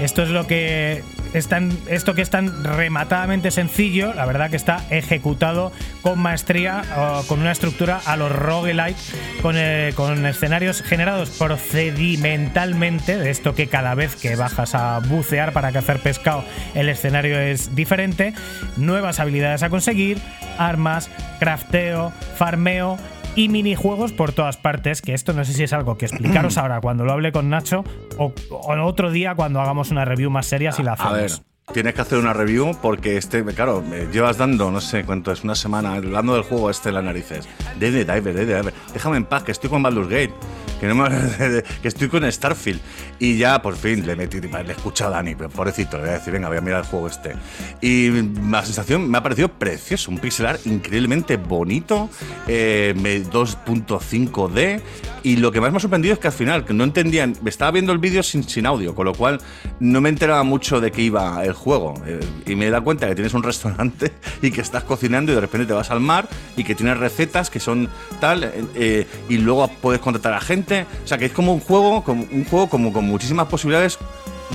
[0.00, 1.02] Esto es lo que
[1.32, 6.82] es tan- esto que es tan rematadamente sencillo, la verdad que está ejecutado con maestría,
[7.28, 8.96] con una estructura a los roguelike,
[9.40, 15.52] con, eh, con escenarios generados procedimentalmente, de esto que cada vez que bajas a bucear
[15.52, 16.44] para cazar pescado
[16.74, 18.34] el escenario es diferente,
[18.76, 20.18] nuevas habilidades a conseguir,
[20.58, 21.08] armas,
[21.38, 22.98] crafteo, farmeo
[23.34, 26.80] y minijuegos por todas partes, que esto no sé si es algo que explicaros ahora
[26.80, 27.84] cuando lo hable con Nacho
[28.18, 31.42] o, o otro día cuando hagamos una review más seria si la A ver, hacemos.
[31.72, 35.44] tienes que hacer una review porque este, claro, me llevas dando, no sé cuánto es,
[35.44, 37.48] una semana hablando del juego este en las narices.
[37.78, 38.74] Dead Diver, Dead Diver.
[38.92, 40.34] Déjame en paz, que estoy con Baldur's Gate.
[40.82, 42.80] Que, no me- estoy con Starfield.
[43.20, 46.14] Y ya, por fin, le metí, le he escuchado a Dani, pobrecito, le voy a
[46.14, 47.34] decir, venga, voy a mirar el juego este.
[47.80, 48.10] Y
[48.50, 52.10] la sensación me ha parecido precioso, un pixel art increíblemente bonito,
[52.48, 54.80] eh, me- 2.5D.
[55.22, 57.70] Y lo que más me ha sorprendido es que al final, que no entendían, estaba
[57.70, 59.38] viendo el vídeo sin, sin audio, con lo cual
[59.78, 61.94] no me enteraba mucho de qué iba el juego.
[62.04, 64.10] Eh, y me he dado cuenta que tienes un restaurante
[64.42, 67.50] y que estás cocinando y de repente te vas al mar y que tienes recetas
[67.50, 67.88] que son
[68.20, 70.71] tal, eh, eh, y luego puedes contratar a gente.
[71.04, 73.98] O sea, que es como un juego, como un juego como con muchísimas posibilidades,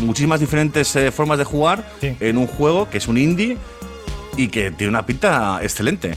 [0.01, 2.15] muchísimas diferentes eh, formas de jugar Sí.
[2.19, 3.57] en un juego que es un indie
[4.37, 6.15] y que tiene una pinta excelente.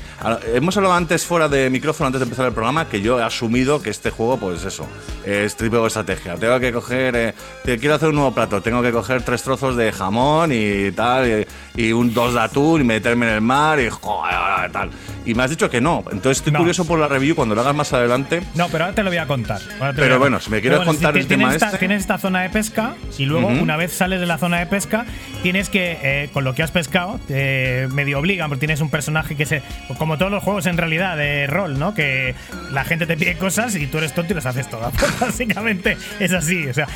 [0.55, 3.83] Hemos hablado antes fuera de micrófono, antes de empezar el programa, que yo he asumido
[3.83, 4.87] que este juego, pues eso,
[5.25, 6.35] es tipo de estrategia.
[6.37, 7.35] Tengo que coger, eh,
[7.65, 11.47] te quiero hacer un nuevo plato, tengo que coger tres trozos de jamón y tal,
[11.77, 14.91] y, y un dos de atún y meterme en el mar y joder, tal.
[15.25, 16.03] Y me has dicho que no.
[16.13, 16.59] Entonces estoy No.
[16.61, 18.43] curioso por la review cuando lo hagas más adelante.
[18.55, 19.61] No, pero ahora te lo voy a contar.
[19.97, 20.43] Pero a bueno, contar.
[20.43, 21.79] si me quieres Pero contar ti- el tema esta, este.
[21.79, 23.63] Tienes esta zona de pesca y luego, Ujú.
[23.63, 25.05] una vez sales de la zona de pesca,
[25.43, 29.47] tienes que, eh, con lo que has pescado, te obligan, porque tienes un personaje que
[29.47, 29.63] se.
[29.99, 31.95] Como todos los juegos en realidad de rol, ¿no?
[31.95, 32.35] Que
[32.73, 34.93] la gente te pide cosas y tú eres tonto y las haces todas.
[35.21, 36.67] Básicamente es así.
[36.67, 36.87] O sea,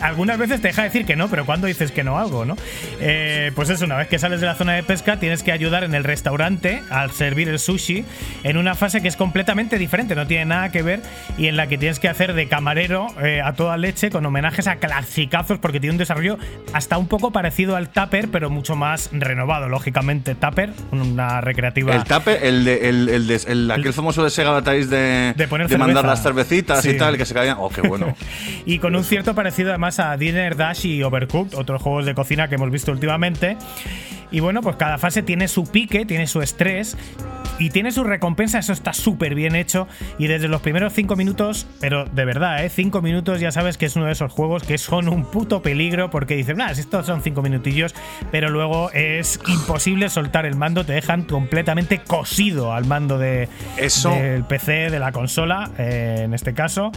[0.00, 2.56] algunas veces te deja decir que no, pero cuando dices que no algo, ¿no?
[3.00, 5.84] Eh, pues eso, una vez que sales de la zona de pesca, tienes que ayudar
[5.84, 8.04] en el restaurante al servir el sushi
[8.44, 11.02] en una fase que es completamente diferente, no tiene nada que ver
[11.38, 14.66] y en la que tienes que hacer de camarero eh, a toda leche con homenajes
[14.66, 16.38] a clasicazos porque tiene un desarrollo
[16.72, 20.34] hasta un poco parecido al Tupper, pero mucho más renovado, lógicamente.
[20.70, 21.94] Tupper, una recreativa.
[21.94, 25.68] El tape, el de, el, el de- el- aquel famoso de Sega de, De poner
[25.78, 26.06] mandar cerveza.
[26.06, 26.90] las cervecitas Sí.
[26.90, 27.56] y tal, que se caían.
[27.58, 28.14] Oh, qué bueno.
[28.66, 32.48] y con un cierto parecido además a Dinner Dash y Overcooked, otros juegos de cocina
[32.48, 33.56] que hemos visto últimamente.
[34.32, 36.96] Y bueno, pues cada fase tiene su pique, tiene su estrés
[37.58, 39.86] y tiene su recompensa, eso está súper bien hecho.
[40.18, 42.70] Y desde los primeros cinco minutos, pero de verdad, ¿eh?
[42.70, 46.08] cinco minutos ya sabes que es uno de esos juegos que son un puto peligro
[46.10, 47.94] porque dices, nada, estos son cinco minutillos,
[48.30, 54.10] pero luego es imposible soltar el mando, te dejan completamente cosido al mando de, Eso-
[54.10, 56.90] del PC, de la consola, eh, en este caso.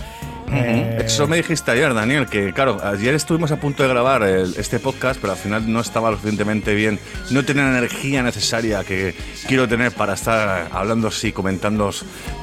[0.52, 4.54] Eh, Eso me dijiste ayer, Daniel, que claro, ayer estuvimos a punto de grabar el-
[4.58, 7.00] este podcast, pero al final no estaba lo suficientemente bien,
[7.32, 9.16] no tenía la energía necesaria que
[9.48, 11.92] quiero tener para estar hablando así, comentando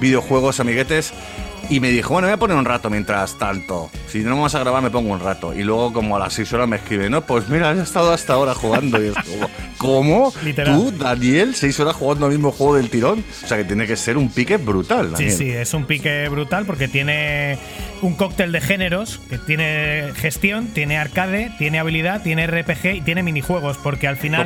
[0.01, 1.13] videojuegos, amiguetes.
[1.73, 3.91] Y me dijo, bueno, voy a poner un rato mientras tanto.
[4.07, 5.55] Si no vamos a grabar, me pongo un rato.
[5.55, 8.35] Y luego, como a las 6 horas, me escribe, no, pues mira, has estado hasta
[8.35, 9.03] ahora jugando.
[9.03, 10.35] Y es como, ¿cómo?
[10.45, 10.77] Literal.
[10.77, 13.25] ¿Tú, Daniel, 6 horas jugando el mismo juego del tirón?
[13.43, 15.33] O sea, que tiene que ser un pique brutal, Sí, Daniel.
[15.33, 17.57] sí, es un pique brutal porque tiene
[18.03, 23.23] un cóctel de géneros, que tiene gestión, tiene arcade, tiene habilidad, tiene RPG y tiene
[23.23, 24.45] minijuegos, porque al final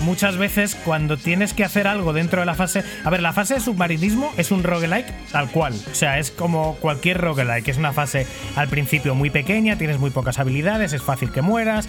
[0.00, 2.82] muchas veces cuando tienes que hacer algo dentro de la fase...
[3.04, 6.61] A ver, la fase de submarinismo es un roguelike tal cual, o sea, es como
[6.80, 8.26] cualquier roguelike, es una fase
[8.56, 11.88] al principio muy pequeña, tienes muy pocas habilidades, es fácil que mueras,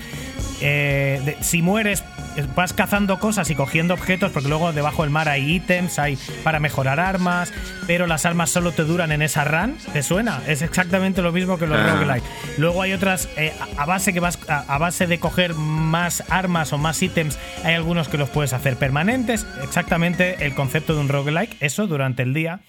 [0.61, 2.03] eh, de- si mueres
[2.35, 6.17] eh, vas cazando cosas y cogiendo objetos porque luego debajo del mar hay ítems, hay
[6.43, 7.51] para mejorar armas,
[7.85, 9.75] pero las armas solo te duran en esa run.
[9.93, 10.41] ¿Te suena?
[10.47, 11.93] Es exactamente lo mismo que los Ah.
[11.93, 12.23] roguelike.
[12.57, 16.23] Luego hay otras eh, a a base que vas a, a base de coger más
[16.29, 19.45] armas o más ítems, hay algunos que los puedes hacer permanentes.
[19.61, 22.61] Exactamente el concepto de un roguelike, eso durante el día.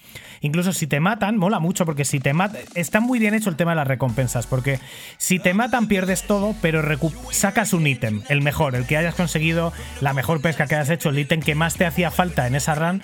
[0.45, 3.55] Incluso si te matan, mola mucho porque si te matan, está muy bien hecho el
[3.55, 4.79] tema de las recompensas, porque
[5.17, 6.83] si te matan pierdes todo, pero
[7.31, 11.09] sacas un ítem, el mejor, el que hayas conseguido, la mejor pesca que hayas hecho,
[11.09, 13.01] el ítem que más te hacía falta en esa run,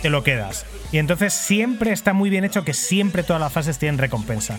[0.00, 0.64] te lo quedas.
[0.90, 4.58] Y entonces siempre está muy bien hecho que siempre todas las fases tienen recompensa.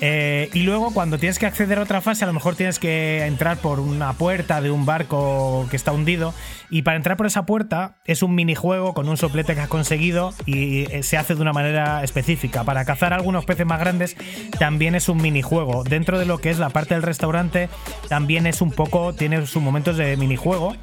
[0.00, 3.24] Eh, y luego cuando tienes que acceder a otra fase, a lo mejor tienes que
[3.24, 6.34] entrar por una puerta de un barco que está hundido.
[6.68, 10.34] Y para entrar por esa puerta es un minijuego con un soplete que has conseguido
[10.44, 12.64] y eh, se hace de una manera específica.
[12.64, 14.16] Para cazar algunos peces más grandes
[14.58, 15.84] también es un minijuego.
[15.84, 17.68] Dentro de lo que es la parte del restaurante
[18.08, 20.74] también es un poco, tiene sus momentos de minijuego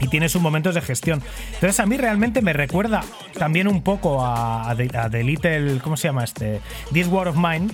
[0.00, 1.22] y tiene sus momentos de gestión.
[1.54, 3.02] Entonces a mí realmente me recuerda
[3.38, 6.60] también un poco a, a The, The Little, ¿cómo se llama este?
[6.92, 7.68] This War of Mine,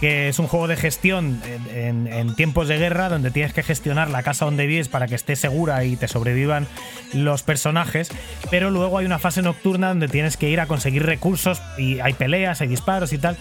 [0.00, 1.40] que es un juego de gestión
[1.74, 5.36] en, tiempos de guerra donde tienes que gestionar la casa donde vives para que esté
[5.36, 6.66] segura y te sobrevivan
[7.12, 8.10] los personajes,
[8.50, 12.14] pero luego hay una fase nocturna donde tienes que ir a conseguir recursos y hay
[12.14, 13.36] peleas, hay disparos y tal.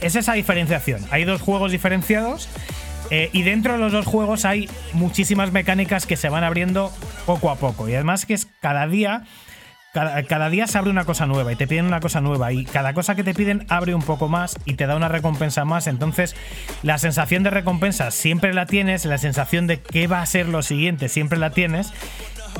[0.00, 1.04] Es esa diferenciación.
[1.10, 2.48] Hay dos juegos diferenciados.
[3.10, 6.90] eh, y dentro de los dos juegos hay muchísimas mecánicas que se van abriendo
[7.26, 7.88] poco a poco.
[7.88, 9.24] Y además que es cada día
[9.92, 12.94] cada, día se abre una cosa nueva y te piden una cosa nueva y cada
[12.94, 15.86] cosa que te piden abre un poco más y te da una recompensa más.
[15.86, 16.34] Entonces
[16.82, 20.62] la sensación de recompensa siempre la tienes, la sensación de qué va a ser lo
[20.62, 21.92] siguiente siempre la tienes.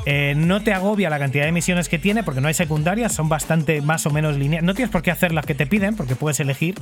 [0.05, 3.29] Eh, no te agobia la cantidad de misiones que tiene porque no hay secundarias, son
[3.29, 4.65] bastante más o menos lineales.
[4.65, 6.75] No tienes por qué hacer las que te piden porque puedes elegir,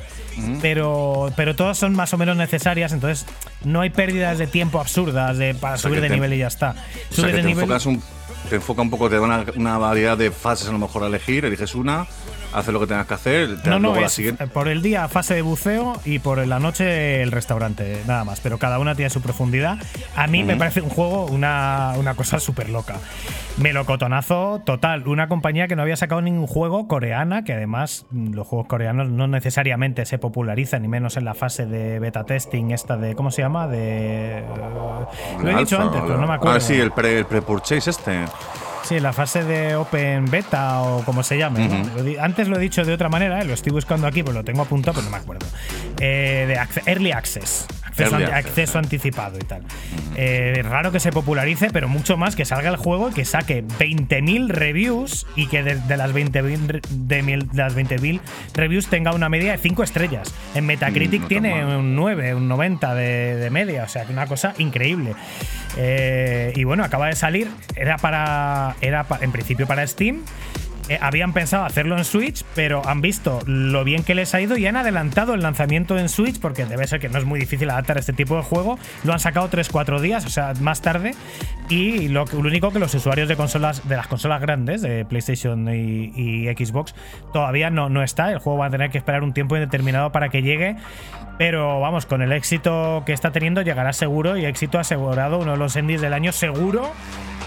[0.62, 3.26] pero, pero todas son más o menos necesarias, entonces
[3.64, 6.40] no hay pérdidas de tiempo absurdas de, para O sea, subir de te- nivel y
[6.40, 6.72] ya está.
[6.72, 7.64] O sea, Subes que de te nivel.
[7.64, 8.02] enfocas un,
[8.50, 11.08] te enfoca un poco, te da una, una variedad de fases a lo mejor a
[11.08, 12.08] elegir, eliges una,
[12.54, 14.48] haces lo que tengas que hacer, te No, no, la es siguiente.
[14.48, 18.40] por el día fase de buceo y por la noche el restaurante, nada más.
[18.42, 19.78] Pero cada una tiene su profundidad.
[20.16, 22.96] A mí me parece un juego una, una cosa súper loca.
[23.58, 25.08] Melocotonazo total.
[25.08, 29.10] Una compañía que no había sacado ningún juego coreana, que además mm, los juegos coreanos
[29.10, 33.32] no necesariamente se popularizan, ni menos en la fase de beta testing esta de, ¿cómo
[33.32, 33.68] se llama?
[33.68, 34.40] De...
[34.40, 34.44] eh,
[35.44, 36.58] Lo he dicho antes, pero la- no me acuerdo.
[36.58, 38.26] Ah, sí, el pre- pre-purchase este.
[38.92, 41.86] Sí, la fase de Open Beta o como se llame.
[42.20, 43.46] Antes lo he dicho de otra manera, ¿eh?
[43.46, 45.48] lo estoy buscando aquí, pues lo tengo apuntado, pero no me acuerdo.
[46.02, 47.68] Eh, de Early Access.
[47.86, 49.62] Acceso, Early anti- access, acceso anticipado y tal.
[50.18, 53.24] Eh, es raro que se popularice, pero mucho más que salga el juego y que
[53.24, 58.20] saque 20.000 reviews y que de, de las 20.000 re- de, mil- de las 20.000
[58.54, 60.34] reviews tenga una media de 5 estrellas.
[60.54, 64.12] En Metacritic Mm, no tiene un 9, un 90 de, de media, o sea, que
[64.12, 65.14] una cosa increíble.
[65.78, 70.24] Eh, y bueno, acaba de salir, era para, era en principio para Steam.
[70.92, 74.58] Eh, habían pensado hacerlo en Switch, pero han visto lo bien que les ha ido
[74.58, 77.70] y han adelantado el lanzamiento en Switch, porque debe ser que no es muy difícil
[77.70, 78.78] adaptar este tipo de juego.
[79.06, 81.16] Lo han sacado 3-4 días, o sea, más tarde.
[81.70, 86.12] Y lo, único que los usuarios de consolas, de las consolas grandes, de PlayStation y,
[86.14, 86.94] y Xbox,
[87.32, 88.30] todavía no, no está.
[88.30, 90.76] El juego va a tener que esperar un tiempo indeterminado para que llegue.
[91.38, 95.58] Pero vamos, con el éxito que está teniendo, llegará seguro y éxito asegurado, uno de
[95.58, 96.92] los indies del año seguro.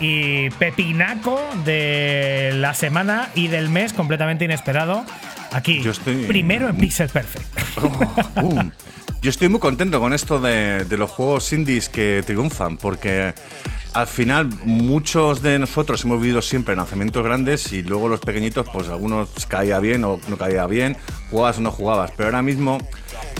[0.00, 5.04] Y pepinaco de la semana y del mes completamente inesperado.
[5.52, 7.46] Aquí, Yo estoy- primero en Pixel Perfect.
[7.82, 8.72] Oh, boom.
[9.22, 13.32] Yo estoy muy contento con esto de, de los juegos indies que triunfan, porque
[13.94, 18.88] al final muchos de nosotros hemos vivido siempre lanzamientos grandes y luego los pequeñitos, pues
[18.88, 20.96] algunos caía bien o no caía bien,
[21.30, 22.78] jugabas o no jugabas, pero ahora mismo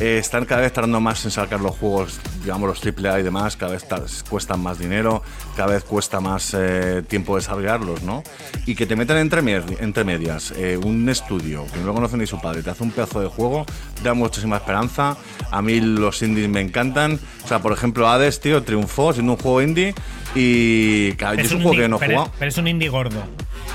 [0.01, 3.57] eh, están cada vez tardando más en sacar los juegos, digamos los AAA y demás,
[3.57, 3.85] cada vez
[4.29, 5.23] cuestan más dinero,
[5.57, 8.23] cada vez cuesta más eh, tiempo desarrollarlos, ¿no?
[8.67, 9.41] Y que te metan entre,
[9.81, 12.91] entre medias eh, un estudio que no lo conoce ni su padre, te hace un
[12.91, 13.67] pedazo de juego,
[14.03, 15.17] da muchísima esperanza.
[15.51, 17.19] A mí los indies me encantan.
[17.45, 19.95] O sea, por ejemplo, Hades, tío, triunfó siendo un juego indie
[20.35, 22.33] y claro, yo es un juego indie- que no he pero, jugado.
[22.39, 23.23] pero es un indie gordo.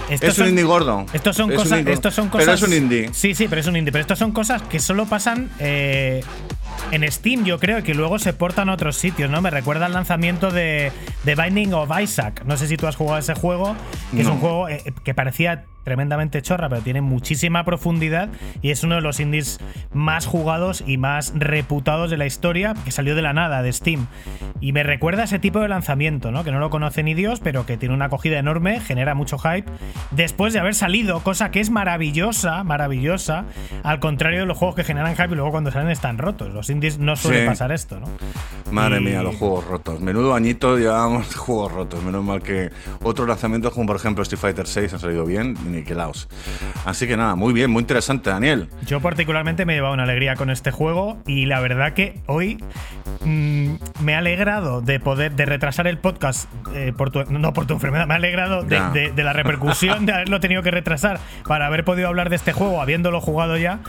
[0.10, 1.06] Es un indie gordo.
[1.14, 2.62] Estos son, Es cosas, estos son Pero cosas.
[2.62, 3.10] es un indie.
[3.14, 3.92] Sí, sí, pero es un indie.
[3.92, 6.24] Pero estos son cosas que solo pasan eh,
[6.92, 9.42] en Steam, yo creo, y que luego se portan a otros sitios, ¿no?
[9.42, 10.92] Me recuerda al lanzamiento de,
[11.24, 12.44] de Binding of Isaac.
[12.46, 13.76] No sé si tú has jugado ese juego,
[14.12, 18.30] que es un juego eh, que parecía tremendamente chorra, pero tiene muchísima profundidad
[18.62, 19.60] y es uno de los indies
[19.92, 24.08] más jugados y más reputados de la historia, que salió de la nada, de Steam.
[24.62, 26.44] Y me recuerda a ese tipo de lanzamiento, ¿no?
[26.44, 29.66] Que no lo conoce ni Dios, pero que tiene una acogida enorme, genera mucho hype,
[30.12, 33.46] después de haber salido, cosa que es maravillosa, maravillosa,
[33.84, 36.54] al contrario de los juegos que generan hype y luego cuando salen están rotos.
[36.54, 37.48] Los indies no suele Sí.
[37.48, 38.08] pasar esto, ¿no?
[38.72, 40.00] Madre Y- mía, los juegos rotos.
[40.00, 42.04] Menudo añito llevábamos juegos rotos.
[42.04, 42.70] Menos mal que
[43.04, 46.28] otros lanzamientos, como por ejemplo Street Fighter 6, han salido bien niquelaos.
[46.86, 48.70] Así que nada, muy bien, muy interesante, Daniel.
[48.86, 52.64] Yo particularmente me he llevado una alegría con este juego y la verdad que hoy
[53.26, 57.66] mm, me ha alegrado de poder de retrasar el podcast eh, por tu, no por
[57.66, 58.90] tu enfermedad, me ha alegrado de, Ya.
[58.92, 62.54] de- de la repercusión de haberlo tenido que retrasar para haber podido hablar de este
[62.54, 63.80] juego habiéndolo jugado ya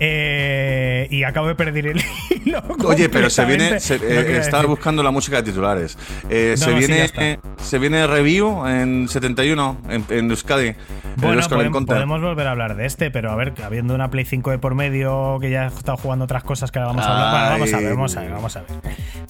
[0.00, 2.02] eh, y acabo de perder el
[2.84, 3.80] Oye, pero se viene.
[3.80, 5.96] se- eh, estaba buscando la música de titulares.
[6.28, 10.74] Eh, No, se, no, viene, eh, se viene review en 71 en, en Euskadi.
[11.16, 11.40] Bueno,
[11.86, 14.74] podemos volver a hablar de este, pero a ver, habiendo una Play 5 de por
[14.74, 17.30] medio, que ya he estado jugando otras cosas que ahora vamos a hablar.
[17.30, 18.68] Bueno, vamos a ver, vamos a ver, vamos a ver.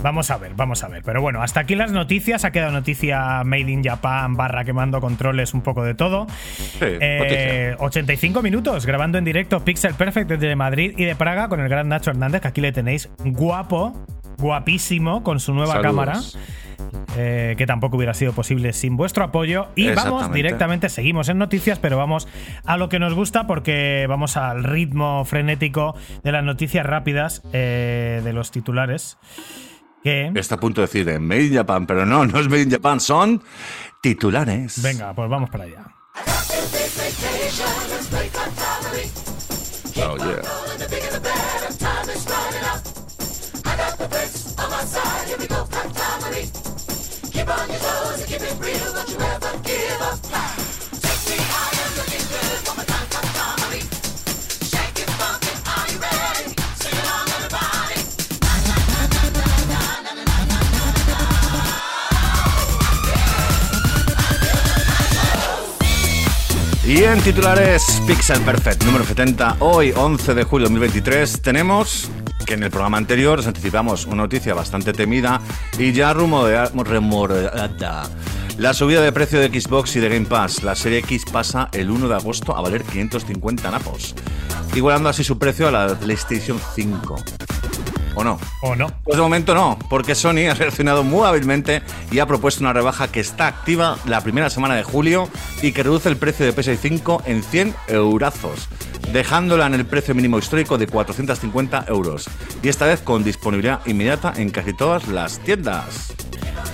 [0.02, 1.02] Vamos a ver, vamos a ver.
[1.04, 2.44] Pero bueno, hasta aquí las noticias.
[2.44, 6.26] Ha quedado noticia Made in Japan, barra quemando controles, un poco de todo.
[6.28, 11.60] Sí, Eh, 85 minutos grabando en directo Pixel Perfect desde Madrid y de Praga con
[11.60, 13.92] el gran Nacho Hernández, que aquí le tenéis guapo,
[14.38, 15.90] guapísimo, con su nueva Saludos.
[15.90, 16.20] cámara.
[17.16, 19.68] eh, que tampoco hubiera sido posible sin vuestro apoyo.
[19.76, 22.26] Y vamos directamente, seguimos en noticias, pero vamos
[22.64, 25.94] a lo que nos gusta porque vamos al ritmo frenético
[26.24, 29.18] de las noticias rápidas eh, de los titulares.
[30.02, 32.62] Que, Está a punto de decir eh, Made in Japan, pero no, no es Made
[32.62, 33.42] in Japan, son
[34.02, 34.82] titulares.
[34.82, 35.84] venga, pues vamos para allá.
[40.04, 40.42] Oh, yeah.
[66.92, 72.10] Y en titulares Pixel Perfect número 70, hoy 11 de julio de 2023, tenemos
[72.46, 75.40] que en el programa anterior os anticipamos una noticia bastante temida
[75.78, 78.08] y ya rumorea- rumoreada.
[78.58, 80.62] La subida de precio de Xbox y de Game Pass.
[80.62, 84.14] La serie X pasa el 1 de agosto a valer 550 napos,
[84.74, 87.16] igualando así su precio a la PlayStation 5.
[88.14, 88.38] ¿O no?
[88.60, 88.88] ¿O no?
[89.04, 93.08] Pues de momento no, porque Sony ha reaccionado muy hábilmente y ha propuesto una rebaja
[93.08, 95.30] que está activa la primera semana de julio
[95.62, 98.68] y que reduce el precio de PS5 en 100 eurazos,
[99.12, 102.28] dejándola en el precio mínimo histórico de 450 euros.
[102.62, 106.14] Y esta vez con disponibilidad inmediata en casi todas las tiendas.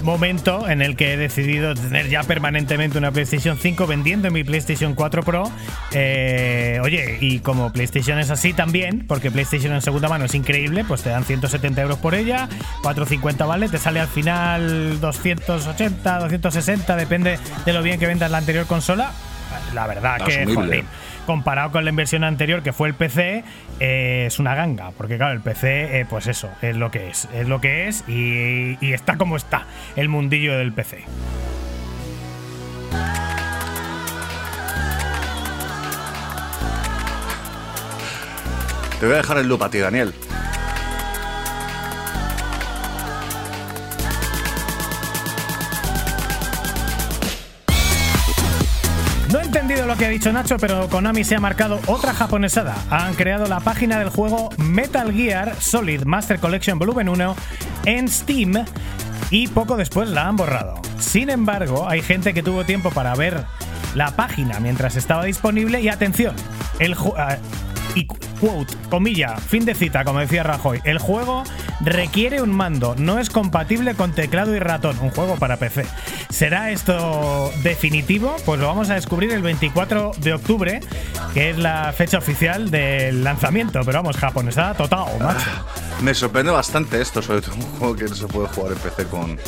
[0.02, 4.94] momento en el que he decidido tener ya permanentemente una PlayStation 5 vendiendo mi PlayStation
[4.94, 5.50] 4 Pro.
[5.92, 10.84] Eh, oye, y como PlayStation es así también, porque PlayStation en segunda mano es increíble,
[10.84, 12.48] pues te dan 170 euros por ella,
[12.82, 18.38] 450 vale, te sale al final 280, 260, depende de lo bien que vendas la
[18.38, 19.12] anterior consola.
[19.74, 20.54] La verdad que, Asumible.
[20.54, 20.86] jolín,
[21.28, 23.44] comparado con la inversión anterior que fue el PC,
[23.80, 24.92] eh, es una ganga.
[24.92, 27.28] Porque claro, el PC, eh, pues eso, es lo que es.
[27.34, 31.04] Es lo que es y, y está como está el mundillo del PC.
[38.98, 40.14] Te voy a dejar el loop a ti, Daniel.
[49.98, 52.76] Que ha dicho Nacho, pero Konami se ha marcado otra japonesada.
[52.88, 57.36] Han creado la página del juego Metal Gear Solid Master Collection Volumen 1
[57.84, 58.64] en Steam
[59.30, 60.80] y poco después la han borrado.
[61.00, 63.44] Sin embargo, hay gente que tuvo tiempo para ver
[63.96, 66.36] la página mientras estaba disponible y atención,
[66.78, 67.38] el ah,
[67.94, 70.80] y quote, comilla, fin de cita, como decía Rajoy.
[70.84, 71.44] El juego
[71.80, 74.98] requiere un mando, no es compatible con teclado y ratón.
[75.00, 75.86] Un juego para PC.
[76.30, 78.36] ¿Será esto definitivo?
[78.44, 80.80] Pues lo vamos a descubrir el 24 de octubre,
[81.34, 83.80] que es la fecha oficial del lanzamiento.
[83.84, 85.50] Pero vamos, japonesa total, macho.
[86.02, 89.04] Me sorprende bastante esto, sobre todo un juego que no se puede jugar en PC
[89.06, 89.38] con,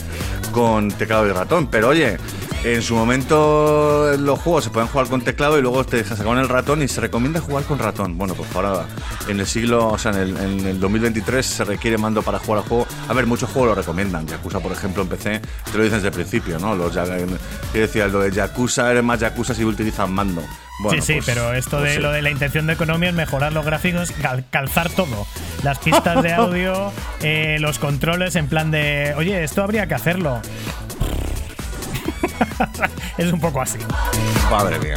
[0.52, 1.68] con teclado y ratón.
[1.68, 2.18] Pero oye,
[2.62, 6.48] en su momento los juegos se pueden jugar con teclado y luego te sacaron el
[6.48, 8.18] ratón y se recomienda jugar con ratón.
[8.18, 8.84] Bueno, pues ahora
[9.28, 12.62] en el siglo, o sea, en el, en el 2023 se requiere mando para jugar
[12.62, 12.86] al juego.
[13.08, 14.26] A ver, muchos juegos lo recomiendan.
[14.26, 15.40] Yakuza, por ejemplo, en PC,
[15.72, 16.74] te lo dicen desde el principio, ¿no?
[16.74, 16.92] Los,
[17.72, 18.06] ¿Qué decía?
[18.08, 20.42] Lo de Yakuza eres más Yakuza si utilizan mando.
[20.82, 22.02] Bueno, sí, sí, pues- pero esto pues de sí.
[22.02, 25.26] lo de la intención de economía es mejorar los gráficos, cal- calzar todo.
[25.62, 26.92] Las pistas de audio,
[27.22, 30.40] eh, los controles, en plan de, oye, esto habría que hacerlo.
[33.18, 33.78] es un poco así.
[34.50, 34.96] Madre mía.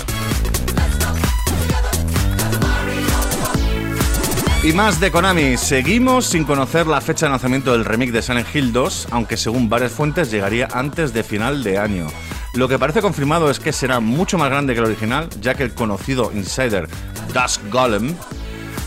[4.63, 5.57] Y más de Konami.
[5.57, 9.67] Seguimos sin conocer la fecha de lanzamiento del remake de Silent Hill 2, aunque según
[9.67, 12.07] varias fuentes llegaría antes de final de año.
[12.53, 15.63] Lo que parece confirmado es que será mucho más grande que el original, ya que
[15.63, 16.87] el conocido insider
[17.33, 18.15] Dusk Golem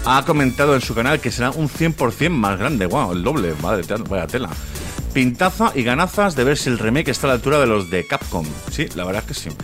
[0.06, 2.86] ha comentado en su canal que será un 100% más grande.
[2.86, 4.48] Wow, el doble, madre, vaya tela.
[5.16, 8.06] Pintaza y ganazas de ver si el remake está a la altura de los de
[8.06, 8.44] Capcom.
[8.70, 9.56] Sí, la verdad es que sí.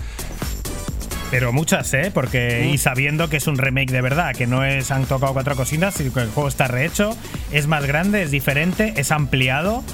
[1.31, 2.11] Pero muchas, ¿eh?
[2.15, 2.73] Porque, Mm.
[2.73, 5.93] y sabiendo que es un remake de verdad, que no es han tocado cuatro cositas,
[5.93, 7.15] sino que el juego está rehecho,
[7.51, 9.85] es más grande, es diferente, es ampliado.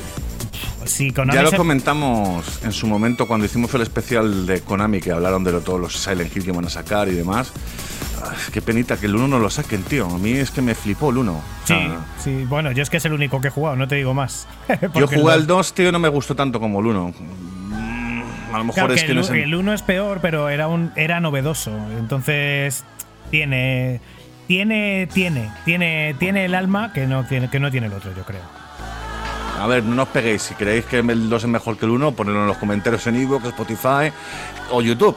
[0.86, 5.00] Si Konami Ya lo se- comentamos en su momento cuando hicimos el especial de Konami,
[5.00, 7.50] que hablaron de lo- todos los Silent Hill que van a sacar y demás.
[8.22, 10.06] Ah, qué penita que el 1 no lo saquen, tío.
[10.06, 11.32] A mí es que me flipó el 1.
[11.32, 13.86] O Sí, sea, sí, bueno, yo es que es el único que he jugado, no
[13.88, 14.46] te digo más.
[14.94, 17.14] yo jugué el al 2, tío, y no me gustó tanto como el 1.
[18.52, 19.30] A lo mejor Claro, es que que el, no es.
[19.30, 21.70] el uno es peor, pero era un era novedoso.
[21.98, 22.84] Entonces
[23.30, 24.00] tiene
[24.46, 28.22] tiene tiene tiene tiene el alma que no tiene que no tiene el otro, yo
[28.24, 28.40] creo.
[29.60, 30.42] A ver, no os peguéis.
[30.42, 33.16] Si creéis que el 2 es mejor que el 1, ponedlo en los comentarios en
[33.16, 34.10] Evox, Spotify
[34.70, 35.16] o YouTube.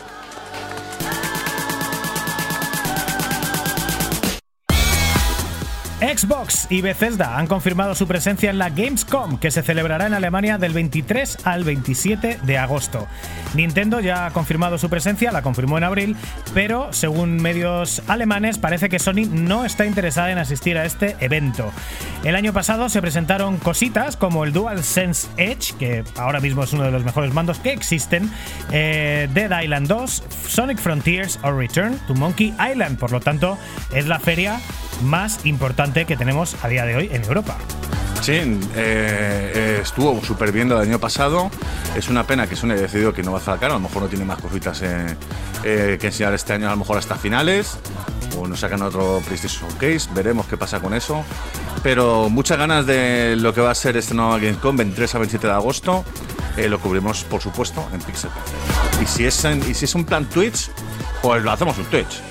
[6.16, 10.58] Xbox y Bethesda han confirmado su presencia en la Gamescom, que se celebrará en Alemania
[10.58, 13.08] del 23 al 27 de agosto.
[13.54, 16.18] Nintendo ya ha confirmado su presencia, la confirmó en abril,
[16.54, 21.72] pero según medios alemanes parece que Sony no está interesada en asistir a este evento.
[22.26, 26.84] El año pasado se presentaron cositas como el DualSense Edge, que ahora mismo es uno
[26.84, 28.30] de los mejores mandos que existen,
[28.72, 33.00] eh, Dead Island 2, Sonic Frontiers o Return to Monkey Island.
[33.00, 33.58] Por lo tanto,
[33.94, 34.60] es la feria
[35.02, 37.58] más importante que tenemos a día de hoy en Europa.
[38.22, 41.50] Sí, eh, eh, estuvo súper bien del año pasado.
[41.96, 43.72] Es una pena que Sony haya decidido que no va a sacar.
[43.72, 45.18] A lo mejor no tiene más cositas eh,
[45.64, 47.78] eh, que enseñar este año, a lo mejor hasta finales.
[48.38, 50.10] O nos sacan otro PlayStation Showcase.
[50.14, 51.24] Veremos qué pasa con eso.
[51.82, 55.48] Pero muchas ganas de lo que va a ser este nuevo Gamescom, 23 a 27
[55.48, 56.06] de agosto.
[56.58, 58.30] Eh, lo cubrimos, por supuesto, en Pixel.
[59.02, 60.70] Y si, es en- y si es un plan Twitch,
[61.24, 62.22] pues lo hacemos en Twitch.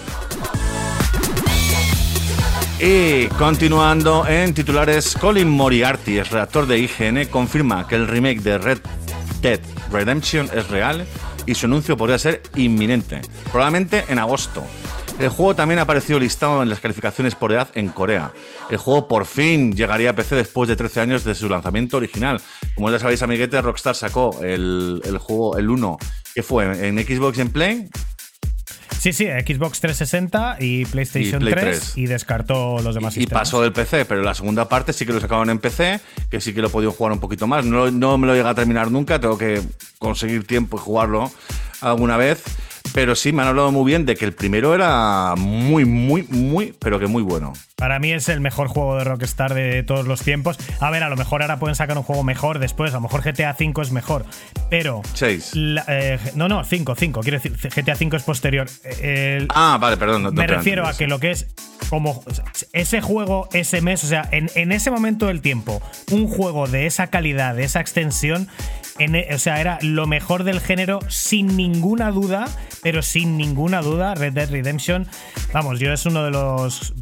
[2.82, 8.56] Y continuando en titulares, Colin Moriarty, el redactor de IGN, confirma que el remake de
[8.56, 8.78] Red
[9.42, 9.60] Dead
[9.92, 11.06] Redemption es real
[11.44, 13.20] y su anuncio podría ser inminente,
[13.52, 14.64] probablemente en agosto.
[15.18, 18.32] El juego también ha aparecido listado en las calificaciones por edad en Corea.
[18.70, 22.40] El juego por fin llegaría a PC después de 13 años de su lanzamiento original.
[22.74, 25.98] Como ya sabéis, amiguetes, Rockstar sacó el, juego, el 1,
[26.34, 27.90] que fue en Xbox en Play,
[29.00, 31.96] Sí, sí, Xbox 360 y PlayStation Y Play 3, 3.
[31.96, 33.40] y descartó los demás y sistemas.
[33.40, 36.00] pasó del PC, pero la segunda parte sí que lo sacaban en PC,
[36.30, 37.64] que sí que lo he podido jugar un poquito más.
[37.64, 39.62] No, no me lo llega a terminar nunca, tengo que
[39.98, 41.32] conseguir tiempo y jugarlo
[41.80, 42.44] alguna vez.
[42.92, 46.74] Pero sí, me han hablado muy bien de que el primero era muy, muy, muy,
[46.78, 47.52] pero que muy bueno.
[47.76, 50.58] Para mí es el mejor juego de Rockstar de todos los tiempos.
[50.80, 52.90] A ver, a lo mejor ahora pueden sacar un juego mejor después.
[52.92, 54.24] A lo mejor GTA V es mejor.
[54.68, 55.02] Pero.
[55.14, 55.50] Seis.
[55.54, 57.20] la- eh, no, no, 5, 5.
[57.20, 58.66] Quiero decir, GTA V es posterior.
[58.84, 60.22] Eh, el- Ah, vale, perdón.
[60.24, 61.46] no- me refiero a que lo que es
[61.88, 62.22] como
[62.72, 65.80] ese juego, ese mes, o sea, en, en ese momento del tiempo,
[66.12, 68.46] un juego de esa calidad, de esa extensión,
[68.98, 72.46] en e- o sea, era lo mejor del género sin ninguna duda,
[72.82, 75.06] pero sin ninguna duda, Red Dead Redemption,
[75.52, 76.94] vamos, yo es uno de los,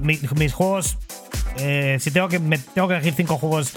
[0.00, 0.98] mis, juegos,
[1.58, 3.72] eh, si tengo que, me tengo que elegir cinco juegos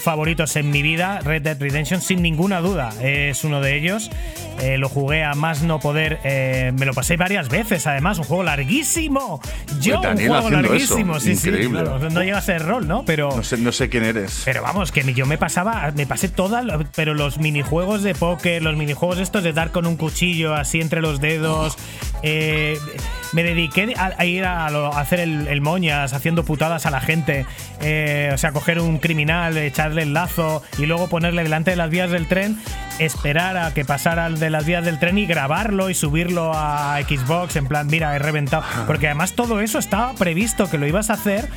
[0.00, 4.10] favoritos en mi vida, Red Dead Redemption, sin ninguna duda, es uno de ellos.
[4.60, 8.24] Eh, lo jugué a más no poder, eh, me lo pasé varias veces, además, un
[8.24, 9.40] juego larguísimo.
[9.80, 11.48] Yo, un juego larguísimo, eso, sí, sí.
[11.48, 11.82] increíble.
[11.82, 13.04] claro, no llega a ser rol, ¿no?
[13.04, 13.34] Pero.
[13.34, 14.42] No sé, no sé quién eres.
[14.44, 18.76] Pero vamos, que yo me pasaba, me pasé todas, pero los minijuegos de póker, los
[18.76, 21.76] minijuegos estos de dar con un cuchillo así entre los dedos,
[22.22, 22.78] eh,
[23.32, 27.00] me dediqué a, a ir a, a hacer el, el moñas, haciendo putadas a la
[27.00, 27.46] gente.
[27.80, 31.90] eh, o sea, coger un criminal, echarle el lazo y luego ponerle delante de las
[31.90, 32.58] vías del tren,
[32.98, 37.56] esperar a que pasara de las vías del tren y grabarlo y subirlo a Xbox
[37.56, 38.62] en plan, mira, he reventado.
[38.86, 41.48] Porque además todo eso estaba previsto que lo ibas a hacer.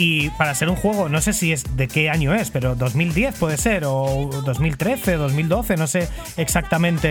[0.00, 3.36] Y para ser un juego, no sé si es de qué año es, pero 2010
[3.36, 7.08] puede ser, o 2013, 2012, no sé exactamente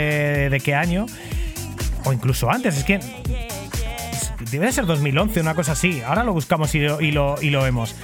[0.49, 1.05] de qué año,
[2.05, 2.99] o incluso antes, es que
[4.51, 6.01] debe de ser 2011, una cosa así.
[6.01, 7.95] Ahora lo buscamos y lo vemos.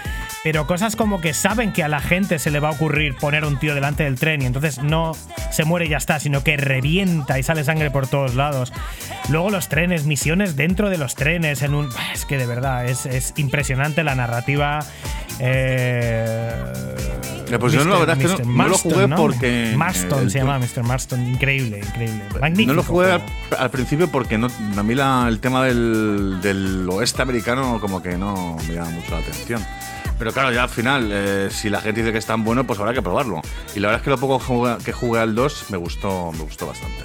[0.43, 3.45] Pero cosas como que saben que a la gente se le va a ocurrir poner
[3.45, 5.13] un tío delante del tren y entonces no
[5.51, 8.73] se muere y ya está, sino que revienta y sale sangre por todos lados.
[9.29, 11.89] Luego los trenes, misiones dentro de los trenes, en un.
[12.13, 14.79] Es que de verdad, es, es impresionante la narrativa.
[15.39, 16.53] Eh,
[17.51, 20.39] Eh, pues yo la verdad es que no- no lo jugué porque, Marston eh, se
[20.39, 20.83] el- llama Mr.
[20.83, 22.23] Marston, increíble, increíble.
[22.39, 22.67] Magnífico.
[22.67, 23.19] No lo jugué
[23.57, 24.47] al, principio porque no,
[24.77, 29.11] a mí la- el tema del, del oeste americano como que no me llama mucho
[29.11, 29.63] la atención.
[30.19, 32.79] Pero claro, ya al final, eh, si la gente dice que es tan bueno, pues
[32.79, 33.41] habrá que probarlo.
[33.75, 36.43] Y la verdad es que lo poco jugué- que jugué al 2 me gustó, me
[36.43, 37.03] gustó bastante.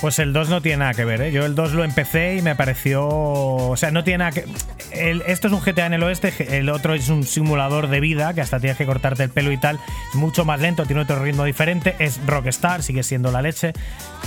[0.00, 1.32] Pues el 2 no tiene nada que ver, ¿eh?
[1.32, 3.06] Yo el 2 lo empecé y me pareció.
[3.08, 4.44] O sea, no tiene nada que.
[4.92, 8.34] el- esto es un GTA en el oeste, el otro es un simulador de vida
[8.34, 9.78] que hasta tienes que cortarte el pelo y tal.
[10.10, 11.94] Es mucho más lento, tiene otro ritmo diferente.
[12.00, 13.72] Es Rockstar, sigue siendo la leche.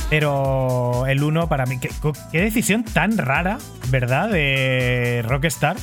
[0.09, 1.79] Pero el 1 para mí.
[1.79, 1.89] ¿qué,
[2.31, 4.29] qué decisión tan rara, ¿verdad?
[4.29, 5.75] De Rockstar.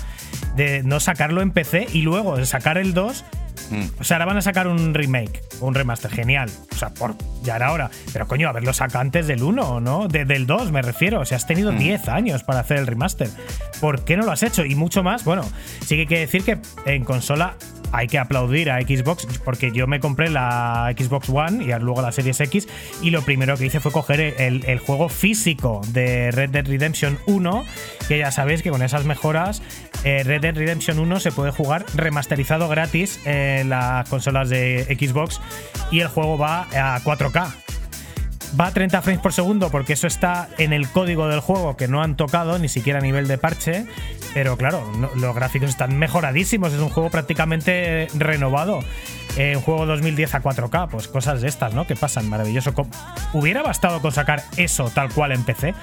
[0.57, 3.25] De no sacarlo en PC y luego de sacar el 2
[3.71, 4.01] Mm.
[4.01, 6.51] o sea, ahora van a sacar un remake, un remaster, genial.
[6.73, 7.91] O sea, por, ya era hora.
[8.13, 10.09] Pero coño, haberlo sacado antes del 1, ¿no?
[10.09, 11.21] De- del 2, me refiero.
[11.21, 13.29] O sea, has tenido 10 años para hacer el remaster.
[13.81, 14.65] ¿Por qué no lo has hecho?
[14.65, 15.43] Y mucho más, bueno,
[15.81, 17.55] sí que hay que decir que en consola
[17.95, 22.13] hay que aplaudir a Xbox, porque yo me compré la Xbox One y luego la
[22.13, 22.69] Series X,
[23.01, 27.65] y lo primero que hice fue coger el, juego físico de Red Dead Redemption 1,
[28.09, 29.63] que ya sabéis que con esas mejoras,
[30.05, 35.41] eh, Red Dead Redemption 1 se puede jugar remasterizado gratis en las consolas de Xbox,
[35.91, 37.64] y el juego va a 4K.
[38.59, 41.89] Va a 30 frames por segundo porque eso está en el código del juego que
[41.89, 43.87] no han tocado ni siquiera a nivel de parche.
[44.33, 46.73] Pero claro, no- los gráficos están mejoradísimos.
[46.73, 48.81] Es un juego prácticamente renovado.
[49.37, 51.87] Eh, un juego 2010 a 4K, pues cosas de estas, ¿no?
[51.87, 52.73] Que pasan, maravilloso.
[53.33, 55.75] Hubiera bastado con sacar eso tal cual en PC.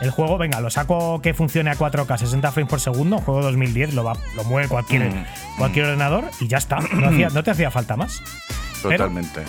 [0.00, 3.16] El juego, venga, lo saco que funcione a 4K, 60 frames por segundo.
[3.18, 5.12] Un juego 2010 lo, va, lo mueve cualquier,
[5.58, 6.78] cualquier ordenador y ya está.
[6.80, 8.20] No, hacía- no te hacía falta más.
[8.82, 9.42] Pero- Totalmente.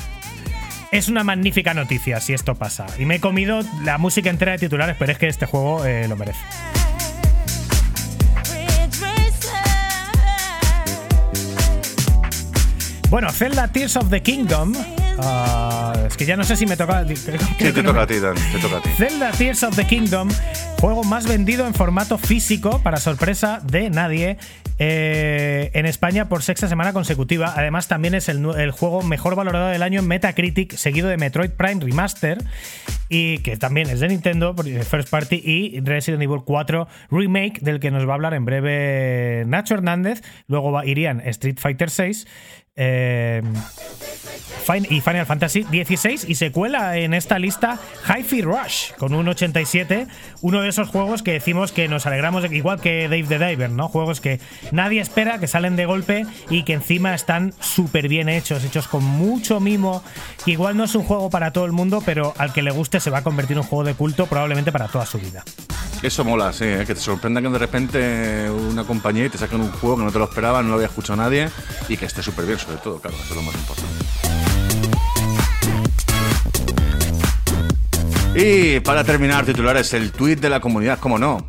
[0.92, 2.86] Es una magnífica noticia si esto pasa.
[3.00, 6.08] Y me he comido la música entera de titulares, pero es que este juego eh,
[6.08, 6.40] lo merece.
[13.10, 14.74] Bueno, Zelda Tears of the Kingdom.
[15.20, 17.06] ah, es que ya no sé si me toca.
[17.08, 17.16] Sí,
[17.58, 18.90] te toca a ti, Dan, te toca a ti.
[18.98, 20.28] Zelda Tears of the Kingdom,
[20.82, 24.38] juego más vendido en formato físico, para sorpresa de nadie,
[24.78, 27.54] eh, en España por sexta semana consecutiva.
[27.56, 31.80] Además, también es el, juego mejor valorado del año en Metacritic, seguido de Metroid Prime
[31.86, 32.40] Remaster,
[33.08, 37.80] y que también es de Nintendo, eh, First Party, y Resident Evil 4 Remake, del
[37.80, 40.22] que nos va a hablar en breve Nacho Hernández.
[40.48, 42.28] Luego va- irían Street Fighter 6.
[42.78, 43.42] Eh,
[44.90, 50.08] y Final Fantasy XVI y se cuela en esta lista Hi-Fi Rush con un 87,
[50.42, 53.88] uno de esos juegos que decimos que nos alegramos, igual que Dave the Diver, ¿no?
[53.88, 54.42] Juegos que
[54.72, 59.06] nadie espera, que salen de golpe y que encima están súper bien hechos, hechos con
[59.06, 60.04] mucho mimo,
[60.44, 63.00] que igual no es un juego para todo el mundo, pero al que le guste
[63.00, 65.44] se va a convertir en un juego de culto probablemente para toda su vida.
[66.04, 66.84] Eso mola, sí, ¿eh?
[66.86, 70.12] que te sorprenda que de repente una compañía y te saquen un juego que no
[70.12, 71.50] te lo esperaba, no lo había escuchado nadie
[71.90, 74.06] y que esté súper bien, sobre todo, claro, eso es lo más importante.
[78.36, 81.48] Y para terminar, titulares, el tweet de la comunidad, cómo no.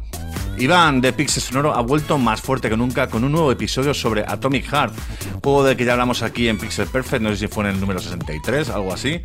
[0.59, 4.25] Iván de Pixel Sonoro ha vuelto más fuerte que nunca con un nuevo episodio sobre
[4.27, 4.95] Atomic Heart,
[5.43, 7.81] juego del que ya hablamos aquí en Pixel Perfect, no sé si fue en el
[7.81, 9.21] número 63, algo así,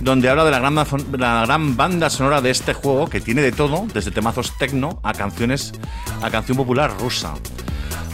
[0.00, 3.52] donde habla de la gran, la gran banda sonora de este juego que tiene de
[3.52, 5.72] todo, desde temazos techno a canciones
[6.20, 7.34] a canción popular rusa.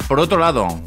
[0.09, 0.81] Por otro lado,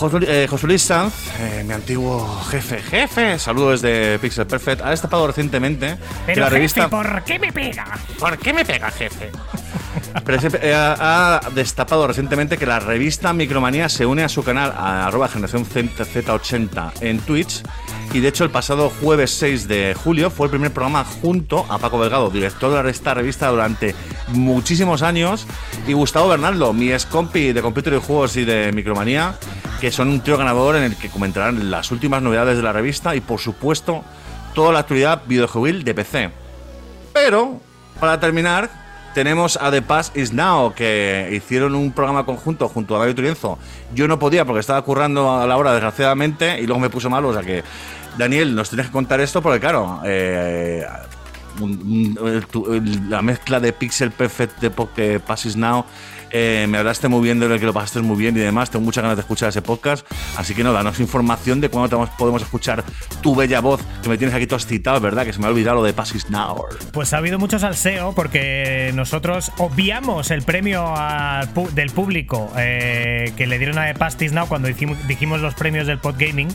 [0.00, 5.26] Eh, José Luis Sanz, eh, mi antiguo jefe, jefe, saludos desde Pixel Perfect, ha destapado
[5.26, 6.88] recientemente que Pero la jefe, revista...
[6.88, 7.98] ¿por qué me pega?
[8.16, 9.32] ¿Por qué me pega, jefe?
[10.24, 14.72] Pero eh, ha, ha destapado recientemente que la revista Micromanía se une a su canal
[14.76, 17.62] a arroba generación Z80 en Twitch.
[18.12, 21.78] Y de hecho, el pasado jueves 6 de julio fue el primer programa junto a
[21.78, 23.94] Paco Delgado, director de esta revista durante
[24.28, 25.46] muchísimos años,
[25.86, 29.34] y Gustavo Bernardo, mi ex compi de Computer y Juegos y de Micromanía,
[29.80, 33.14] que son un trío ganador en el que comentarán las últimas novedades de la revista
[33.14, 34.02] y, por supuesto,
[34.54, 36.30] toda la actualidad videojuegil de PC.
[37.12, 37.60] Pero,
[38.00, 38.70] para terminar,
[39.14, 43.58] tenemos a The Pass Is Now, que hicieron un programa conjunto junto a David Turienzo.
[43.94, 47.28] Yo no podía porque estaba currando a la hora, desgraciadamente, y luego me puso malo.
[47.28, 47.64] O sea que,
[48.16, 50.84] Daniel, nos tienes que contar esto porque, claro, eh,
[53.08, 55.84] la mezcla de Pixel Perfect de Pass Is Now.
[56.30, 58.70] Eh, me hablaste muy bien de lo que lo pasaste muy bien y demás.
[58.70, 60.06] Tengo muchas ganas de escuchar ese podcast.
[60.36, 62.84] Así que no, danos información de cuándo podemos escuchar
[63.22, 65.24] tu bella voz, que me tienes aquí todo excitado, ¿verdad?
[65.24, 66.64] Que se me ha olvidado lo de Pass Is Now.
[66.92, 70.94] Pues ha habido mucho salseo porque nosotros obviamos el premio
[71.72, 75.98] del público eh, que le dieron a Pastis Now cuando dijimos, dijimos los premios del
[75.98, 76.48] Podgaming,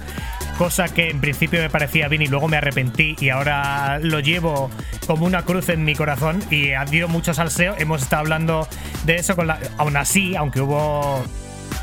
[0.58, 4.70] cosa que en principio me parecía bien y luego me arrepentí y ahora lo llevo
[5.08, 7.76] como una cruz en mi corazón y ha habido mucho salseo.
[7.78, 8.68] Hemos estado hablando
[9.06, 9.60] de eso con la.
[9.77, 11.23] Aún así, aunque hubo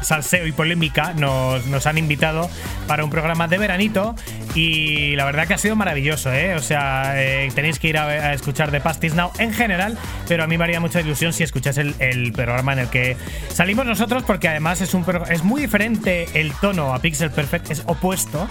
[0.03, 2.49] salseo y polémica, nos, nos han invitado
[2.87, 4.15] para un programa de veranito
[4.55, 6.55] y la verdad que ha sido maravilloso, ¿eh?
[6.55, 9.97] O sea, eh, tenéis que ir a, escuchar The Pastis Now en general,
[10.27, 13.17] pero a mí me haría mucha ilusión si escuchas el, el programa en el que
[13.53, 17.83] salimos nosotros, porque además es, un, es muy diferente el tono a Pixel Perfect, es
[17.87, 18.49] opuesto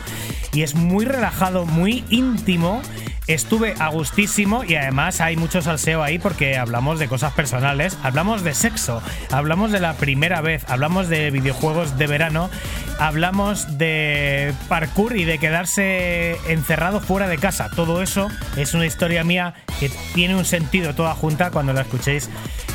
[0.54, 2.82] y es muy relajado, muy íntimo.
[3.30, 8.44] Estuve a gustísimo y además hay mucho salseo ahí porque hablamos de cosas personales, hablamos
[8.44, 12.50] de sexo, hablamos de la primera vez, hablamos de videojuegos de verano,
[12.98, 17.70] hablamos de parkour y de quedarse encerrado fuera de casa.
[17.76, 22.32] Todo eso es una historia mía que tiene un sentido toda junta cuando la escuchéis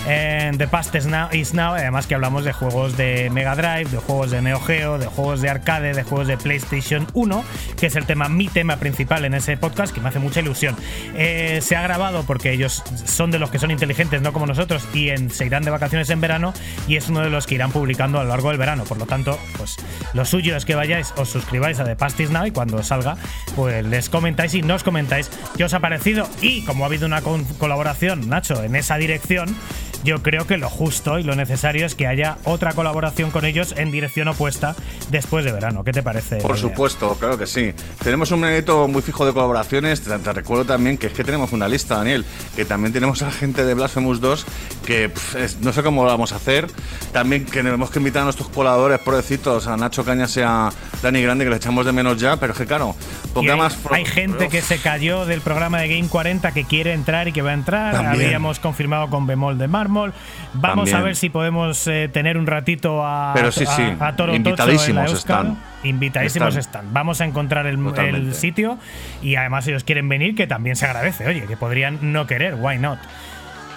[0.07, 3.91] en The Past is Now, is Now, además que hablamos de juegos de Mega Drive,
[3.91, 7.45] de juegos de Neo Geo, de juegos de arcade, de juegos de PlayStation 1,
[7.79, 10.77] que es el tema, mi tema principal en ese podcast, que me hace mucha ilusión.
[11.17, 14.85] Eh, se ha grabado porque ellos son de los que son inteligentes, no como nosotros,
[14.95, 16.55] y en- se irán de vacaciones en verano,
[16.87, 18.85] y es uno de los que irán publicando a lo largo del verano.
[18.85, 19.77] Por lo tanto, pues
[20.13, 23.17] lo suyo es que vayáis, os suscribáis a The Past is Now y cuando salga,
[23.57, 26.29] pues les comentáis y nos comentáis qué os ha parecido.
[26.41, 27.23] Y como ha habido una
[27.59, 29.57] colaboración, Nacho, en esa dirección,
[30.05, 33.75] yo creo que lo justo y lo necesario es que haya otra colaboración con ellos
[33.79, 34.77] en dirección opuesta
[35.11, 35.83] después de verano.
[35.83, 36.37] ¿Qué te parece?
[36.37, 37.73] Por supuesto, claro que sí.
[38.03, 40.03] Tenemos un menudito muy fijo de colaboraciones.
[40.35, 42.25] Recuerdo también que es que tenemos una lista, Daniel,
[42.57, 44.47] que también tenemos a gente de Blasphemous 2,
[44.87, 46.67] que pf, es- no sé cómo lo vamos a hacer.
[47.13, 50.71] También que tenemos que invitar a nuestros colaboradores, pobrecitos, a Nacho Cañas y a
[51.03, 52.95] Dani Grande, que le echamos de menos ya, pero es que claro,
[53.37, 57.29] hay, más hay gente que se cayó del programa de Game 40 que quiere entrar
[57.29, 57.93] y que va a entrar.
[57.95, 58.27] También.
[58.27, 60.13] Habíamos confirmado con Bemol de Mármol.
[60.55, 60.97] Vamos También.
[60.97, 63.83] a ver si podemos eh, tener un ratito a, Pero sí, a- sí.
[64.01, 65.59] a Toro Tocho en la Invitadísimos están.
[65.85, 66.81] Invitadísimos Están.
[66.87, 66.95] están.
[66.95, 68.79] Vamos a encontrar el, el sitio
[69.23, 71.27] y además ellos quieren venir, que también se agradece.
[71.27, 72.99] Oye, que podrían no querer, why not?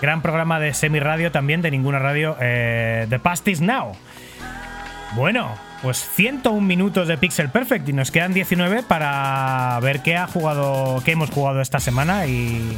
[0.02, 3.94] Gran programa de semi radio también, de ninguna radio, eh, The Past is Now.
[5.16, 10.28] Bueno, pues 101 minutos de Pixel Perfect y nos quedan 19 para ver qué ha
[10.28, 12.78] jugado, qué hemos jugado esta semana y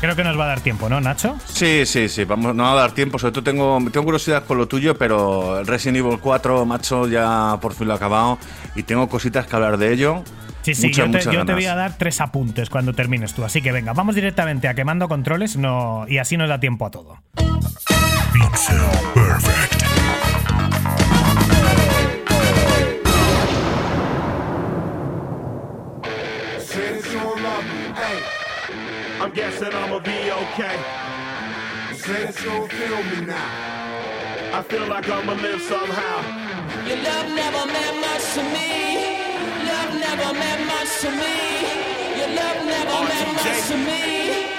[0.00, 1.36] creo que nos va a dar tiempo, ¿no, Nacho?
[1.46, 3.18] Sí, sí, sí, vamos, no va a dar tiempo.
[3.18, 7.74] Sobre todo tengo, tengo curiosidad con lo tuyo, pero Resident Evil 4, macho, ya por
[7.74, 8.38] fin lo he acabado
[8.74, 10.22] y tengo cositas que hablar de ello.
[10.68, 13.42] Sí, sí, Muchas, yo, te, yo te voy a dar tres apuntes cuando termines tú,
[13.42, 16.90] así que venga, vamos directamente a quemando controles no, y así nos da tiempo a
[16.90, 17.22] todo.
[18.34, 18.76] Pixel
[19.14, 19.82] Perfect.
[26.60, 28.22] Since you love me, hey,
[29.22, 30.76] I'm guessing I'ma be okay.
[31.94, 36.20] Since you feel me now, I feel like I'ma live somehow.
[36.86, 39.17] Your love never meant much to me.
[40.18, 42.18] Never meant much to me.
[42.18, 44.57] Your love never meant much to me.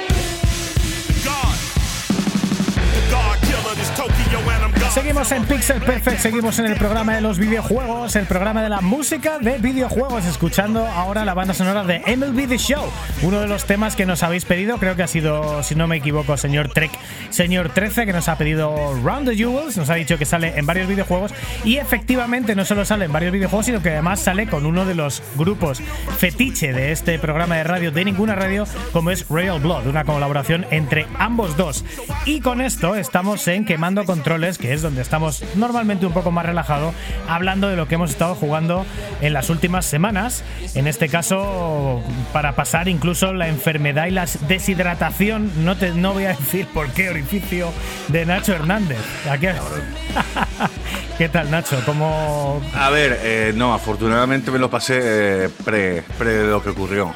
[4.92, 8.82] Seguimos en Pixel Perfect, seguimos en el programa de los videojuegos, el programa de la
[8.82, 12.84] música de videojuegos, escuchando ahora la banda sonora de MLB The Show,
[13.22, 15.98] uno de los temas que nos habéis pedido, creo que ha sido, si no me
[15.98, 16.90] equivoco, señor Trek,
[17.30, 20.66] señor 13, que nos ha pedido Round the Jewels, nos ha dicho que sale en
[20.66, 21.32] varios videojuegos
[21.64, 24.96] y efectivamente no solo sale en varios videojuegos, sino que además sale con uno de
[24.96, 25.82] los grupos
[26.18, 30.66] fetiche de este programa de radio, de ninguna radio, como es Royal Blood, una colaboración
[30.72, 31.86] entre ambos dos.
[32.26, 36.46] Y con esto estamos en Quemando Controles, que es donde estamos normalmente un poco más
[36.46, 36.94] relajado,
[37.28, 38.86] hablando de lo que hemos estado jugando
[39.22, 40.44] en las últimas semanas.
[40.76, 42.02] En este caso,
[42.34, 46.90] para pasar incluso la enfermedad y la deshidratación, no, te, no voy a decir por
[46.90, 47.72] qué orificio
[48.10, 49.00] de Nacho Hernández.
[49.30, 49.48] Aquí-
[51.18, 51.82] ¿Qué tal, Nacho?
[51.86, 55.00] ¿Cómo, A ver, eh, no, afortunadamente me lo pasé
[55.46, 57.14] eh, pre, pre lo que ocurrió.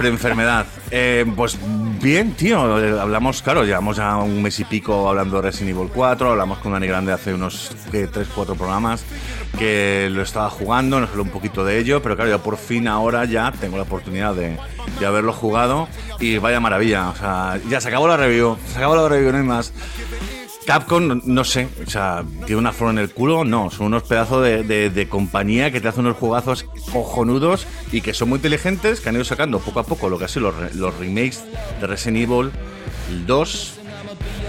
[0.00, 0.64] Pre-enfermedad.
[0.90, 1.58] Eh, pues
[2.00, 5.90] Bien, tío, eh, hablamos, claro, llevamos ya un mes y pico hablando de Resident Evil
[5.94, 9.04] 4, hablamos con Dani Grande hace unos 3, 4 programas
[9.58, 12.88] que lo estaba jugando, nos habló un poquito de ello, pero claro, ya por fin
[12.88, 14.56] ahora ya tengo la oportunidad de,
[14.98, 18.96] de haberlo jugado y vaya maravilla, o sea, ya se acabó la review, se acabó
[18.96, 19.74] la review, no hay más.
[20.66, 23.44] Capcom, no- sé, o sea, ¿tiene una flor en el culo?
[23.44, 28.14] No, son unos pedazos de, de- compañía que te hacen unos jugazos cojonudos y que
[28.14, 30.74] son muy inteligentes, que han ido sacando poco a poco lo que ha sido los,
[30.76, 31.42] los remakes
[31.80, 32.50] de Resident Evil,
[33.10, 33.72] el 2,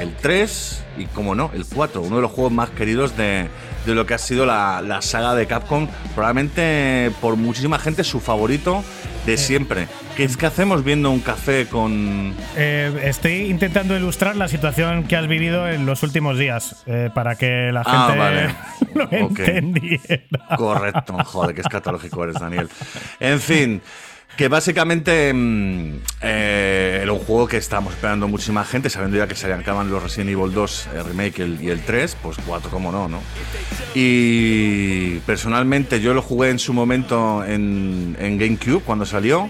[0.02, 3.48] el 3 y, como no, el 4, uno de los juegos más queridos de,
[3.86, 8.20] de lo que ha sido la, la saga de Capcom, probablemente por muchísima gente su
[8.20, 8.84] favorito
[9.26, 9.88] de siempre.
[10.16, 12.34] ¿Qué es que hacemos viendo un café con...
[12.56, 17.36] Eh, estoy intentando ilustrar la situación que has vivido en los últimos días eh, para
[17.36, 18.56] que la gente Ah, vale.
[18.96, 19.40] lo Ok.
[19.40, 20.24] entendiera.
[20.58, 22.68] Correcto, joder, qué escatológico eres, Daniel.
[23.20, 23.82] En fin,
[24.42, 29.36] que básicamente mm, eh, era un juego que estábamos esperando muchísima gente, sabiendo ya que
[29.36, 32.72] se acaban los Resident Evil 2 el remake y el, y el 3, pues 4,
[32.72, 33.20] como no, ¿no?
[33.94, 39.48] Y personalmente yo lo jugué en su momento en, en GameCube cuando salió.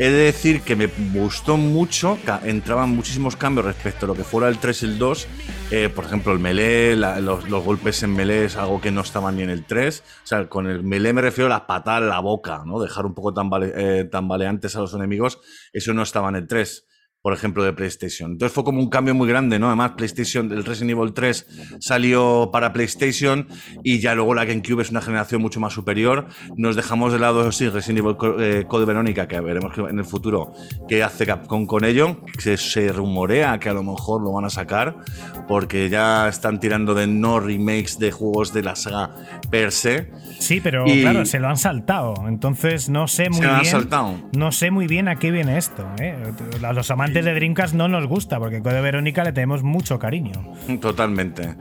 [0.00, 4.48] He de decir que me gustó mucho, entraban muchísimos cambios respecto a lo que fuera
[4.48, 5.26] el 3 y el 2.
[5.72, 9.42] Eh, por ejemplo, el melee, los, golpes en melee es algo que no estaban ni
[9.42, 10.04] en el 3.
[10.22, 12.80] O sea, con el melee me refiero a las patadas la boca, ¿no?
[12.80, 15.40] Dejar un poco tambale- eh, tambaleantes a los enemigos.
[15.72, 16.87] Eso no estaba en el 3
[17.22, 18.32] por ejemplo, de PlayStation.
[18.32, 19.66] Entonces fue como un cambio muy grande, ¿no?
[19.66, 23.48] Además, PlayStation, el Resident Evil 3 salió para PlayStation
[23.82, 26.28] y ya luego la GameCube es una generación mucho más superior.
[26.56, 30.52] Nos dejamos de lado, sí, Resident Evil eh, Code Verónica, que veremos en el futuro
[30.88, 32.20] qué hace Capcom con ello.
[32.38, 34.96] Se rumorea que a lo mejor lo van a sacar
[35.46, 40.10] porque ya están tirando de no remakes de juegos de la saga per se.
[40.38, 42.14] Sí, pero Y- claro, se lo han saltado.
[42.28, 43.72] Entonces no sé muy Se lo han bien.
[43.72, 44.14] saltado.
[44.36, 45.86] No sé muy bien a qué viene esto.
[46.00, 46.14] ¿eh?
[46.64, 50.32] A los amantes de Dreamcast no nos gusta, porque Code Verónica le tenemos mucho cariño.
[50.80, 51.54] Totalmente.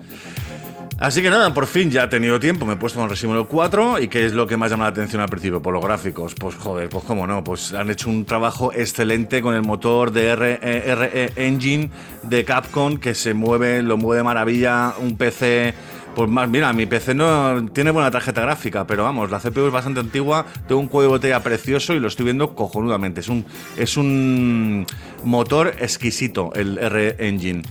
[1.00, 3.46] Así que nada, por fin ya he tenido tiempo, me he puesto con Resident Evil
[3.48, 6.34] 4 y qué es lo que más llama la atención al principio, por los gráficos.
[6.34, 10.36] Pues joder, pues cómo no, pues han hecho un trabajo excelente con el motor de
[10.36, 10.58] RE,
[10.96, 11.92] RE Engine
[12.24, 15.74] de Capcom que se mueve, lo mueve de maravilla, un PC...
[16.18, 19.72] Pues más, mira, mi PC no tiene buena tarjeta gráfica, pero vamos, la CPU es
[19.72, 23.20] bastante antigua, tengo un cuello de botella precioso y lo estoy viendo cojonudamente.
[23.20, 23.46] Es un,
[23.78, 24.88] es un
[25.24, 27.62] motor exquisito, el RE Engine.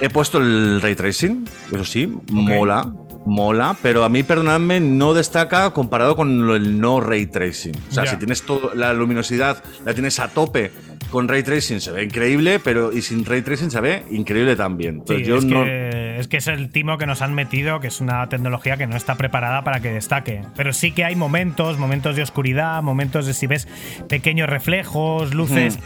[0.00, 2.92] He puesto el ray tracing, eso sí, mola,
[3.24, 7.76] mola, pero a mí, perdonadme, no destaca comparado con el no ray tracing.
[7.88, 10.72] O sea, si tienes toda la luminosidad, la tienes a tope
[11.14, 15.04] con ray tracing, se ve increíble, pero y sin ray tracing se ve increíble también.
[15.06, 15.62] Sí, Entonces, yo es, no.
[15.62, 18.88] que, es que es el timo que nos han metido, que es una tecnología que
[18.88, 20.42] no está preparada para que destaque.
[20.56, 23.68] Pero sí que hay momentos, momentos de oscuridad, momentos de si ves
[24.08, 25.78] pequeños reflejos, luces,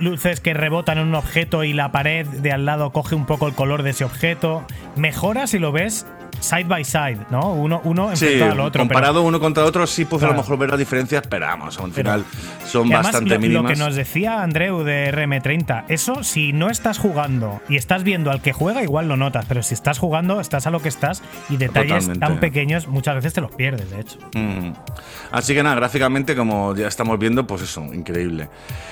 [0.00, 3.46] luces que rebotan en un objeto y la pared de al lado coge un poco
[3.46, 4.66] el color de ese objeto.
[4.96, 6.06] Mejora si lo ves
[6.40, 7.52] side by side, ¿no?
[7.52, 8.72] Uno, uno Sí, enfrentado al otro.
[8.72, 11.78] pero- comparado uno contra otro, sí puedo a lo mejor ver las diferencias, pero vamos,
[11.78, 12.24] al final
[12.66, 13.72] son además, bastante lo, lo mínimas.
[13.72, 18.40] que nos decía Andreu de RM30, eso si no estás jugando y estás viendo al
[18.42, 21.56] que juega, igual lo notas, pero si estás jugando, estás a lo que estás y
[21.56, 22.26] detalles Totalmente.
[22.26, 24.18] tan pequeños muchas veces te los pierdes, de hecho.
[24.34, 24.72] Mm.
[25.32, 28.48] Así que nada, gráficamente, como ya estamos viendo, pues eso, increíble.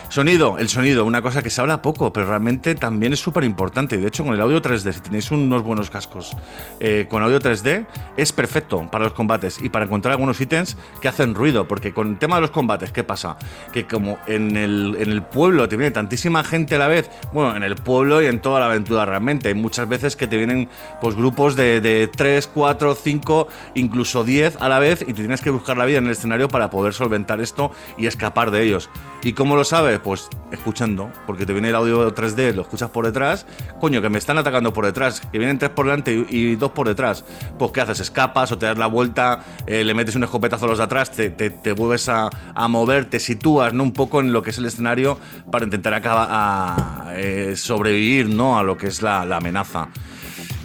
[0.08, 3.96] Sonido, el sonido, una cosa que se habla poco, pero realmente también es súper importante.
[3.96, 6.36] De hecho, con el audio 3D, si tenéis unos buenos cascos
[6.80, 7.86] eh, con audio 3D,
[8.16, 11.66] es perfecto para los combates y para encontrar algunos ítems que hacen ruido.
[11.68, 13.36] Porque con el tema de los combates, ¿qué pasa?
[13.72, 17.56] Que como en el, en el pueblo te viene tantísima gente a la vez, bueno,
[17.56, 20.68] en el pueblo y en toda la aventura realmente, hay muchas veces que te vienen
[21.00, 25.40] pues grupos de, de 3, 4, 5, incluso 10 a la vez y te tienes
[25.40, 28.90] que buscar la vida en el escenario para poder solventar esto y escapar de ellos.
[29.22, 30.00] ¿Y cómo lo sabes?
[30.00, 33.46] Pues escuchando, porque te viene el audio 3D, lo escuchas por detrás,
[33.80, 36.72] coño, que me están atacando por detrás, que vienen tres por delante y, y dos
[36.72, 37.21] por detrás.
[37.58, 38.00] Pues ¿qué haces?
[38.00, 41.10] Escapas o te das la vuelta, eh, le metes un escopetazo a los de atrás,
[41.10, 42.30] te, vuelves a,
[42.68, 45.18] mover, te sitúas un poco en lo que es el escenario
[45.50, 48.58] para intentar acabar a eh, sobrevivir ¿no?
[48.58, 49.88] a lo que es la amenaza.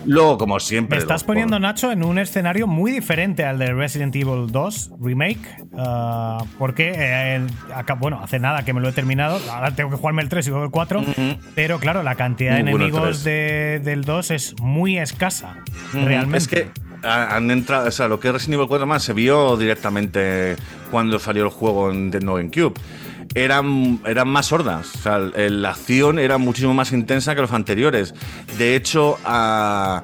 [0.08, 0.96] Luego, como siempre.
[0.98, 4.92] Me estás los- poniendo, Nacho, en un escenario muy diferente al de Resident Evil 2
[5.02, 5.40] Remake,
[5.78, 7.42] ah, porque, eh,
[7.76, 10.48] acá- bueno, hace nada que me lo he terminado, ahora tengo que jugarme el 3
[10.48, 11.04] y luego el 4,
[11.56, 15.58] pero claro, la cantidad de el enemigos de- del 2 es muy escasa,
[15.94, 16.06] Ujú.
[16.06, 16.38] realmente.
[16.38, 16.70] Es que
[17.04, 20.56] ha- han entrado, o sea, lo que es Resident Evil 4 más se vio directamente
[20.90, 22.74] cuando salió el juego en Nintendo GameCube.
[23.36, 28.16] Eran, eran más sordas, o sea, la acción era muchísimo más intensa que los anteriores.
[28.58, 30.02] De hecho, a-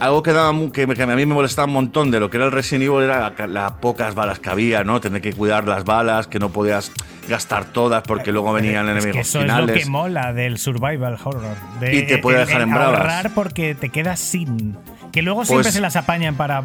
[0.00, 2.46] algo que, daba, que, que a mí me molestaba un montón de lo que era
[2.46, 5.00] el Resident Evil era la- las pocas balas que había, ¿no?
[5.00, 6.90] Tener que cuidar las balas, que no podías
[7.28, 11.16] gastar todas porque luego venían Es que enemigos eso es lo que mola del survival
[11.24, 11.56] horror.
[11.80, 13.00] De, Y te puede el- dejar el en bravas.
[13.00, 14.76] ahorrar porque te quedas sin.
[15.12, 16.64] Que luego siempre Pues- se las apañan para.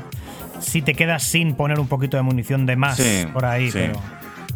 [0.59, 3.71] Si te quedas sin poner un poquito de munición de más Sí, por ahí.
[3.71, 3.77] sí.
[3.79, 3.93] Pero,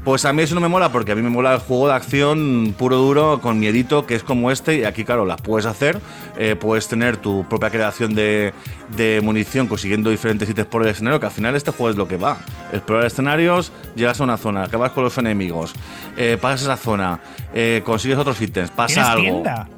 [0.03, 1.93] Pues a mí eso no me mola porque a mí me mola el juego de
[1.93, 5.97] acción puro duro con miedito que es como este y aquí claro las puedes hacer,
[6.37, 8.53] eh, puedes tener tu propia creación de,
[8.97, 12.05] de munición consiguiendo diferentes ítems por el escenario que al final este juego es lo
[12.09, 12.37] que va,
[12.73, 15.73] explorar escenarios, llegas a una zona, acabas con los enemigos,
[16.17, 17.21] eh, pasas esa zona,
[17.53, 19.23] eh, consigues otros ítems, pasa ¿Tienes algo.
[19.23, 19.69] tienda?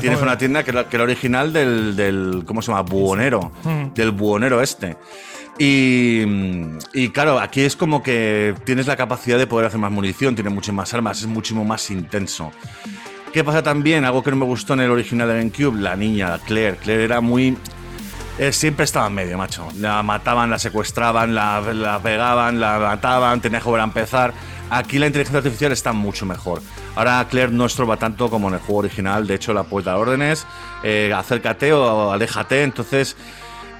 [0.00, 2.44] Tienes una tienda que que era original del, del.
[2.46, 2.82] ¿Cómo se llama?
[2.82, 3.52] Buhonero.
[3.62, 3.92] Mm.
[3.94, 4.96] Del buhonero este.
[5.64, 6.24] Y,
[6.92, 10.52] y claro, aquí es como que tienes la capacidad de poder hacer más munición, tienes
[10.52, 12.50] muchas más armas, es muchísimo más intenso.
[13.32, 14.04] ¿Qué pasa también?
[14.04, 16.78] Algo que no me gustó en el original de GameCube, la niña, Claire.
[16.78, 17.56] Claire era muy.
[18.40, 19.68] eh, siempre estaba en medio, macho.
[19.78, 24.34] La mataban, la secuestraban, la, la pegaban, la mataban, tenía que volver a empezar.
[24.68, 26.60] Aquí la inteligencia artificial está mucho mejor.
[26.96, 29.28] Ahora Claire no estorba tanto como en el juego original.
[29.28, 30.44] De hecho, la puedes dar órdenes,
[30.82, 32.64] eh, acércate o aléjate.
[32.64, 33.16] Entonces,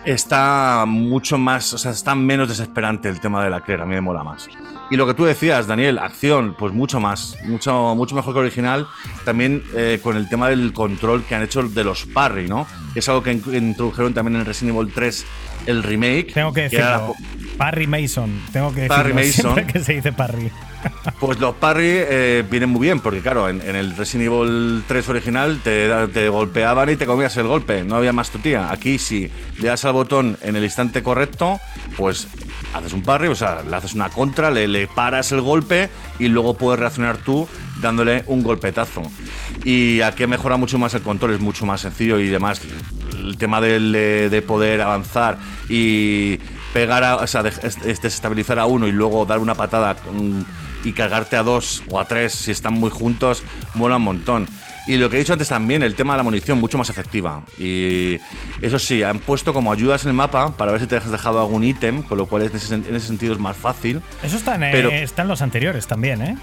[0.05, 3.83] está mucho más, o sea, está menos desesperante el tema de la Claire.
[3.83, 4.49] A mí me mola más.
[4.91, 8.87] Y lo que tú decías, Daniel, acción, pues mucho más, mucho, mucho mejor que original.
[9.25, 12.67] También eh, con el tema del control que han hecho de los parry, ¿no?
[12.93, 15.25] Que es algo que in- introdujeron también en Resident Evil 3,
[15.67, 16.33] el remake.
[16.35, 17.15] Tengo que decirlo.
[17.57, 18.43] Parry Mason.
[18.53, 19.55] Tengo que Parry decirlo Mason.
[19.65, 20.51] siempre que se dice Parry.
[21.21, 25.61] Pues los parry eh, vienen muy bien, porque claro, en, el Resident Evil 3 original
[25.63, 28.71] te, golpeaban y te comías el golpe, no había más tu tía.
[28.73, 31.61] Aquí si le das al botón en el instante correcto,
[31.97, 32.27] pues
[32.75, 35.89] haces un parry, o sea, le haces una contra, le, le paras el golpe
[36.19, 37.47] y luego puedes reaccionar tú
[37.81, 39.03] dándole un golpetazo.
[39.65, 42.61] Y aquí mejora mucho más el control, es mucho más sencillo y demás.
[43.17, 45.39] El tema de, de poder avanzar
[45.69, 46.39] y
[46.73, 49.97] pegar, a, o sea, de- es- es desestabilizar a uno y luego dar una patada
[50.85, 53.43] y cargarte a dos o a tres si están muy juntos,
[53.75, 54.47] mola un montón.
[54.89, 57.43] Y lo que he dicho antes también, el tema de la munición, mucho más efectiva.
[57.57, 58.19] Y
[58.61, 61.41] eso sí, han puesto como ayudas en el mapa para ver si te has dejado
[61.41, 64.01] algún ítem, con lo cual en ese, en ese sentido es más fácil.
[64.25, 66.37] Eso está en, eh, Pero- está en los anteriores también, ¿eh?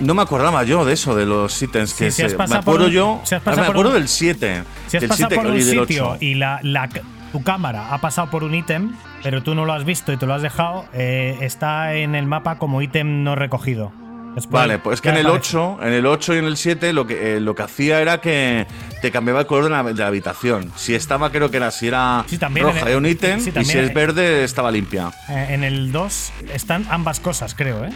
[0.00, 2.86] No me acordaba yo de eso, de los ítems que Sí, si se- Me acuerdo
[2.86, 3.20] un- yo.
[3.22, 4.64] si ah, me acuerdo un- del 7.
[4.88, 6.18] Si has del pasado 7 por un y del sitio 8.
[6.20, 6.88] y la, la-
[7.34, 8.92] tu cámara ha pasado por un ítem,
[9.24, 12.26] pero tú no lo has visto y te lo has dejado, eh, está en el
[12.26, 13.90] mapa como ítem no recogido.
[14.36, 15.56] Después Vale, pues es que en el aparece.
[15.56, 18.20] 8, en el 8 y en el 7 lo que, eh, lo que hacía era
[18.20, 18.66] que
[19.02, 20.72] te cambiaba el color de la, de la habitación.
[20.76, 23.64] Si estaba, creo que era, si era Sí, también roja era un ítem sí, y
[23.64, 25.10] si es verde estaba limpia.
[25.28, 27.90] Eh, en el 2 están ambas cosas, creo, ¿eh?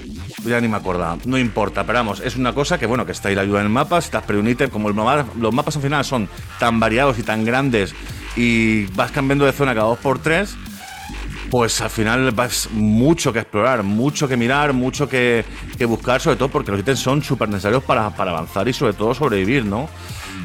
[0.44, 3.28] Ya ni me acordaba, no importa, pero vamos, es una cosa que bueno, que está
[3.30, 5.52] ahí la ayuda en el mapa, si te has un ítem, como el mapa- los
[5.54, 6.28] mapas al final son
[6.60, 7.94] tan variados y tan grandes
[8.38, 10.56] y vas cambiando de zona cada dos por tres,
[11.50, 15.44] pues al final vas mucho que explorar, mucho que mirar, mucho que,
[15.88, 19.12] buscar, sobre todo porque los ítems son súper necesarios para, para avanzar y sobre todo
[19.12, 19.88] sobrevivir, ¿no?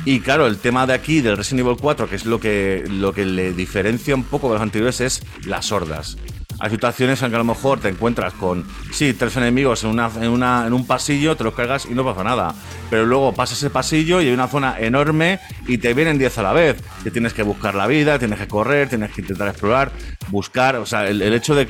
[0.06, 3.14] Y claro, el tema de aquí, del Resident Evil 4, que es lo que, lo
[3.14, 6.18] que le diferencia un poco de los anteriores, es las hordas.
[6.60, 10.10] Hay situaciones en que a lo mejor te encuentras con, sí, tres enemigos en, una,
[10.22, 12.56] en, una, en un pasillo, te los cargas y no pasa nada.
[12.90, 16.44] Pero luego pasas ese pasillo y hay una zona enorme y te vienen 10 a
[16.44, 16.82] la vez.
[17.04, 19.92] Te tienes que buscar la vida, tienes que correr, tienes que intentar explorar,
[20.30, 20.76] buscar.
[20.78, 21.68] O sea, el, el hecho de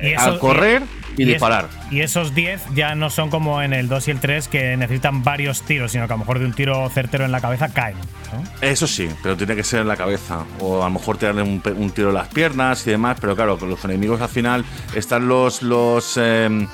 [0.00, 1.68] eh, al correr y, es- disparar.
[1.90, 5.22] y esos 10 ya no son como en el 2 y el 3 que necesitan
[5.22, 7.96] varios tiros, sino que a lo mejor de un tiro certero en la cabeza caen.
[8.32, 8.42] ¿no?
[8.60, 10.44] Eso sí, pero tiene que ser en la cabeza.
[10.60, 13.16] O a lo mejor tirarle un, un tiro en las piernas y demás.
[13.20, 14.64] Pero claro, con los enemigos al final
[14.94, 15.62] están los.
[15.62, 16.66] los em,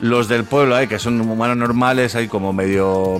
[0.00, 3.18] los del pueblo ahí, que son humanos normales, ahí como medio.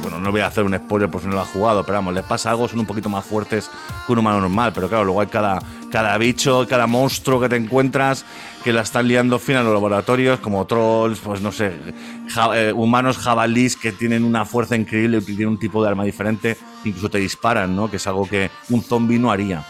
[0.00, 2.14] Bueno, no voy a hacer un spoiler por si no lo has jugado, pero vamos,
[2.14, 3.68] les pasa algo, son un poquito más fuertes
[4.06, 4.72] que un humano normal.
[4.72, 5.58] Pero claro, luego hay cada,
[5.90, 8.24] cada bicho, cada monstruo que te encuentras
[8.64, 11.72] que la están liando fina en los laboratorios, como trolls, pues no sé,
[12.28, 16.04] ja- eh, humanos jabalís que tienen una fuerza increíble y tienen un tipo de arma
[16.04, 17.90] diferente, incluso te disparan, ¿no?
[17.90, 19.64] Que es algo que un zombie no haría.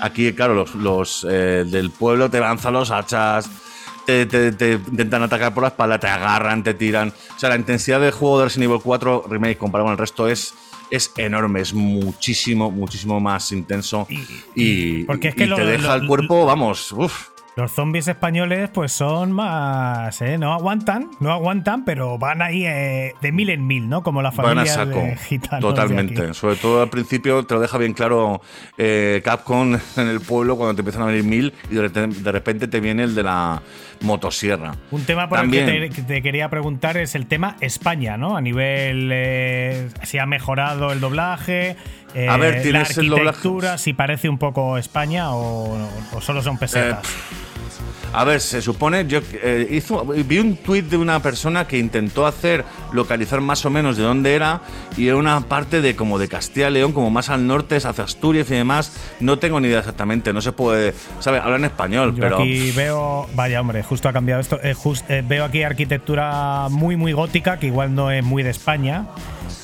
[0.00, 3.48] Aquí, claro, los, los, eh, del pueblo te lanzan los hachas,
[4.06, 7.10] te, te- te intentan atacar por la espalda, te agarran, te tiran.
[7.36, 10.26] O sea, la intensidad del juego de Resident Evil 4 Remake comparado con el resto
[10.26, 10.54] es,
[10.90, 14.08] es enorme, es muchísimo, muchísimo más intenso.
[14.56, 17.28] Y, porque es que y lo- te deja lo- el cuerpo, vamos, uff.
[17.54, 20.22] Los zombies españoles, pues son más.
[20.22, 20.38] ¿eh?
[20.38, 24.02] No aguantan, no aguantan, pero van ahí eh, de mil en mil, ¿no?
[24.02, 25.00] Como la Van a familia saco.
[25.00, 25.60] de gitanos.
[25.60, 26.32] Totalmente.
[26.32, 28.40] Sobre todo al principio te lo deja bien claro
[28.78, 31.82] eh, Capcom en el pueblo cuando te empiezan a venir mil y de,
[32.32, 33.60] repente- te viene el de la
[34.00, 34.72] motosierra.
[34.90, 38.34] Un tema por También, el que te, te quería preguntar es el tema España, ¿no?
[38.36, 39.10] A nivel.
[39.12, 41.76] eh, si ha mejorado el doblaje.
[42.14, 45.76] Eh, A ver, la el doblaje- arquitectura, si parece un poco España o,
[46.12, 47.04] o solo son pesetas.
[47.04, 47.08] Eh,
[48.14, 52.26] A ver, se supone, yo eh, hizo, vi un tuit de una persona que intentó
[52.26, 52.62] hacer
[52.92, 54.60] localizar más o menos de dónde era
[54.98, 58.04] y era una parte de como de Castilla y León, como más al norte, hacia
[58.04, 58.92] Asturias y demás.
[59.20, 61.40] No tengo ni idea exactamente, no se puede, ¿sabes?
[61.42, 64.60] Habla en español, Yo pero aquí veo, vaya hombre, justo ha cambiado esto.
[64.62, 68.50] eh, jus- eh, veo aquí arquitectura muy, muy gótica, que igual no es muy de
[68.50, 69.06] España,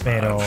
[0.08, 0.38] pero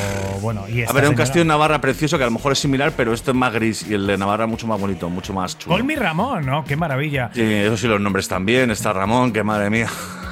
[0.42, 0.68] bueno.
[0.68, 2.52] Y a esta ver, es un señora- castillo en Navarra precioso que a lo mejor
[2.54, 5.34] es similar, pero esto es más gris y el de Navarra mucho más bonito, mucho
[5.34, 5.76] más chulo.
[5.76, 6.64] Colmi Ramón, ¿no?
[6.66, 7.30] Qué maravilla.
[7.34, 8.72] Sí, eso sí, los nombres también.
[8.72, 9.88] Está Ramón, que madre mía.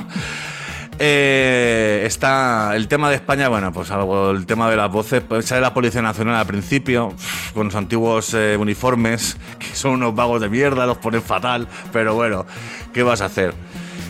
[1.01, 5.45] Eh, está el tema de España, bueno, pues algo, el tema de las voces, pues
[5.47, 7.15] sale la Policía Nacional al principio,
[7.55, 12.15] con los antiguos eh, uniformes, que son unos vagos de mierda, los ponen fatal, pero
[12.17, 12.47] bueno,
[12.93, 13.55] ¿qué vas a hacer?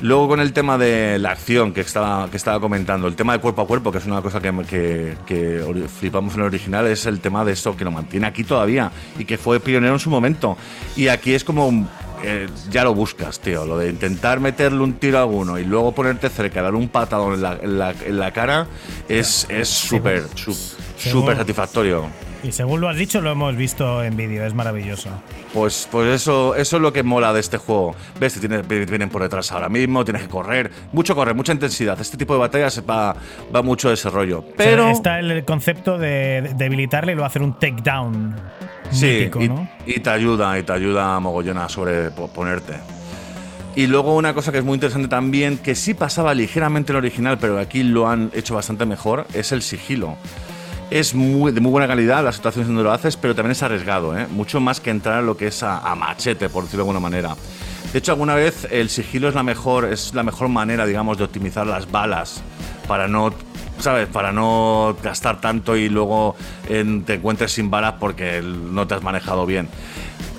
[0.01, 3.41] Luego con el tema de la acción que estaba, que estaba comentando, el tema de
[3.41, 7.05] cuerpo a cuerpo, que es una cosa que, que, que flipamos en el original, es
[7.07, 10.09] el tema de eso que lo mantiene aquí todavía y que fue pionero en su
[10.09, 10.57] momento.
[10.97, 11.89] Y aquí es como,
[12.23, 15.91] eh, ya lo buscas, tío, lo de intentar meterle un tiro a alguno y luego
[15.93, 18.67] ponerte cerca, dar un patadón en la, en la, en la cara,
[19.09, 20.55] es es súper, su-
[20.97, 22.07] súper satisfactorio.
[22.45, 25.11] Y según lo has dicho, lo hemos visto en vídeo, es maravilloso.
[25.53, 27.97] Pues, pues eso, eso es lo que mola de este juego.
[28.21, 32.01] Ves, te tienes- vienen por detrás ahora mismo, tienes que correr, mucho correr, mucha intensidad.
[32.01, 33.17] Este tipo de batallas va,
[33.55, 34.39] va mucho de ese rollo.
[34.39, 38.37] O sea, Pero está el concepto de debilitarle y a hacer un takedown.
[38.93, 39.69] sí, mítico, y, ¿no?
[39.85, 42.75] y te ayuda, y te ayuda a mogollón a sobreponerte.
[43.75, 47.05] Y luego una cosa que es muy interesante también, que sí pasaba ligeramente en el
[47.05, 50.17] original, pero aquí lo han hecho bastante mejor, es el sigilo.
[50.91, 54.27] Es de muy buena calidad las situaciones donde lo haces, pero también es arriesgado, ¿eh?
[54.31, 57.37] mucho más que entrar a lo que es a, machete, por decirlo de alguna manera.
[57.93, 61.25] De hecho, alguna vez el sigilo es la mejor, es la mejor manera, digamos, de
[61.25, 62.43] optimizar las balas
[62.87, 63.33] para no,
[63.79, 64.09] ¿sabes?
[64.09, 66.37] Para no gastar tanto y luego
[66.71, 69.69] en- te encuentres sin balas porque no te has manejado bien.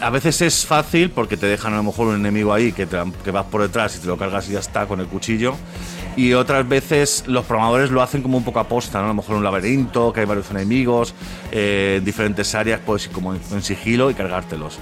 [0.01, 2.97] A veces es fácil porque te dejan a lo mejor un enemigo ahí que, te,
[3.23, 5.55] que vas por detrás y te lo cargas y ya está con el cuchillo.
[6.15, 9.06] Y otras veces los programadores lo hacen como un poco aposta, ¿no?
[9.06, 11.14] A lo mejor un laberinto, que hay varios enemigos,
[11.52, 14.80] eh, en diferentes áreas puedes ir como en, sigilo y cargártelos.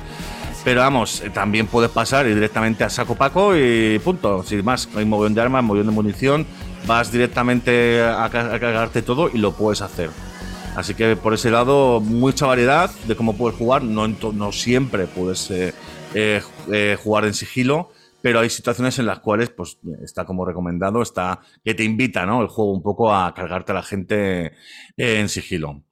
[0.63, 4.43] Pero vamos, eh, también puedes pasar directamente a saco paco y punto.
[4.43, 6.47] Sin más, hay un mogollón de armas, mogollón de munición,
[6.87, 10.09] vas directamente a, ca- a cargarte todo y lo puedes hacer.
[10.75, 13.83] Así que por ese lado, mucha variedad de cómo puedes jugar.
[13.83, 15.73] No, no siempre puedes eh,
[16.13, 16.41] eh,
[16.71, 17.91] eh, jugar en sigilo,
[18.27, 22.41] pero hay situaciones en las cuales pues, está como recomendado, está que te invita ¿no?
[22.41, 24.51] el juego un poco a cargarte a la gente
[24.97, 25.85] en sigilo.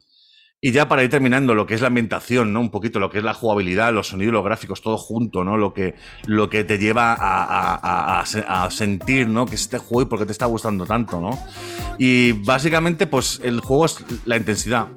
[0.59, 2.59] Y ya para ir terminando, lo que es la ambientación, ¿no?
[2.59, 5.55] Un poquito lo que es la jugabilidad, los sonidos, los gráficos, todo junto, ¿no?
[5.55, 5.95] Lo que,
[6.25, 9.45] lo que te lleva a, a- a- a sentir, ¿no?
[9.45, 11.39] Que es este juego y por qué te está gustando tanto, ¿no?
[11.97, 14.87] Y básicamente, pues el juego es la intensidad.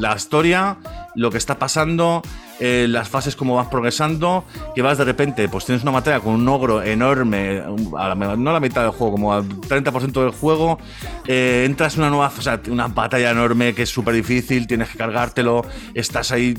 [0.00, 0.78] La historia,
[1.14, 2.22] lo que está pasando,
[2.60, 6.34] eh, las fases como vas progresando, que vas de repente, pues tienes una batalla con
[6.34, 7.62] un ogro enorme,
[7.98, 10.78] a no a la mitad del juego, como al 30% del juego,
[11.26, 14.90] eh, entras en una nueva, o sea, una batalla enorme que es súper difícil, tienes
[14.90, 15.64] que cargártelo,
[15.94, 16.54] estás ahí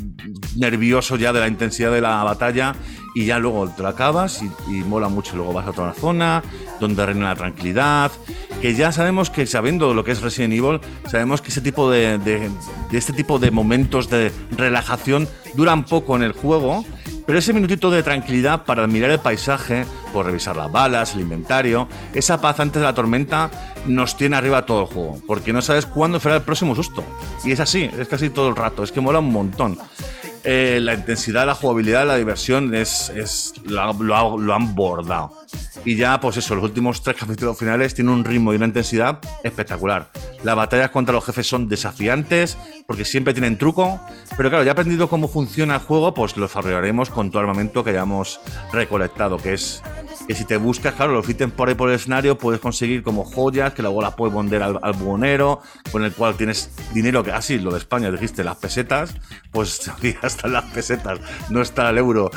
[0.57, 2.75] nervioso ya de la intensidad de la batalla
[3.13, 5.35] y ya luego te lo acabas y, mola mucho.
[5.35, 6.43] Luego vas a otra zona
[6.79, 8.11] donde reina la tranquilidad,
[8.61, 10.79] que ya sabemos que sabiendo lo que es Resident Evil,
[11.09, 12.49] sabemos que ese tipo de, de-
[12.89, 16.83] de este tipo de momentos de relajación duran poco en el juego,
[17.25, 21.87] pero ese minutito de tranquilidad para admirar el paisaje, por revisar las balas, el inventario,
[22.13, 23.49] esa paz antes de la tormenta
[23.85, 27.03] nos tiene arriba todo el juego, porque no sabes cuándo será el próximo susto.
[27.43, 29.77] Y es así, es casi todo el rato, es que mola un montón.
[30.43, 35.33] Eh, la intensidad, la jugabilidad, la diversión es, es lo, lo- han bordado.
[35.85, 39.19] Y ya, pues eso, los últimos tres capítulos finales tienen un ritmo y una intensidad
[39.43, 40.09] espectacular.
[40.43, 42.57] Las batallas contra los jefes son desafiantes
[42.87, 43.99] porque siempre tienen truco.
[44.37, 47.91] Pero claro, ya aprendido cómo funciona el juego, pues lo desarrollaremos con todo armamento que
[47.91, 48.39] hayamos
[48.71, 49.81] recolectado, que es
[50.27, 53.23] que si te buscas, claro, los ítems por ahí por el escenario, puedes conseguir como
[53.25, 55.61] joyas, que luego las puedes vender al, al buhonero,
[55.91, 59.13] con el cual tienes dinero, que así, lo de España, dijiste, las pesetas,
[59.51, 61.19] pues aquí están las pesetas,
[61.49, 62.31] no está el euro.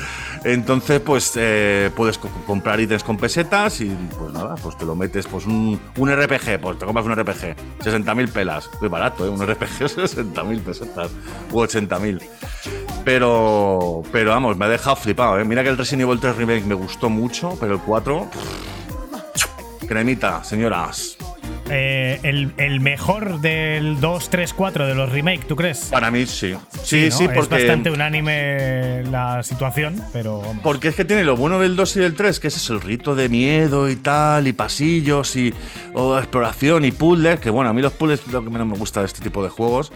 [0.45, 4.95] Entonces, pues eh, puedes co- comprar ítems con pesetas y pues nada, pues te lo
[4.97, 9.29] metes, pues un, un RPG, pues te compras un RPG, 60.000 pelas, muy barato, ¿eh?
[9.29, 11.11] Un RPG 60.000 pesetas,
[11.53, 12.23] u 80.000.
[13.05, 15.45] Pero, pero vamos, me ha dejado flipado, ¿eh?
[15.45, 18.31] Mira que el Resident Evil 3 Remake me gustó mucho, pero el 4...
[18.31, 21.17] pff, Cremita, señoras.
[21.71, 25.87] Eh, el, el mejor del 2, 3, 4 de los remake, ¿tú crees?
[25.91, 26.55] Para mí sí.
[26.83, 27.17] Sí, ¿no?
[27.17, 27.55] sí, Es porque...
[27.55, 30.59] bastante unánime la situación, pero vamos.
[30.63, 32.81] Porque es que tiene lo bueno del 2 y del 3, que es eso, el
[32.81, 35.55] rito de miedo y tal, y pasillos y
[36.19, 39.01] exploración y puzzles, que bueno, a mí los puzzles es lo que menos me gusta
[39.01, 39.91] de este tipo de juegos.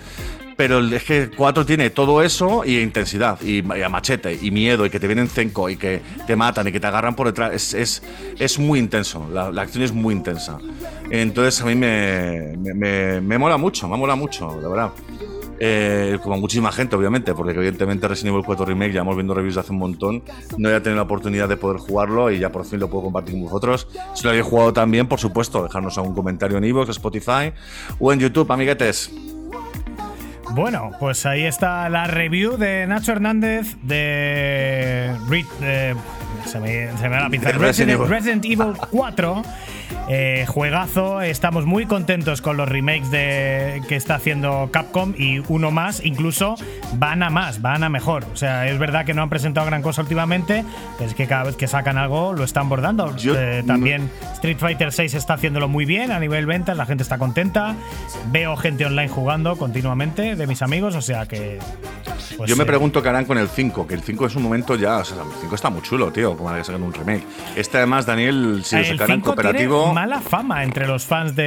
[0.59, 4.51] Pero el- es que 4 tiene todo eso y intensidad, y, y a machete, y
[4.51, 7.29] miedo, y que te vienen cenco, y que te matan, y que te agarran por
[7.29, 7.53] detrás.
[7.55, 8.03] Es, es,
[8.41, 10.59] es muy intenso, la, la acción es muy intensa.
[11.11, 14.91] Entonces a mí me, me, me- me mola mucho, me mola mucho, la verdad.
[15.61, 19.55] Eh, como muchísima gente, obviamente, porque evidentemente Resident Evil 4 Remake, ya hemos viendo reviews
[19.55, 20.25] de hace un montón,
[20.57, 23.35] no había tenido la oportunidad de poder jugarlo y ya por fin lo puedo compartir
[23.35, 23.87] con vosotros.
[24.15, 27.53] Si lo habéis jugado también, por supuesto, dejarnos algún comentario en iVoox, Spotify
[28.01, 29.11] o en YouTube, amiguetes.
[30.51, 35.15] Bueno, pues ahí está la review de Nacho Hernández de.
[35.29, 35.95] Re- de-
[36.47, 37.53] se, me, se me va la pinza.
[37.53, 38.01] De Resident.
[38.07, 39.43] Resident Evil 4.
[40.09, 45.71] Eh, juegazo, estamos muy contentos con los remakes de, que está haciendo Capcom y uno
[45.71, 46.55] más, incluso
[46.95, 48.25] van a más, van a mejor.
[48.33, 50.65] O sea, es verdad que no han presentado gran cosa últimamente,
[50.97, 53.15] pero es que cada vez que sacan algo lo están bordando.
[53.17, 57.03] Yo- Eh, también Street Fighter 6 está haciéndolo muy bien a nivel ventas, la gente
[57.03, 57.77] está contenta.
[58.31, 61.59] Veo gente online jugando continuamente de mis amigos, o sea que.
[62.37, 64.43] pues, Yo me eh, pregunto qué harán con el 5, que el 5 es un
[64.43, 67.23] momento ya, o sea, el 5 está muy chulo, tío, como que sacan un remake.
[67.57, 69.75] Este además, Daniel, si lo el sacaran 5 cooperativo...
[69.77, 71.45] tiene mala fama entre los fans de,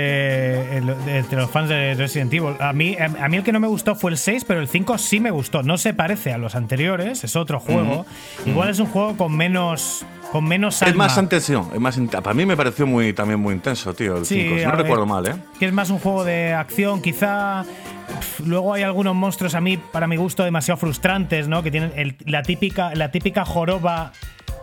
[1.06, 2.56] de- entre los fans de Resident Evil.
[2.60, 4.98] A mí, a mí el que no me gustó fue el 6, pero el 5
[4.98, 5.64] sí me gustó.
[5.64, 8.06] No se parece a los anteriores, es otro juego.
[8.46, 11.08] Igual es un juego con menos con menos Es alma.
[11.08, 14.56] más intenso, es más para mí me pareció muy también muy intenso, tío, el 5,
[14.58, 15.36] si no ver, recuerdo mal, ¿eh?
[15.60, 17.66] Que es más un juego de acción, quizá.
[18.08, 21.64] Pf, Luego hay algunos monstruos a mí, para mi gusto, demasiado frustrantes, ¿no?
[21.64, 24.14] Que tienen el- la típica, la típica joroba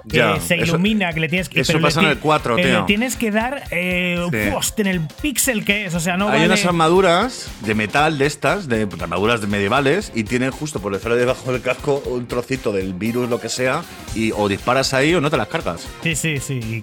[0.08, 1.60] que Ya, se eso- ilumina, que le tienes que.
[1.60, 2.80] eso pasa en el 4, pero tío.
[2.80, 4.50] le tienes que dar eh, Sí.
[4.50, 8.18] post en el píxel que es, o sea, no Hay vale- unas armaduras de metal
[8.18, 12.26] de estas, de armaduras de medievales, y tienen justo por detrás debajo del casco un
[12.26, 13.82] trocito del virus, lo que sea,
[14.14, 15.86] y o disparas ahí o no te las cargas.
[16.02, 16.54] Sí, sí, sí.
[16.62, 16.82] y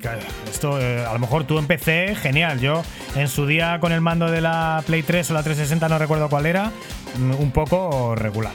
[0.50, 2.60] esto, eh, a lo mejor tú en PC, genial.
[2.60, 2.84] Yo
[3.16, 6.30] en su día con el mando de la Play 3 o la 360, no recuerdo
[6.30, 6.72] cuál era,
[7.18, 8.54] mm, un poco regular.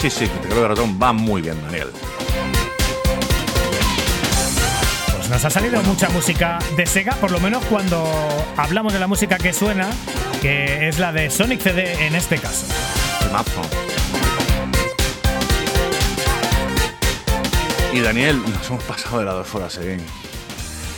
[0.00, 1.88] Sí, sí, te creo que ratón va muy bien, Daniel.
[5.30, 8.04] Nos ha salido mucha música de Sega, por lo menos cuando
[8.56, 9.88] hablamos de la música que suena,
[10.40, 12.66] que es la de Sonic CD en este caso.
[13.20, 13.62] Temazo.
[17.92, 19.98] Y Daniel, nos hemos pasado de las dos horas, eh.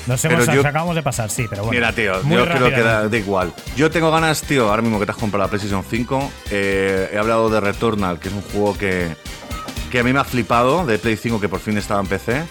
[0.07, 1.73] Nos, hemos, yo- nos acabamos de pasar, sí, pero bueno.
[1.79, 3.53] Mira, tío, yo creo que da igual.
[3.77, 6.33] Yo tengo ganas, tío, ahora mismo que te has comprado la PlayStation 5.
[6.51, 9.15] eh, he hablado de Returnal, que es un juego que,
[9.91, 12.43] que a mí me ha flipado, de Play 5, que por fin estaba en PC.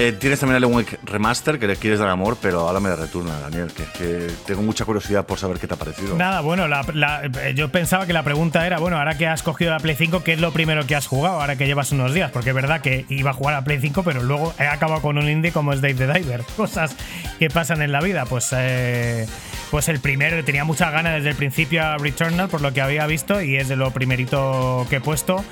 [0.00, 3.40] Eh, tienes también Alan Wake Remaster, que le quieres dar amor, pero háblame de Returnal,
[3.42, 6.14] Daniel, que, que tengo mucha curiosidad por saber qué te ha parecido.
[6.16, 9.42] Nada, bueno, la- la- eh, yo pensaba que la pregunta era, bueno, ahora que has
[9.42, 12.14] cogido la Play 5, ¿qué es lo primero que has jugado ahora que llevas unos
[12.14, 12.30] días?
[12.30, 15.18] Porque es verdad que iba a jugar a Play 5, pero luego he acabado con
[15.18, 16.42] un indie como es Dave the Diver.
[16.56, 16.94] Cosas
[17.40, 18.24] que pasan en la vida.
[18.24, 19.26] Pues, eh,
[19.72, 23.04] pues el primero, tenía muchas ganas desde el principio a Returnal, por lo que había
[23.08, 25.44] visto, y es de lo primerito que he puesto.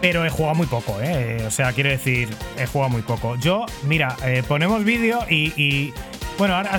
[0.00, 1.42] Pero he jugado muy poco, ¿eh?
[1.46, 2.28] O sea, quiero decir,
[2.58, 3.36] he jugado muy poco.
[3.36, 5.92] Yo, mira, eh, ponemos vídeo y,
[6.38, 6.78] Bueno, ahora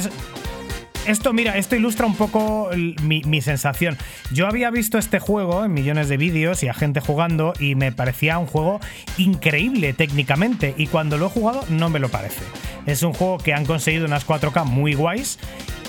[1.07, 2.69] esto, mira, esto ilustra un poco
[3.02, 3.98] mi, mi sensación.
[4.31, 7.91] Yo había visto este juego en millones de vídeos y a gente jugando y me
[7.94, 8.81] parecía un juego
[9.18, 12.41] increíble técnicamente y cuando lo he jugado no me lo parece.
[12.85, 15.39] Es un juego que han conseguido unas 4K muy guays.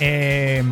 [0.01, 0.63] eh,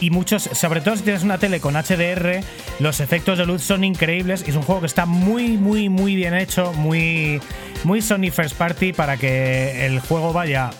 [0.00, 2.40] y muchos, sobre todo si tienes una tele con HDR,
[2.80, 4.44] los efectos de luz son increíbles.
[4.46, 7.40] Es un juego que está muy, muy, muy bien hecho, muy,
[7.84, 10.70] muy Sony First Party para que el juego vaya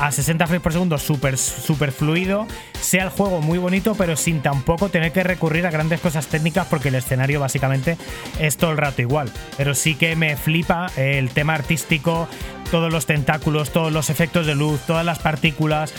[0.00, 2.46] a 60 frames por segundo súper super fluido,
[2.80, 6.66] sea el juego muy bonito, pero sin tampoco tener que recurrir a grandes cosas técnicas
[6.68, 7.96] porque el escenario básicamente
[8.38, 9.32] es todo el rato igual.
[9.56, 12.28] Pero sí que me flipa el tema artístico,
[12.70, 15.92] todos los tentáculos, todos los efectos de luz, todas las partículas.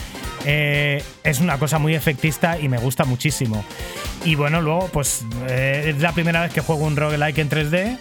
[0.46, 3.64] eh, es una cosa muy efectista y me gusta muchísimo.
[4.24, 7.98] Y bueno, luego, pues eh, es la primera vez que juego un roguelike en 3D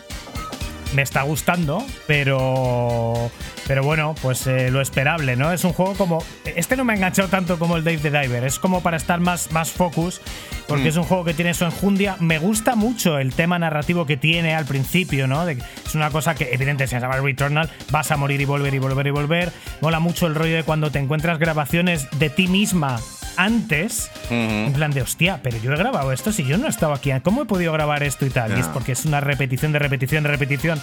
[0.93, 3.31] me está gustando, pero.
[3.69, 5.51] Pero bueno, pues eh, lo esperable, ¿no?
[5.53, 6.23] Es un juego como.
[6.43, 8.43] Este no me ha enganchado tanto como el Dave the Diver.
[8.43, 10.21] Es como para estar más, más focus.
[10.67, 10.87] Porque Mm.
[10.87, 12.15] es un juego que tiene su enjundia.
[12.19, 15.45] Me gusta mucho el tema narrativo que tiene al principio, ¿no?
[15.45, 18.73] De- es una cosa que, evidentemente, si se llama Returnal, vas a morir y volver
[18.73, 19.51] y volver y volver.
[19.81, 22.99] Mola mucho el rollo de cuando te encuentras grabaciones de ti misma
[23.37, 24.09] antes.
[24.31, 27.11] En plan de, hostia, pero yo he grabado esto si yo no he estado aquí.
[27.23, 28.57] ¿Cómo he podido grabar esto y tal?
[28.57, 30.81] Y es porque es una repetición de repetición de repetición.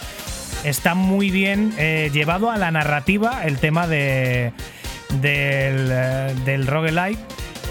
[0.67, 4.53] Está muy bien eh, llevado a la narrativa el tema de,
[5.21, 7.21] del, eh, del roguelike.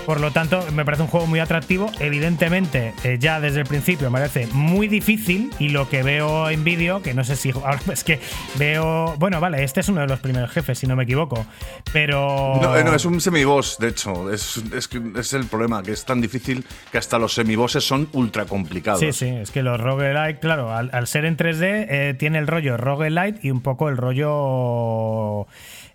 [0.05, 1.91] Por lo tanto, me parece un juego muy atractivo.
[1.99, 5.51] Evidentemente, eh, ya desde el principio me parece muy difícil.
[5.57, 7.51] Y lo que veo en vídeo, que no sé si.
[7.55, 8.19] Ahora es que
[8.57, 9.15] veo.
[9.17, 11.45] Bueno, vale, este es uno de los primeros jefes, si no me equivoco.
[11.91, 12.59] Pero.
[12.61, 14.31] No, eh, no, es un semiboss, de hecho.
[14.31, 18.45] Es, es, es el problema, que es tan difícil que hasta los semibosses son ultra
[18.45, 18.99] complicados.
[18.99, 22.47] Sí, sí, es que los roguelite, claro, al, al ser en 3D, eh, tiene el
[22.47, 25.47] rollo roguelite y un poco el rollo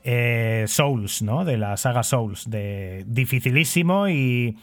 [0.04, 1.44] eh, Souls, ¿no?
[1.44, 4.56] De la saga Souls, de dificilísimo y,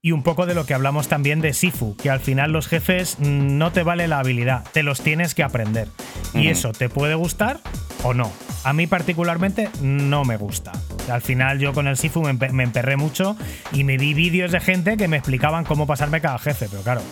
[0.00, 3.16] y un poco de lo que hablamos también de Sifu, que al final los jefes
[3.18, 5.88] mm, no te vale la habilidad, te los tienes que aprender.
[6.34, 7.60] Y eso te puede gustar
[8.04, 8.30] o no.
[8.64, 10.72] A mí particularmente no me gusta.
[11.10, 13.36] Al final yo con el Sifu me, empe- me emperré mucho
[13.72, 17.02] y me vi vídeos de gente que me explicaban cómo pasarme cada jefe, pero claro,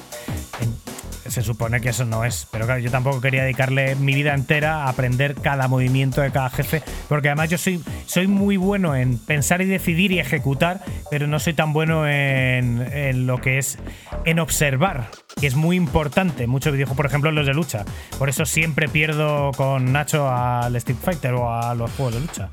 [0.61, 0.75] en-
[1.31, 2.47] se supone que eso no es.
[2.51, 6.51] Pero claro, yo tampoco quería dedicarle mi vida entera a aprender cada movimiento de cada
[6.51, 11.39] jefe, porque además yo soy, muy bueno en pensar y decidir y ejecutar, pero no
[11.39, 13.79] soy tan bueno en, lo que es
[14.25, 16.47] en observar, que es muy importante.
[16.47, 17.85] Muchos videojuegos, por ejemplo, los de lucha.
[18.19, 22.51] Por eso siempre pierdo con Nacho al Street Fighter o a los juegos de lucha.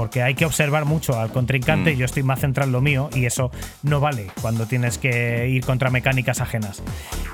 [0.00, 1.98] Porque hay que observar mucho al contrincante Mm.
[1.98, 3.50] yo estoy más centrado en lo mío y eso
[3.82, 6.82] no vale cuando tienes que ir contra mecánicas ajenas.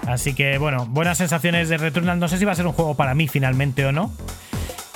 [0.08, 2.18] Así que bueno, buenas sensaciones de Returnal.
[2.18, 4.10] No sé si va a ser un juego para mí finalmente o no.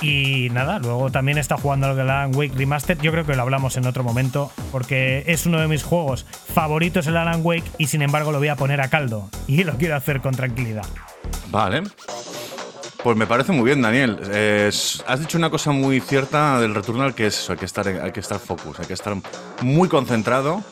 [0.01, 2.99] Y nada, luego también está jugando al Alan Wake Remastered.
[2.99, 7.07] Yo creo que lo hablamos en otro momento, porque es uno de mis juegos favoritos
[7.07, 9.29] el Alan Wake y sin embargo lo voy a poner a caldo.
[9.47, 10.83] Y lo quiero hacer con tranquilidad.
[11.51, 11.83] Vale.
[13.03, 14.19] Pues me parece muy bien, Daniel.
[14.31, 14.69] Eh,
[15.07, 18.11] has dicho una cosa muy cierta del Returnal, que es eso, hay que estar, hay
[18.11, 19.15] que estar focus, hay que estar
[19.61, 20.63] muy concentrado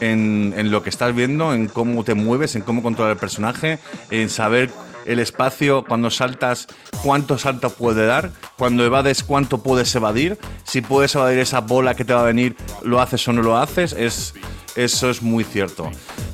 [0.00, 3.78] en, en lo que estás viendo, en cómo te mueves, en cómo controlar el personaje,
[4.10, 4.70] en saber
[5.04, 6.66] el espacio, cuando saltas,
[7.04, 12.04] cuánto salto puede dar, cuando evades, cuánto puedes evadir, si puedes evadir esa bola que
[12.04, 14.34] te va a venir, lo haces o no lo haces, es,
[14.74, 15.90] eso es muy cierto.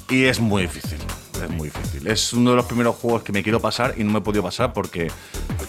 [0.08, 0.98] Y es muy difícil.
[1.42, 2.06] Es muy difícil.
[2.06, 4.42] Es uno de los primeros juegos que me quiero pasar y no me he podido
[4.42, 5.10] pasar porque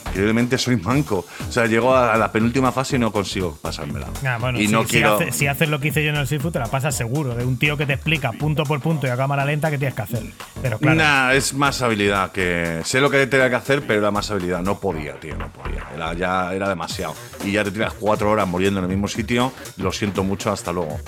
[0.08, 1.26] increíblemente soy manco.
[1.48, 4.08] O sea, llego a la penúltima fase y no consigo pasármela.
[4.26, 5.16] Ah, bueno, y si, no si quiero.
[5.16, 7.34] hace- si haces lo que hice yo en el Sifu, te la pasas seguro.
[7.36, 9.96] De un tío que te explica punto por punto y a cámara lenta qué tienes
[9.96, 10.24] que hacer.
[10.62, 10.98] Pero claro.
[10.98, 12.82] Nah, es más habilidad que.
[12.86, 14.62] Sé lo que tenía que hacer, pero era más habilidad.
[14.62, 15.84] No podía, tío, no podía.
[15.96, 17.16] Era, ya era demasiado.
[17.44, 19.52] Y ya te tiras cuatro horas muriendo en el mismo sitio.
[19.78, 21.00] Lo siento mucho, hasta luego.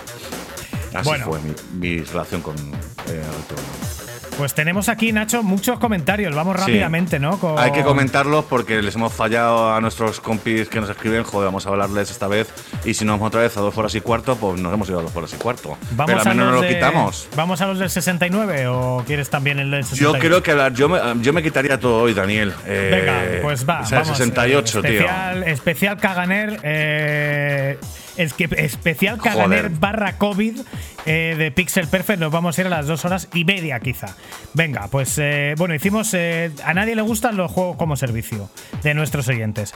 [0.93, 1.25] Así Bueno.
[1.25, 1.53] fue mi,
[1.97, 2.61] mi relación con eh,
[3.07, 3.94] Returnal.
[4.37, 6.35] Pues tenemos aquí, Nacho, muchos comentarios.
[6.35, 6.61] Vamos Sí.
[6.63, 7.39] rápidamente, ¿no?
[7.39, 11.23] Con- Hay que comentarlos porque les hemos fallado a nuestros compis que nos escriben.
[11.23, 12.49] Joder, vamos a hablarles esta vez.
[12.83, 14.99] Y si nos vamos otra vez a dos horas y cuarto, pues nos hemos ido
[14.99, 15.77] a dos horas y cuarto.
[15.91, 17.29] Vamos Pero al menos no lo de- quitamos.
[17.37, 20.19] ¿Vamos a los del 69 o quieres también el del Yo 68?
[20.19, 22.53] creo que hablar, yo me, yo me quitaría todo hoy, Daniel.
[22.65, 23.81] Eh, Venga, pues va.
[23.81, 24.91] o sea, vamos, 68, eh, tío.
[24.99, 26.59] especial, Especial Caganer.
[26.61, 27.79] eh,
[28.17, 30.59] es que especial Caganer barra COVID
[31.05, 32.19] eh, de Pixel Perfect.
[32.19, 34.15] Nos vamos a ir a las dos horas y media, quizá.
[34.53, 36.13] Venga, pues eh, bueno, hicimos.
[36.13, 38.49] eh, a nadie le gustan los juegos como servicio
[38.83, 39.73] de nuestros oyentes.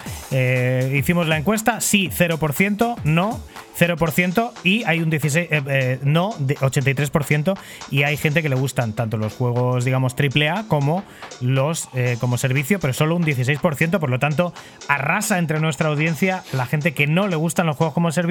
[0.93, 3.39] Hicimos la encuesta, sí, 0%, no,
[3.79, 7.57] 0%, y hay un 16, eh, eh, no, de 83%,
[7.91, 11.03] y hay gente que le gustan tanto los juegos, digamos, AAA como
[11.41, 11.89] los
[12.19, 14.53] como servicio, pero solo un 16%, por lo tanto,
[14.87, 18.28] arrasa entre nuestra audiencia la gente que no le gustan los juegos como servicio,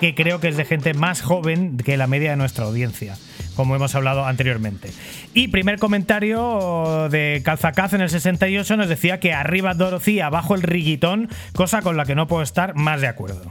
[0.00, 3.16] que creo que es de gente más joven que la media de nuestra audiencia,
[3.56, 4.90] como hemos hablado anteriormente.
[5.34, 10.62] Y primer comentario de Calzacaz en el 68 nos decía que arriba Dorothy, abajo el
[10.62, 13.50] riguitón, cosa con la que no puedo estar más de acuerdo.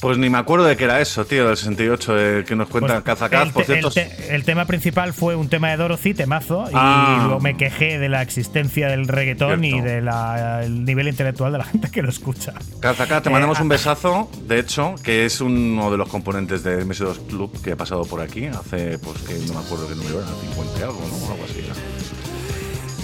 [0.00, 3.00] Pues ni me acuerdo de qué era eso, tío, del 68, eh, que nos cuenta
[3.02, 6.66] Pues, el, Por cierto, el te- el tema principal fue un tema de Dorothy, temazo,
[6.68, 7.22] y Ah.
[7.24, 9.86] luego me quejé de la existencia del reggaetón y Cierto.
[9.88, 12.52] del nivel intelectual de la gente que lo escucha.
[12.80, 16.62] Kazakat, te Eh, mandamos ah, un besazo, de hecho, que es uno de los componentes
[16.64, 19.94] de MS2 Club que ha pasado por aquí hace, pues que no me acuerdo qué
[19.94, 21.32] número era, 50 y algo, ¿no?
[21.32, 21.60] Algo así.
[21.64, 21.74] era.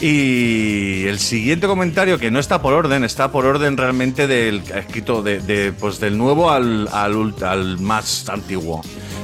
[0.01, 5.23] Y el siguiente comentario, que no está por orden, está por orden realmente del escrito
[5.23, 8.81] de, de, pues del nuevo al, al, al más antiguo.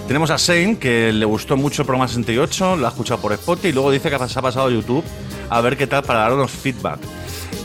[0.07, 3.69] Tenemos a Shane, que le gustó mucho el programa 68, lo ha escuchado por Spotify
[3.69, 5.03] y luego dice que se ha pasado a YouTube
[5.49, 7.01] a ver qué tal para darnos feedback.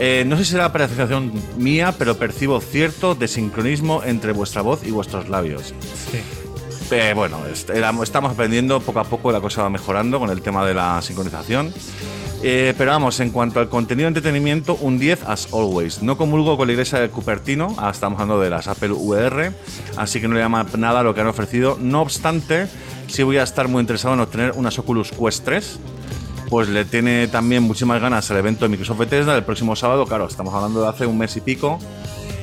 [0.00, 4.90] Eh, no sé si será percepción mía, pero percibo cierto desincronismo entre vuestra voz y
[4.90, 5.74] vuestros labios.
[7.14, 7.38] Bueno,
[8.02, 11.72] estamos aprendiendo poco a poco, la cosa va mejorando con el tema de la sincronización.
[12.42, 16.02] Eh, pero vamos, en cuanto al contenido de entretenimiento, un 10 as always.
[16.02, 19.52] No comulgo con la iglesia de Cupertino, ah, estamos hablando de las Apple VR,
[19.96, 21.78] así que no le llama nada lo que han ofrecido.
[21.80, 22.66] No obstante,
[23.06, 25.78] sí voy a estar muy interesado en obtener unas Oculus Quest 3.
[26.50, 30.04] Pues le tiene también muchísimas ganas al evento de Microsoft Bethesda del próximo sábado.
[30.04, 31.78] Claro, estamos hablando de hace un mes y pico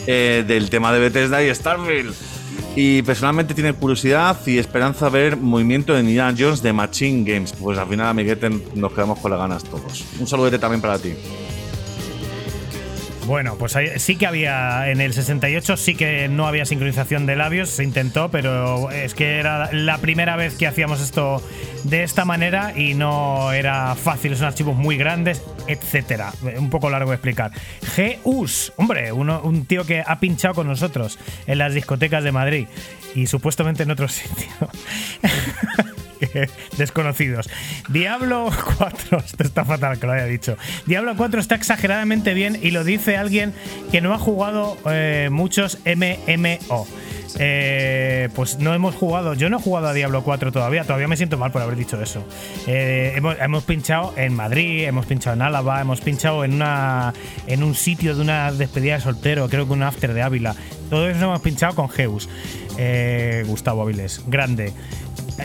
[0.08, 2.39] eh, del tema de Bethesda y Starfield.
[2.76, 7.54] Y personalmente tiene curiosidad y esperanza ver movimiento de Indiana Jones de Machine Games.
[7.54, 10.06] Pues al final, amiguete, nos quedamos con las ganas todos.
[10.20, 11.14] Un saludete también para ti.
[13.30, 17.70] Bueno, pues sí que había en el 68 sí que no había sincronización de labios,
[17.70, 21.40] se intentó, pero es que era la primera vez que hacíamos esto
[21.84, 26.34] de esta manera y no era fácil, son archivos muy grandes, etcétera.
[26.58, 27.52] Un poco largo de explicar.
[28.24, 32.68] GUS, hombre, uno, un tío que ha pinchado con nosotros en las discotecas de Madrid
[33.14, 34.50] y supuestamente en otro sitio.
[36.78, 37.50] desconocidos.
[37.90, 40.58] Diablo 4, esto está fatal que lo haya dicho.
[40.86, 43.54] Diablo 4 está exageradamente bien y lo dice alguien
[43.92, 46.88] que no ha jugado eh, muchos MMO.
[47.38, 51.18] Eh, pues no hemos jugado, yo no he jugado a Diablo 4 todavía, todavía me
[51.18, 52.26] siento mal por haber dicho eso.
[52.68, 57.14] Eh, hemos, pinchado en Madrid, hemos pinchado en Álava, hemos pinchado en una
[57.48, 60.56] en un sitio de una despedida de soltero, creo que un after de Ávila.
[60.90, 62.28] Todo eso hemos pinchado con Zeus.
[62.78, 64.74] Eh, Gustavo Aviles, grande.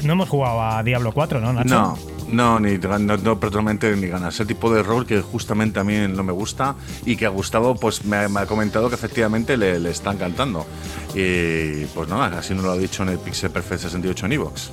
[0.03, 1.69] No hemos jugado a Diablo 4, ¿no, Nacho?
[1.69, 1.99] No,
[2.29, 4.35] no, ni, no, no, personalmente ni ganas.
[4.35, 6.75] Ese tipo de rol que justamente a mí no me gusta
[7.07, 10.67] y que a Gustavo pues me, me ha comentado que efectivamente le, le está encantando.
[11.15, 14.71] Y pues nada, así nos lo ha dicho en el Pixel Perfect 68 en Evox.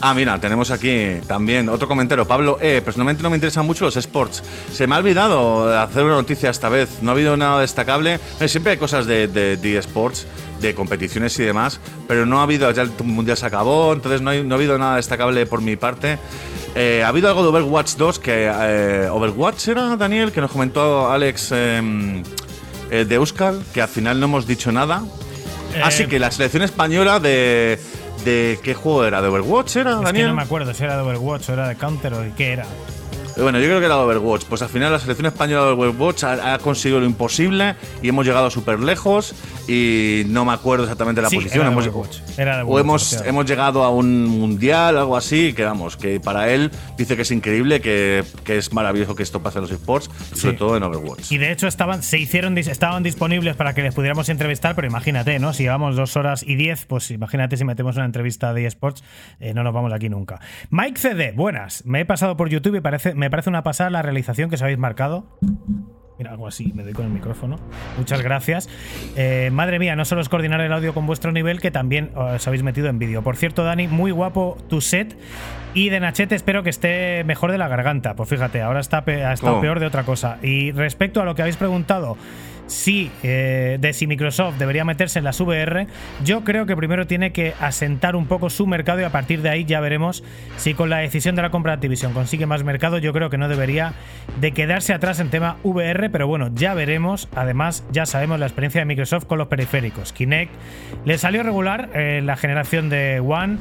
[0.00, 2.24] Ah, mira, tenemos aquí también otro comentario.
[2.24, 4.44] Pablo, eh, personalmente no me interesan mucho los sports.
[4.72, 6.88] Se me ha olvidado hacer una noticia esta vez.
[7.02, 8.20] No ha habido nada destacable.
[8.38, 10.24] Eh, siempre hay cosas de, de, de esports,
[10.60, 14.30] de competiciones y demás, pero no ha habido, ya el mundial se acabó, entonces no,
[14.30, 16.18] hay- no ha habido nada destacable por mi parte.
[16.76, 18.48] Eh, ha habido algo de Overwatch 2 que...
[18.52, 20.30] eh, ¿Overwatch era, Daniel?
[20.30, 22.22] Que nos comentó Alex eh,
[22.90, 25.02] de Euskal, que al final no hemos dicho nada.
[25.82, 27.78] Así que la selección española de...
[28.28, 29.22] ¿De qué juego era?
[29.22, 30.28] ¿De Overwatch era, Es que Daniel?
[30.28, 32.66] no me acuerdo si era de Overwatch o era de Counter o de qué era.
[33.36, 34.44] Bueno, yo creo que era Overwatch.
[34.46, 38.26] Pues al final la selección española de Overwatch ha, ha conseguido lo imposible y hemos
[38.26, 39.34] llegado súper lejos
[39.68, 41.60] y no me acuerdo exactamente la Sí, posición.
[41.60, 42.18] era de Hemos- Overwatch.
[42.38, 46.70] Era o hemos, hemos llegado a un mundial, algo así, que vamos, que para él
[46.96, 50.56] dice que es increíble, que, que es maravilloso que esto pase en los esports, sobre
[50.56, 51.30] todo en Overwatch.
[51.32, 55.38] Y de hecho estaban, se hicieron, estaban disponibles para que les pudiéramos entrevistar, pero imagínate,
[55.38, 55.52] ¿no?
[55.52, 59.02] Si llevamos dos horas y diez, pues imagínate si metemos una entrevista de eSports,
[59.40, 60.40] eh, no nos vamos aquí nunca.
[60.70, 61.84] Mike CD, buenas.
[61.86, 64.62] Me he pasado por YouTube y parece, me parece una pasada la realización que os
[64.62, 65.26] habéis marcado.
[66.18, 67.56] Mira, algo así, me doy con el micrófono.
[67.96, 68.68] Muchas gracias.
[69.14, 72.44] Eh, madre mía, no solo es coordinar el audio con vuestro nivel, que también os
[72.48, 73.22] habéis metido en vídeo.
[73.22, 75.16] Por cierto, Dani, muy guapo tu set.
[75.74, 78.16] Y de Nachete espero que esté mejor de la garganta.
[78.16, 79.60] Pues fíjate, ahora está pe- ha estado Oh.
[79.60, 80.38] peor de otra cosa.
[80.42, 82.16] Y respecto a lo que habéis preguntado,
[82.68, 85.86] si eh, de si Microsoft debería meterse en las VR,
[86.24, 89.50] yo creo que primero tiene que asentar un poco su mercado y a partir de
[89.50, 90.22] ahí ya veremos
[90.56, 92.98] si con la decisión de la compra de Activision consigue más mercado.
[92.98, 93.94] Yo creo que no debería
[94.40, 97.28] de quedarse atrás en tema VR, pero bueno, ya veremos.
[97.34, 100.12] Además, ya sabemos la experiencia de Microsoft con los periféricos.
[100.12, 100.52] Kinect
[101.04, 103.58] le salió regular eh, la generación de One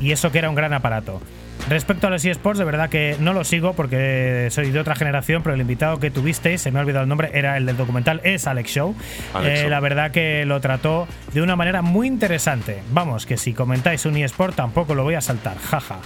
[0.00, 1.20] y eso que era un gran aparato.
[1.68, 5.42] Respecto a los eSports, de verdad que no lo sigo porque soy de otra generación,
[5.42, 8.20] pero el invitado que tuvisteis, se me ha olvidado el nombre, era el del documental,
[8.24, 8.94] es Alex Show.
[9.34, 12.82] Alex Eh, la verdad que lo trató de una manera muy interesante.
[12.92, 15.98] Vamos, que si comentáis un eSport tampoco lo voy a saltar, jaja.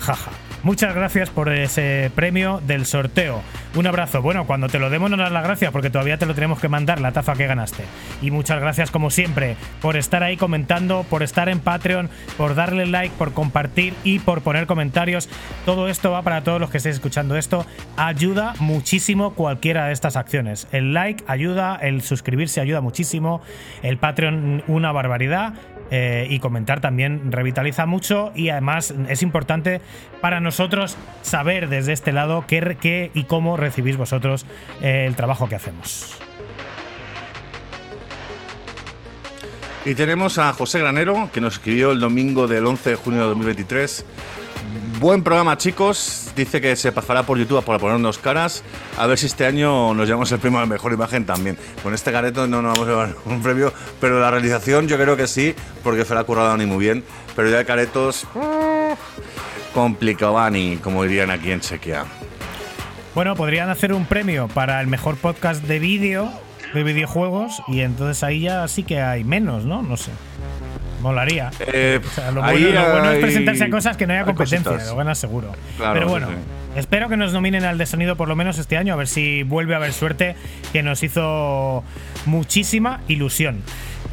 [0.00, 0.30] Jaja.
[0.64, 3.42] Muchas gracias por ese premio del sorteo.
[3.74, 4.22] Un abrazo.
[4.22, 6.68] Bueno, cuando te lo demos no das las gracias porque todavía te lo tenemos que
[6.68, 7.84] mandar, la taza que ganaste.
[8.22, 12.08] Y muchas gracias como siempre por estar ahí comentando, por estar en Patreon,
[12.38, 15.28] por darle like, por compartir y por poner comentarios.
[15.66, 17.66] Todo esto va para todos los que estéis escuchando esto.
[17.98, 20.66] Ayuda muchísimo cualquiera de estas acciones.
[20.72, 23.42] El like ayuda, el suscribirse ayuda muchísimo,
[23.82, 25.52] el Patreon una barbaridad.
[25.96, 29.80] Eh, y comentar también revitaliza mucho y además es importante
[30.20, 34.44] para nosotros saber desde este lado qué, qué y cómo recibís vosotros
[34.82, 36.18] eh, el trabajo que hacemos.
[39.84, 43.26] Y tenemos a José Granero, que nos escribió el domingo del 11 de junio de
[43.28, 44.04] 2023.
[45.00, 46.32] Buen programa, chicos.
[46.34, 48.62] Dice que se pasará por YouTube para ponernos caras.
[48.96, 51.58] A ver si este año nos llevamos el premio a la mejor imagen también.
[51.82, 55.16] Con este careto no nos vamos a llevar un premio, pero la realización yo creo
[55.16, 57.04] que sí, porque se la currado ni muy bien.
[57.36, 58.26] Pero ya de caretos.
[59.74, 62.04] Complicabani, como dirían aquí en Chequia.
[63.14, 66.32] Bueno, podrían hacer un premio para el mejor podcast de vídeo,
[66.72, 69.82] de videojuegos, y entonces ahí ya sí que hay menos, ¿no?
[69.82, 70.10] No sé.
[71.04, 71.50] Molaría.
[71.60, 74.14] Eh, O sea, lo, ahí bueno, lo bueno es hay- presentarse a cosas que no
[74.14, 75.52] haya hay competencia, lo ganas seguro.
[75.76, 76.34] Claro, Pero sí, bueno, sí.
[76.80, 79.42] espero que nos nominen al de sonido por lo menos este año, a ver si
[79.42, 80.34] vuelve a haber suerte,
[80.72, 81.84] que nos hizo
[82.26, 83.60] muchísima ilusión.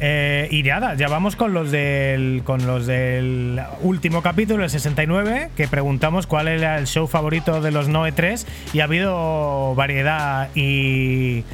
[0.04, 5.50] Eh, y nada, ya vamos con los del con los del último capítulo, el 69,
[5.56, 10.48] que preguntamos cuál era el show favorito de los Noe 3 y ha habido variedad
[10.56, 11.44] y,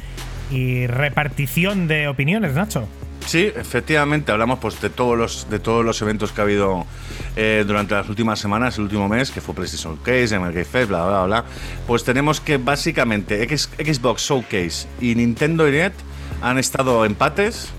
[0.51, 2.87] y repartición de opiniones, Nacho.
[3.29, 6.87] Sí, efectivamente, hablamos pues de todos los de todos los eventos que ha habido
[7.35, 11.05] eh, durante las últimas semanas, el último mes, que fue PlayStation Showcase, MLG Fest, bla
[11.05, 11.45] bla bla.
[11.85, 15.99] Pues tenemos que básicamente X- Xbox Showcase y Nintendo Direct
[16.41, 17.69] han estado empates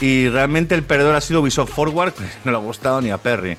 [0.00, 3.18] y realmente el perdedor ha sido Ubisoft Forward, que no le ha gustado ni a
[3.18, 3.56] Perry.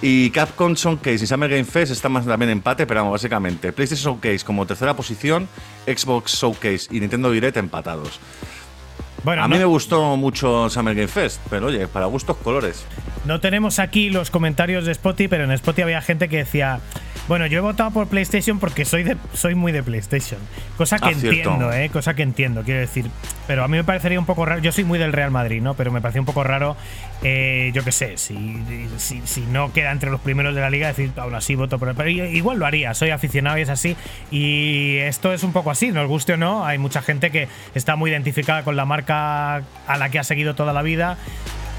[0.00, 4.12] Y Capcom Showcase y Summer Game Fest están más también empate, pero vamos, básicamente PlayStation
[4.14, 5.48] Showcase como tercera posición,
[5.88, 8.20] Xbox Showcase y Nintendo Direct empatados.
[9.24, 12.84] Bueno, a mí no- me gustó mucho Summer Game Fest, pero oye, para gustos colores.
[13.24, 16.80] No tenemos aquí los comentarios de Spotify, pero en Spotify había gente que decía,
[17.28, 20.40] bueno, yo he votado por PlayStation porque soy de, soy muy de PlayStation.
[20.76, 21.90] Cosa que Ah, entiendo, ¿eh?
[21.90, 23.10] Cosa que entiendo, quiero decir.
[23.46, 24.60] Pero a mí me parecería un poco raro.
[24.62, 25.74] Yo soy muy del Real Madrid, ¿no?
[25.74, 26.76] Pero me parecía un poco raro,
[27.22, 28.62] eh, yo qué sé, si,
[28.96, 31.88] si, si no queda entre los primeros de la liga, decir, aún así voto por
[31.88, 31.94] él.
[31.96, 33.96] Pero igual lo haría, soy aficionado y es así.
[34.30, 36.64] Y esto es un poco así, nos guste o no.
[36.64, 39.56] Hay mucha gente que está muy identificada con la marca
[39.86, 41.18] a la que ha seguido toda la vida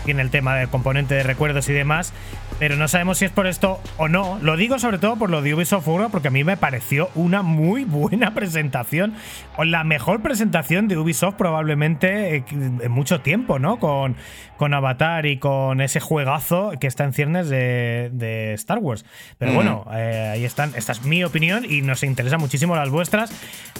[0.05, 2.13] tiene el tema del componente de recuerdos y demás,
[2.59, 4.37] pero no sabemos si es por esto o no.
[4.41, 7.41] Lo digo sobre todo por lo de Ubisoft Forward, porque a mí me pareció una
[7.41, 9.13] muy buena presentación,
[9.57, 13.79] o la mejor presentación de Ubisoft probablemente eh, en mucho tiempo, ¿no?
[13.79, 14.15] Con,
[14.57, 19.05] con Avatar y con ese juegazo que está en ciernes de, de Star Wars.
[19.37, 19.55] Pero Mm.
[19.55, 20.73] bueno, eh, ahí están.
[20.75, 23.31] Esta es mi opinión y nos interesan muchísimo las vuestras.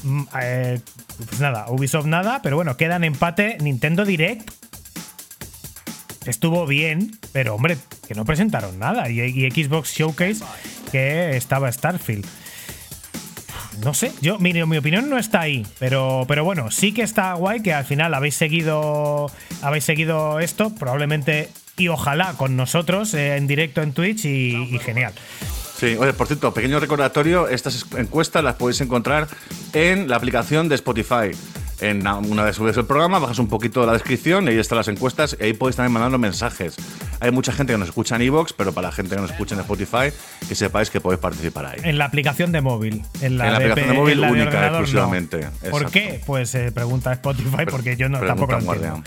[0.03, 0.79] Mm, eh,
[1.17, 4.49] pues nada, Ubisoft nada, pero bueno, queda en empate Nintendo Direct
[6.29, 7.77] estuvo bien, pero hombre,
[8.07, 9.09] que no presentaron nada.
[9.09, 10.43] Y, Xbox Showcase
[10.91, 12.25] que estaba Starfield.
[13.83, 17.33] No sé, yo, mi, mi opinión no está ahí, pero, pero bueno, sí que está
[17.33, 19.31] guay que al final habéis seguido,
[19.61, 24.79] habéis seguido esto, probablemente y ojalá con nosotros eh, en directo en Twitch y, y
[24.79, 25.13] genial.
[25.79, 29.29] Sí, oye, por cierto, pequeño recordatorio, estas encuestas las podéis encontrar
[29.71, 31.31] en la aplicación de Spotify.
[31.81, 34.87] En una vez subes el programa, bajas un poquito la descripción y ahí están las
[34.87, 36.75] encuestas y ahí podéis también mandarnos mensajes.
[37.21, 39.55] Hay mucha gente que nos escucha en Evox, pero para la gente que nos escucha
[39.55, 40.15] en Spotify,
[40.47, 41.79] que sepáis que podéis participar ahí.
[41.83, 43.03] En la aplicación de móvil.
[43.21, 44.67] En la, En la aplicación de móvil única, no.
[44.67, 45.47] exclusivamente.
[45.69, 46.21] ¿Por qué?
[46.25, 49.03] Pues eh, pregunta Spotify, porque yo no, tampoco lo entiendo.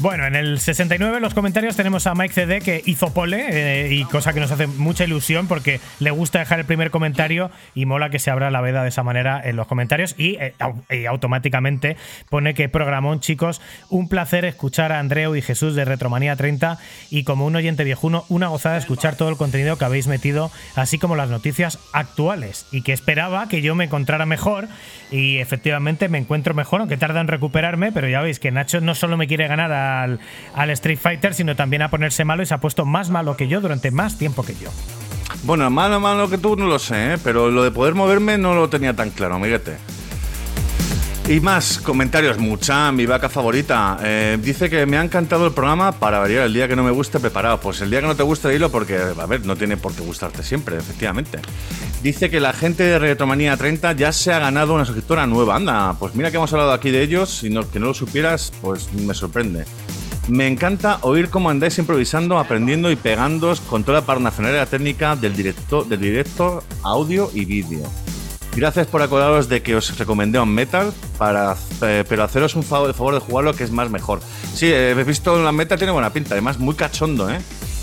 [0.00, 3.94] Bueno, en el 69 en los comentarios tenemos a Mike CD que hizo pole eh,
[3.94, 7.86] y cosa que nos hace mucha ilusión porque le gusta dejar el primer comentario y
[7.86, 10.54] mola que se abra la veda de esa manera en los comentarios y, eh,
[10.90, 11.96] y automáticamente
[12.28, 16.78] pone que programón, chicos, un placer escuchar a Andreu y Jesús de Retromanía 30
[17.10, 20.98] y como un oyente viejuno, una gozada escuchar todo el contenido que habéis metido, así
[20.98, 24.68] como las noticias actuales y que esperaba que yo me encontrara mejor
[25.10, 28.94] y efectivamente me encuentro mejor, aunque tarda en recuperarme, pero ya veis que Nacho no
[28.94, 30.20] solo me quiere ganar al,
[30.54, 33.48] al Street Fighter, sino también a ponerse malo y se ha puesto más malo que
[33.48, 34.70] yo durante más tiempo que yo.
[35.44, 37.18] Bueno, malo, malo que tú no lo sé, ¿eh?
[37.22, 39.76] pero lo de poder moverme no lo tenía tan claro, amiguete.
[41.28, 42.38] Y más comentarios.
[42.38, 43.98] Mucha, mi vaca favorita.
[44.00, 46.92] eh, dice que me ha encantado el programa para variar el día que no me
[46.92, 47.58] guste preparado.
[47.58, 50.02] Pues el día que no te guste, dilo porque, a ver, no tiene por qué
[50.02, 51.40] gustarte siempre, efectivamente.
[52.00, 55.56] Dice que la gente de Retromanía 30 ya se ha ganado una suscriptora nueva.
[55.56, 57.38] Anda, pues mira que hemos hablado aquí de ellos.
[57.38, 59.64] Si no, que no lo supieras, pues me sorprende.
[60.28, 65.34] Me encanta oír cómo andáis improvisando, aprendiendo y pegándoos con toda la parnacionalidad técnica del
[65.34, 67.82] directo, del directo audio y vídeo.
[68.56, 72.88] Gracias por acordaros de que os recomendé un metal, para, eh, pero haceros un favor,
[72.88, 74.20] el favor de jugarlo que es más mejor.
[74.54, 77.38] Sí, eh, he visto la metal, tiene buena pinta, además muy cachondo, ¿eh?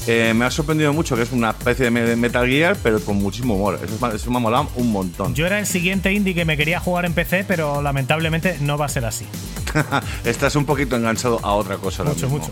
[0.08, 3.00] Eh, me ha sorprendido mucho que es una especie de me- de Metal Gear, pero
[3.00, 3.80] con muchísimo humor.
[3.82, 5.34] Eso, eso me ha molado un montón.
[5.34, 8.88] Yo era el siguiente indie que me quería jugar en PC, pero lamentablemente no va
[8.88, 9.26] a ser así.
[10.26, 12.04] Estás un poquito enganchado a otra cosa.
[12.04, 12.50] Mucho, mucho.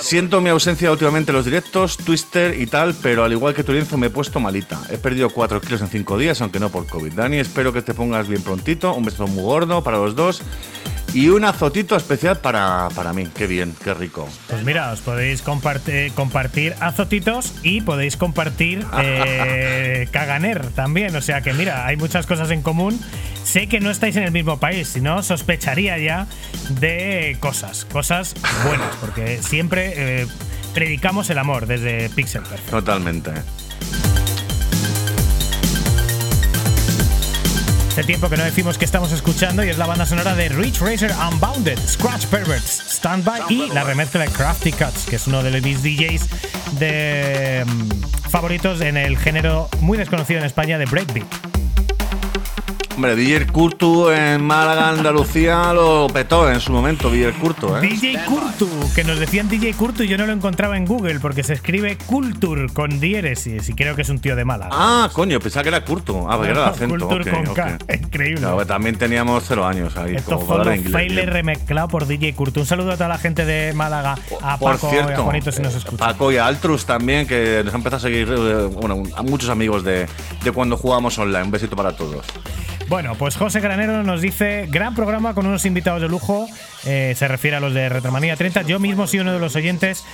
[0.00, 3.72] Siento mi ausencia últimamente en los directos, Twister y tal, pero al igual que tu
[3.72, 4.80] lienzo me he puesto malita.
[4.90, 7.12] He perdido 4 kilos en 5 días, aunque no por COVID.
[7.12, 8.94] Dani, espero que te pongas bien prontito.
[8.94, 10.42] Un beso muy gordo para los dos.
[11.14, 13.28] Y un azotito especial para, para mí.
[13.34, 14.26] Qué bien, qué rico.
[14.48, 21.14] Pues mira, os podéis comparte- compartir azotitos y podéis compartir eh, Caganer también.
[21.14, 22.98] O sea que mira, hay muchas cosas en común.
[23.44, 26.26] Sé que no estáis en el mismo país, si no sospecharía ya
[26.80, 30.26] de cosas, cosas buenas, porque siempre eh,
[30.72, 32.70] predicamos el amor desde Pixel Perfect.
[32.70, 33.32] Totalmente.
[37.92, 40.80] Hace tiempo que no decimos que estamos escuchando y es la banda sonora de Rich
[40.80, 45.60] Racer Unbounded, Scratch Perverts, Standby y la remezcla de Crafty Cuts, que es uno de
[45.60, 46.26] mis DJs
[47.66, 51.61] mm, favoritos en el género muy desconocido en España de breakbeat.
[52.94, 57.80] Hombre, DJ Curtu en Málaga, Andalucía, lo petó en su momento, DJ Curtu, ¿eh?
[57.80, 61.42] DJ Kurtu, que nos decían DJ Kurtu y yo no lo encontraba en Google porque
[61.42, 64.70] se escribe Culture con diéresis y creo que es un tío de Málaga.
[64.72, 66.26] Ah, coño, pensaba que era Curtu.
[66.28, 67.08] Ah, porque era el acento.
[67.08, 67.54] Culture con ok.
[67.54, 67.78] K.
[67.94, 68.40] Increíble.
[68.40, 72.34] Claro, que también teníamos cero años ahí, Esto como fue un faile remezclado por DJ
[72.34, 72.60] Kurtu.
[72.60, 75.50] Un saludo a toda la gente de Málaga, a Por Paco y a cierto, Juanito
[75.50, 75.98] si nos eh, escuchan.
[75.98, 79.48] Paco y a Altrus también, que nos han empezado a seguir, eh, bueno, a muchos
[79.48, 80.06] amigos de,
[80.44, 81.44] de cuando jugábamos online.
[81.44, 82.26] Un besito para todos.
[82.88, 86.46] Bueno, pues José Granero nos dice, gran programa con unos invitados de lujo,
[86.84, 90.04] eh, se refiere a los de Retromanía 30, yo mismo soy uno de los oyentes,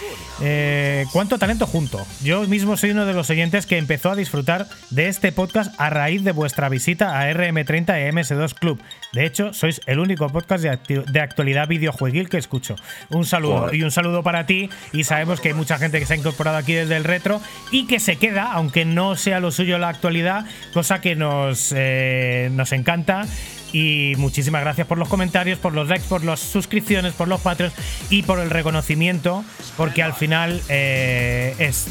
[0.40, 2.06] eh, ¿cuánto talento junto?
[2.22, 5.90] Yo mismo soy uno de los oyentes que empezó a disfrutar de este podcast a
[5.90, 8.80] raíz de vuestra visita a RM30 y MS2 Club.
[9.12, 12.76] De hecho, sois el único podcast de, actualidad videojueguil que escucho.
[13.08, 16.14] Un saludo y un saludo para ti y sabemos que hay mucha gente que se
[16.14, 17.40] ha incorporado aquí desde el retro
[17.72, 22.50] y que se queda, aunque no sea lo suyo la actualidad, cosa que nos, eh,
[22.58, 23.26] nos encanta.
[23.72, 27.72] Y muchísimas gracias por los comentarios, por los likes, por las suscripciones, por los patrios
[28.10, 29.44] y por el reconocimiento,
[29.76, 31.86] porque al final eh, es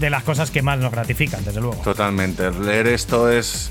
[0.00, 1.76] de las cosas que más nos gratifican, desde luego.
[1.82, 2.50] Totalmente.
[2.50, 3.70] Leer esto es.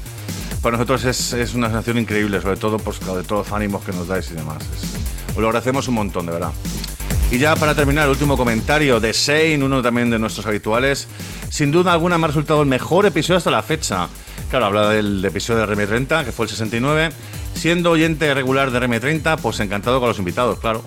[0.61, 4.07] Para nosotros es, una sensación increíble, sobre todo pues, de todos los ánimos que nos
[4.07, 4.63] dais y demás.
[5.29, 6.51] Os lo agradecemos un montón, de verdad.
[7.31, 11.07] Y ya para terminar, el último comentario de Shane, uno también de nuestros habituales.
[11.49, 14.07] Sin duda alguna me ha resultado el mejor episodio hasta la fecha.
[14.49, 17.09] Claro, habla del episodio de RM30, que fue el 69.
[17.53, 20.83] Siendo oyente regular de RM30, pues encantado con los invitados, claro.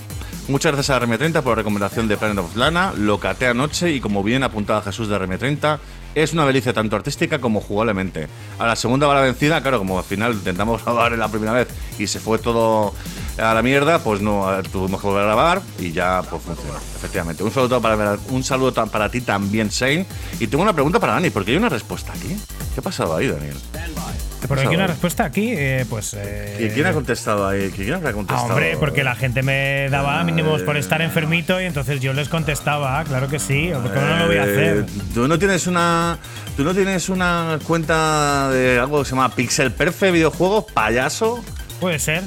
[0.49, 2.95] Muchas gracias a RM30 por la recomendación de Planet of Lana.
[2.97, 5.79] Lo caté anoche y como bien apuntaba Jesús de RM30,
[6.15, 8.29] es una delicia tanto artística como jugablemente.
[8.59, 11.69] A la segunda va la vencida, claro, como al final intentamos grabar la primera vez
[11.99, 12.95] y se fue todo
[13.39, 16.79] a la mierda, pues no tuvimos que volver a grabar y ya pues funcionó.
[16.97, 17.43] Efectivamente.
[17.43, 20.07] Un saludo para, un saludo para ti también, Shane.
[20.41, 22.37] Y tengo una pregunta para Dani, porque hay una respuesta aquí.
[22.75, 23.57] ¿Qué ha pasado ahí, Daniel?
[24.47, 24.75] Por aquí pasado?
[24.77, 26.15] una respuesta aquí, eh, pues.
[26.17, 27.71] eh, ¿Y quién ha contestado ahí?
[27.75, 28.49] ¿Quién habrá Ah, contestado?
[28.49, 30.81] hombre, porque la gente me daba mínimos por Eh.
[30.81, 34.43] estar enfermito y entonces yo les contestaba, claro que sí, porque no lo voy a
[34.43, 34.77] hacer.
[34.79, 34.85] Eh,
[35.15, 36.19] ¿Tú no tienes una
[36.57, 41.43] tú no tienes una cuenta de algo que se llama Pixel Perfect videojuegos payaso?
[41.81, 42.23] Puede ser.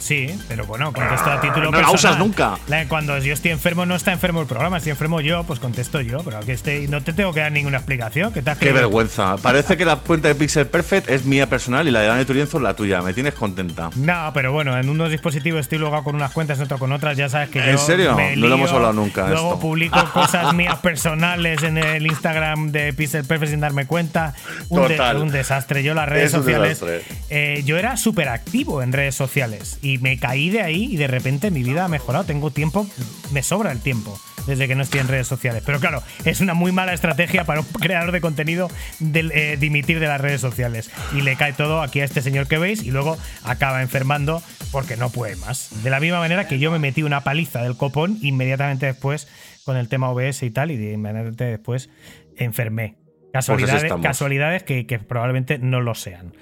[0.00, 1.94] Sí, pero bueno, contesto a título no la personal.
[1.94, 2.58] usas nunca.
[2.66, 4.78] La- Cuando yo estoy enfermo, no está enfermo el programa.
[4.78, 6.18] Estoy enfermo yo, pues contesto yo.
[6.24, 8.32] Pero que esté, no te tengo que dar ninguna explicación.
[8.32, 9.36] ¿Qué, te has Qué vergüenza.
[9.36, 12.56] Parece que la cuenta de Pixel Perfect es mía personal y la de Dani Turienzo
[12.56, 13.02] es la tuya.
[13.02, 13.90] Me tienes contenta.
[13.96, 17.16] No, pero bueno, en unos dispositivos estoy luego con unas cuentas, en otro con otras.
[17.16, 18.14] Ya sabes que ¿En yo serio?
[18.16, 19.60] me No lo hemos hablado nunca, Luego esto.
[19.60, 24.34] publico cosas mías personales en el Instagram de Pixel Perfect sin darme cuenta.
[24.68, 25.16] Un, de- Total.
[25.18, 25.82] un desastre.
[25.82, 26.82] Yo las redes Es sociales.
[27.28, 31.06] eh, yo era súper activo en redes sociales y me caí de ahí y de
[31.06, 32.24] repente mi vida ha mejorado.
[32.24, 32.86] Tengo tiempo,
[33.32, 35.62] me sobra el tiempo desde que no estoy en redes sociales.
[35.64, 38.68] Pero claro, es una muy mala estrategia para un creador de contenido
[39.00, 40.90] eh, dimitir de las redes sociales.
[41.14, 44.96] Y le cae todo aquí a este señor que veis y luego acaba enfermando porque
[44.96, 45.82] no puede más.
[45.82, 49.28] De la misma manera que yo me metí una paliza del copón inmediatamente después
[49.64, 51.90] con el tema OBS y tal, y inmediatamente después
[52.36, 52.99] enfermé.
[53.32, 54.04] Casualidades, estamos.
[54.04, 56.32] casualidades que, que probablemente no lo sean.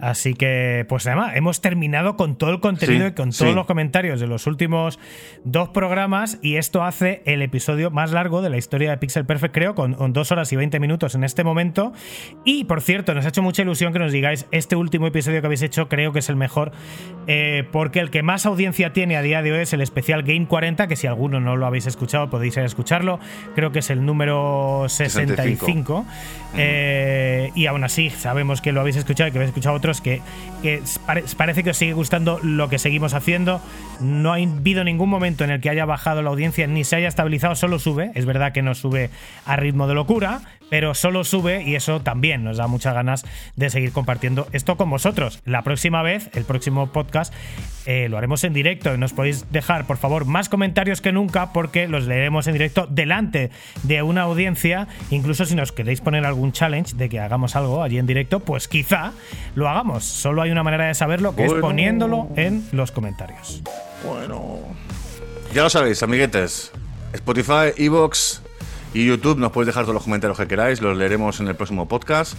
[0.00, 3.54] Así que, pues además, hemos terminado con todo el contenido Sí, y con todos sí.
[3.54, 4.98] los comentarios de los últimos
[5.44, 6.38] dos programas.
[6.40, 9.94] Y esto hace el episodio más largo de la historia de Pixel Perfect, creo, con,
[9.94, 11.92] con dos horas y 20 minutos en este momento.
[12.44, 15.46] Y por cierto, nos ha hecho mucha ilusión que nos digáis este último episodio que
[15.46, 16.72] habéis hecho, creo que es el mejor,
[17.26, 20.46] eh, porque el que más audiencia tiene a día de hoy es el especial Game
[20.46, 23.18] 40, que si alguno no lo habéis escuchado, podéis ir a escucharlo.
[23.54, 26.06] Creo que es el número 65.
[26.56, 30.22] Eh, y aún así, sabemos que lo habéis escuchado y que habéis escuchado otros, que,
[30.62, 33.60] que pare- parece que os sigue gustando lo que seguimos haciendo.
[34.00, 37.08] No ha habido ningún momento en el que haya bajado la audiencia ni se haya
[37.08, 38.10] estabilizado, solo sube.
[38.14, 39.10] Es verdad que no sube
[39.44, 43.24] a ritmo de locura, pero solo sube y eso también nos da muchas ganas
[43.56, 45.40] de seguir compartiendo esto con vosotros.
[45.44, 47.32] La próxima vez, el próximo podcast,
[47.86, 51.88] eh, lo haremos en directo nos podéis dejar, por favor, más comentarios que nunca porque
[51.88, 53.50] los leeremos en directo delante
[53.82, 54.88] de una audiencia.
[55.10, 58.68] Incluso si nos queréis poner algún challenge de que hagamos algo allí en directo, pues
[58.68, 59.12] quizá
[59.54, 60.04] lo hagamos.
[60.04, 63.62] Solo hay una manera de saberlo que es poniéndolo en los comentarios.
[64.06, 64.58] Bueno.
[65.52, 66.72] Ya lo sabéis, amiguetes.
[67.12, 68.42] Spotify, Evox
[68.94, 71.86] y YouTube nos podéis dejar todos los comentarios que queráis, los leeremos en el próximo
[71.86, 72.34] podcast.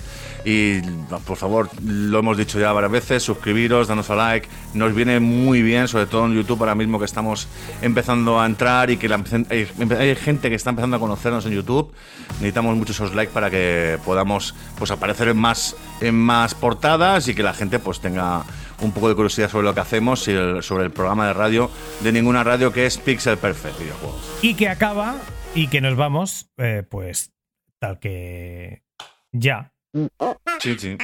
[0.45, 0.82] Y
[1.26, 4.48] por favor, lo hemos dicho ya varias veces, suscribiros, danos a like.
[4.74, 7.48] Nos viene muy bien, sobre todo en YouTube ahora mismo que estamos
[7.82, 11.92] empezando a entrar y que la- hay, gente que está empezando a conocernos en YouTube.
[12.36, 17.36] Necesitamos muchos esos likes para que podamos pues, aparecer en más, en más portadas y
[17.36, 18.44] que la gente pues tenga
[18.82, 21.69] un poco de curiosidad sobre lo que hacemos y sobre el programa de radio
[22.02, 24.22] de ninguna radio que es Pixel Perfect Videojuegos.
[24.42, 25.16] Y que acaba
[25.56, 27.32] y que nos vamos, eh, pues
[27.80, 28.84] tal que
[29.32, 29.74] ya.
[30.60, 30.98] Sí, sí.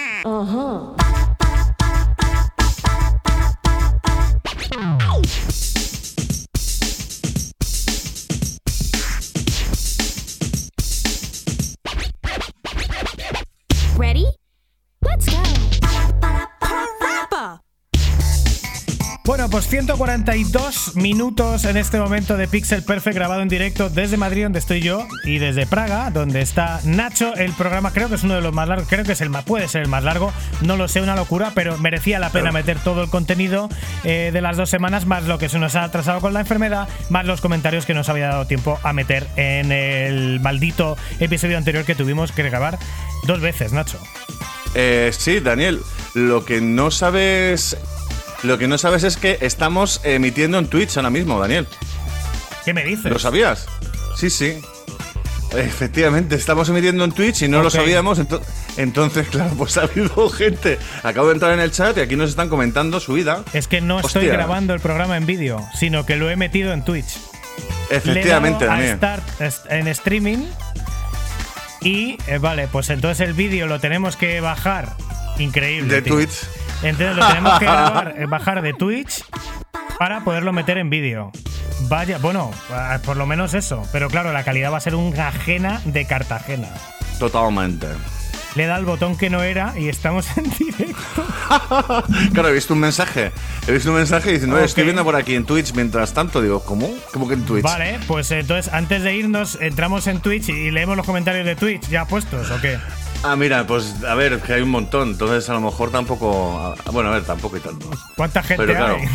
[13.97, 14.25] Ready?
[15.01, 15.74] Let's go.
[19.25, 24.43] Bueno, pues 142 minutos en este momento de Pixel Perfect grabado en directo desde Madrid,
[24.43, 27.33] donde estoy yo, y desde Praga, donde está Nacho.
[27.33, 29.43] El programa creo que es uno de los más largos, creo que es el más,
[29.43, 30.31] puede ser el más largo,
[30.61, 33.67] no lo sé, una locura, pero merecía la pena meter todo el contenido
[34.03, 36.87] eh, de las dos semanas, más lo que se nos ha atrasado con la enfermedad,
[37.09, 41.83] más los comentarios que nos había dado tiempo a meter en el maldito episodio anterior
[41.83, 42.77] que tuvimos que grabar
[43.23, 43.97] dos veces, Nacho.
[44.75, 45.81] Eh, sí, Daniel,
[46.13, 47.75] lo que no sabes.
[48.45, 51.67] Lo que no sabes es que estamos emitiendo en Twitch ahora mismo, Daniel.
[52.63, 53.11] ¿Qué me dices?
[53.11, 53.67] ¿Lo sabías?
[54.17, 54.59] Sí, sí.
[55.55, 58.19] Efectivamente, estamos emitiendo en Twitch y no lo sabíamos.
[58.19, 58.41] ento-
[58.77, 60.77] entonces, claro, pues ha habido gente.
[61.03, 63.43] Acabo de entrar en el chat y aquí nos están comentando su vida.
[63.53, 66.83] Es que no estoy grabando el programa en vídeo, sino que lo he metido en
[66.83, 67.17] Twitch.
[67.89, 68.97] Efectivamente, Le he dado a Daniel.
[68.97, 70.45] start en streaming.
[71.81, 74.93] Y eh, vale, pues entonces el vídeo lo tenemos que bajar.
[75.37, 75.93] Increíble.
[75.93, 76.01] De.
[76.01, 76.31] Twitch.
[76.83, 79.23] Entonces lo tenemos que grabar, eh, bajar de Twitch
[79.97, 81.31] para poderlo meter en vídeo.
[81.87, 82.51] Vaya, bueno,
[83.05, 83.83] por lo menos eso.
[83.91, 86.69] Pero claro, la calidad va a ser una ajena de Cartagena.
[87.19, 87.87] Totalmente.
[88.55, 91.25] Le da el botón que no era y estamos en directo.
[92.33, 93.31] Claro, he visto un mensaje.
[93.67, 96.41] He visto un mensaje diciendo, "Oye, estoy viendo por aquí en Twitch mientras tanto.
[96.41, 96.89] Digo, ¿cómo?
[97.13, 97.63] ¿Cómo que en Twitch?
[97.63, 101.87] Vale, pues entonces antes de irnos entramos en Twitch y leemos los comentarios de Twitch
[101.89, 102.79] ya puestos o qué.
[103.23, 105.09] Ah, mira, pues a ver, que hay un montón.
[105.09, 106.59] Entonces, a lo mejor tampoco.
[106.85, 107.89] ah, Bueno, a ver, tampoco y tanto.
[108.15, 109.07] ¿Cuánta gente Pero claro, hay?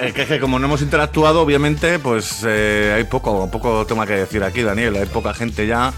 [0.08, 4.06] es que, es que como no hemos interactuado, obviamente, pues eh, hay poco, poco tema
[4.06, 4.96] que decir aquí, Daniel.
[4.96, 5.92] Hay poca gente ya.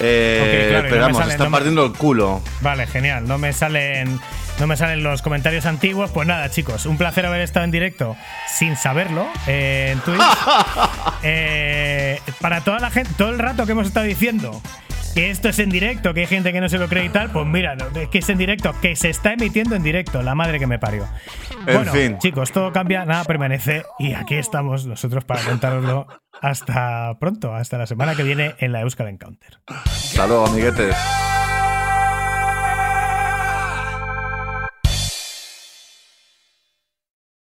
[0.00, 2.40] Eh, Ok, claro, y no me pero vamos, sale- está no me- partiendo el culo.
[2.60, 3.26] Vale, genial.
[3.26, 4.20] No me salen
[4.58, 6.10] no me salen los comentarios antiguos.
[6.10, 8.16] Pues nada, chicos, un placer haber estado en directo
[8.58, 10.20] sin saberlo eh, en Twitch.
[11.24, 14.60] Eh, para toda la gente, todo el rato que hemos estado diciendo
[15.18, 17.30] que esto es en directo, que hay gente que no se lo cree y tal,
[17.30, 20.36] pues mira, no, es que es en directo, que se está emitiendo en directo, la
[20.36, 21.08] madre que me parió.
[21.66, 22.18] En bueno, fin.
[22.18, 26.06] chicos, todo cambia, nada permanece y aquí estamos nosotros para contároslo
[26.40, 29.58] hasta pronto, hasta la semana que viene en la Euskal Encounter.
[29.66, 30.94] Hasta luego, amiguetes.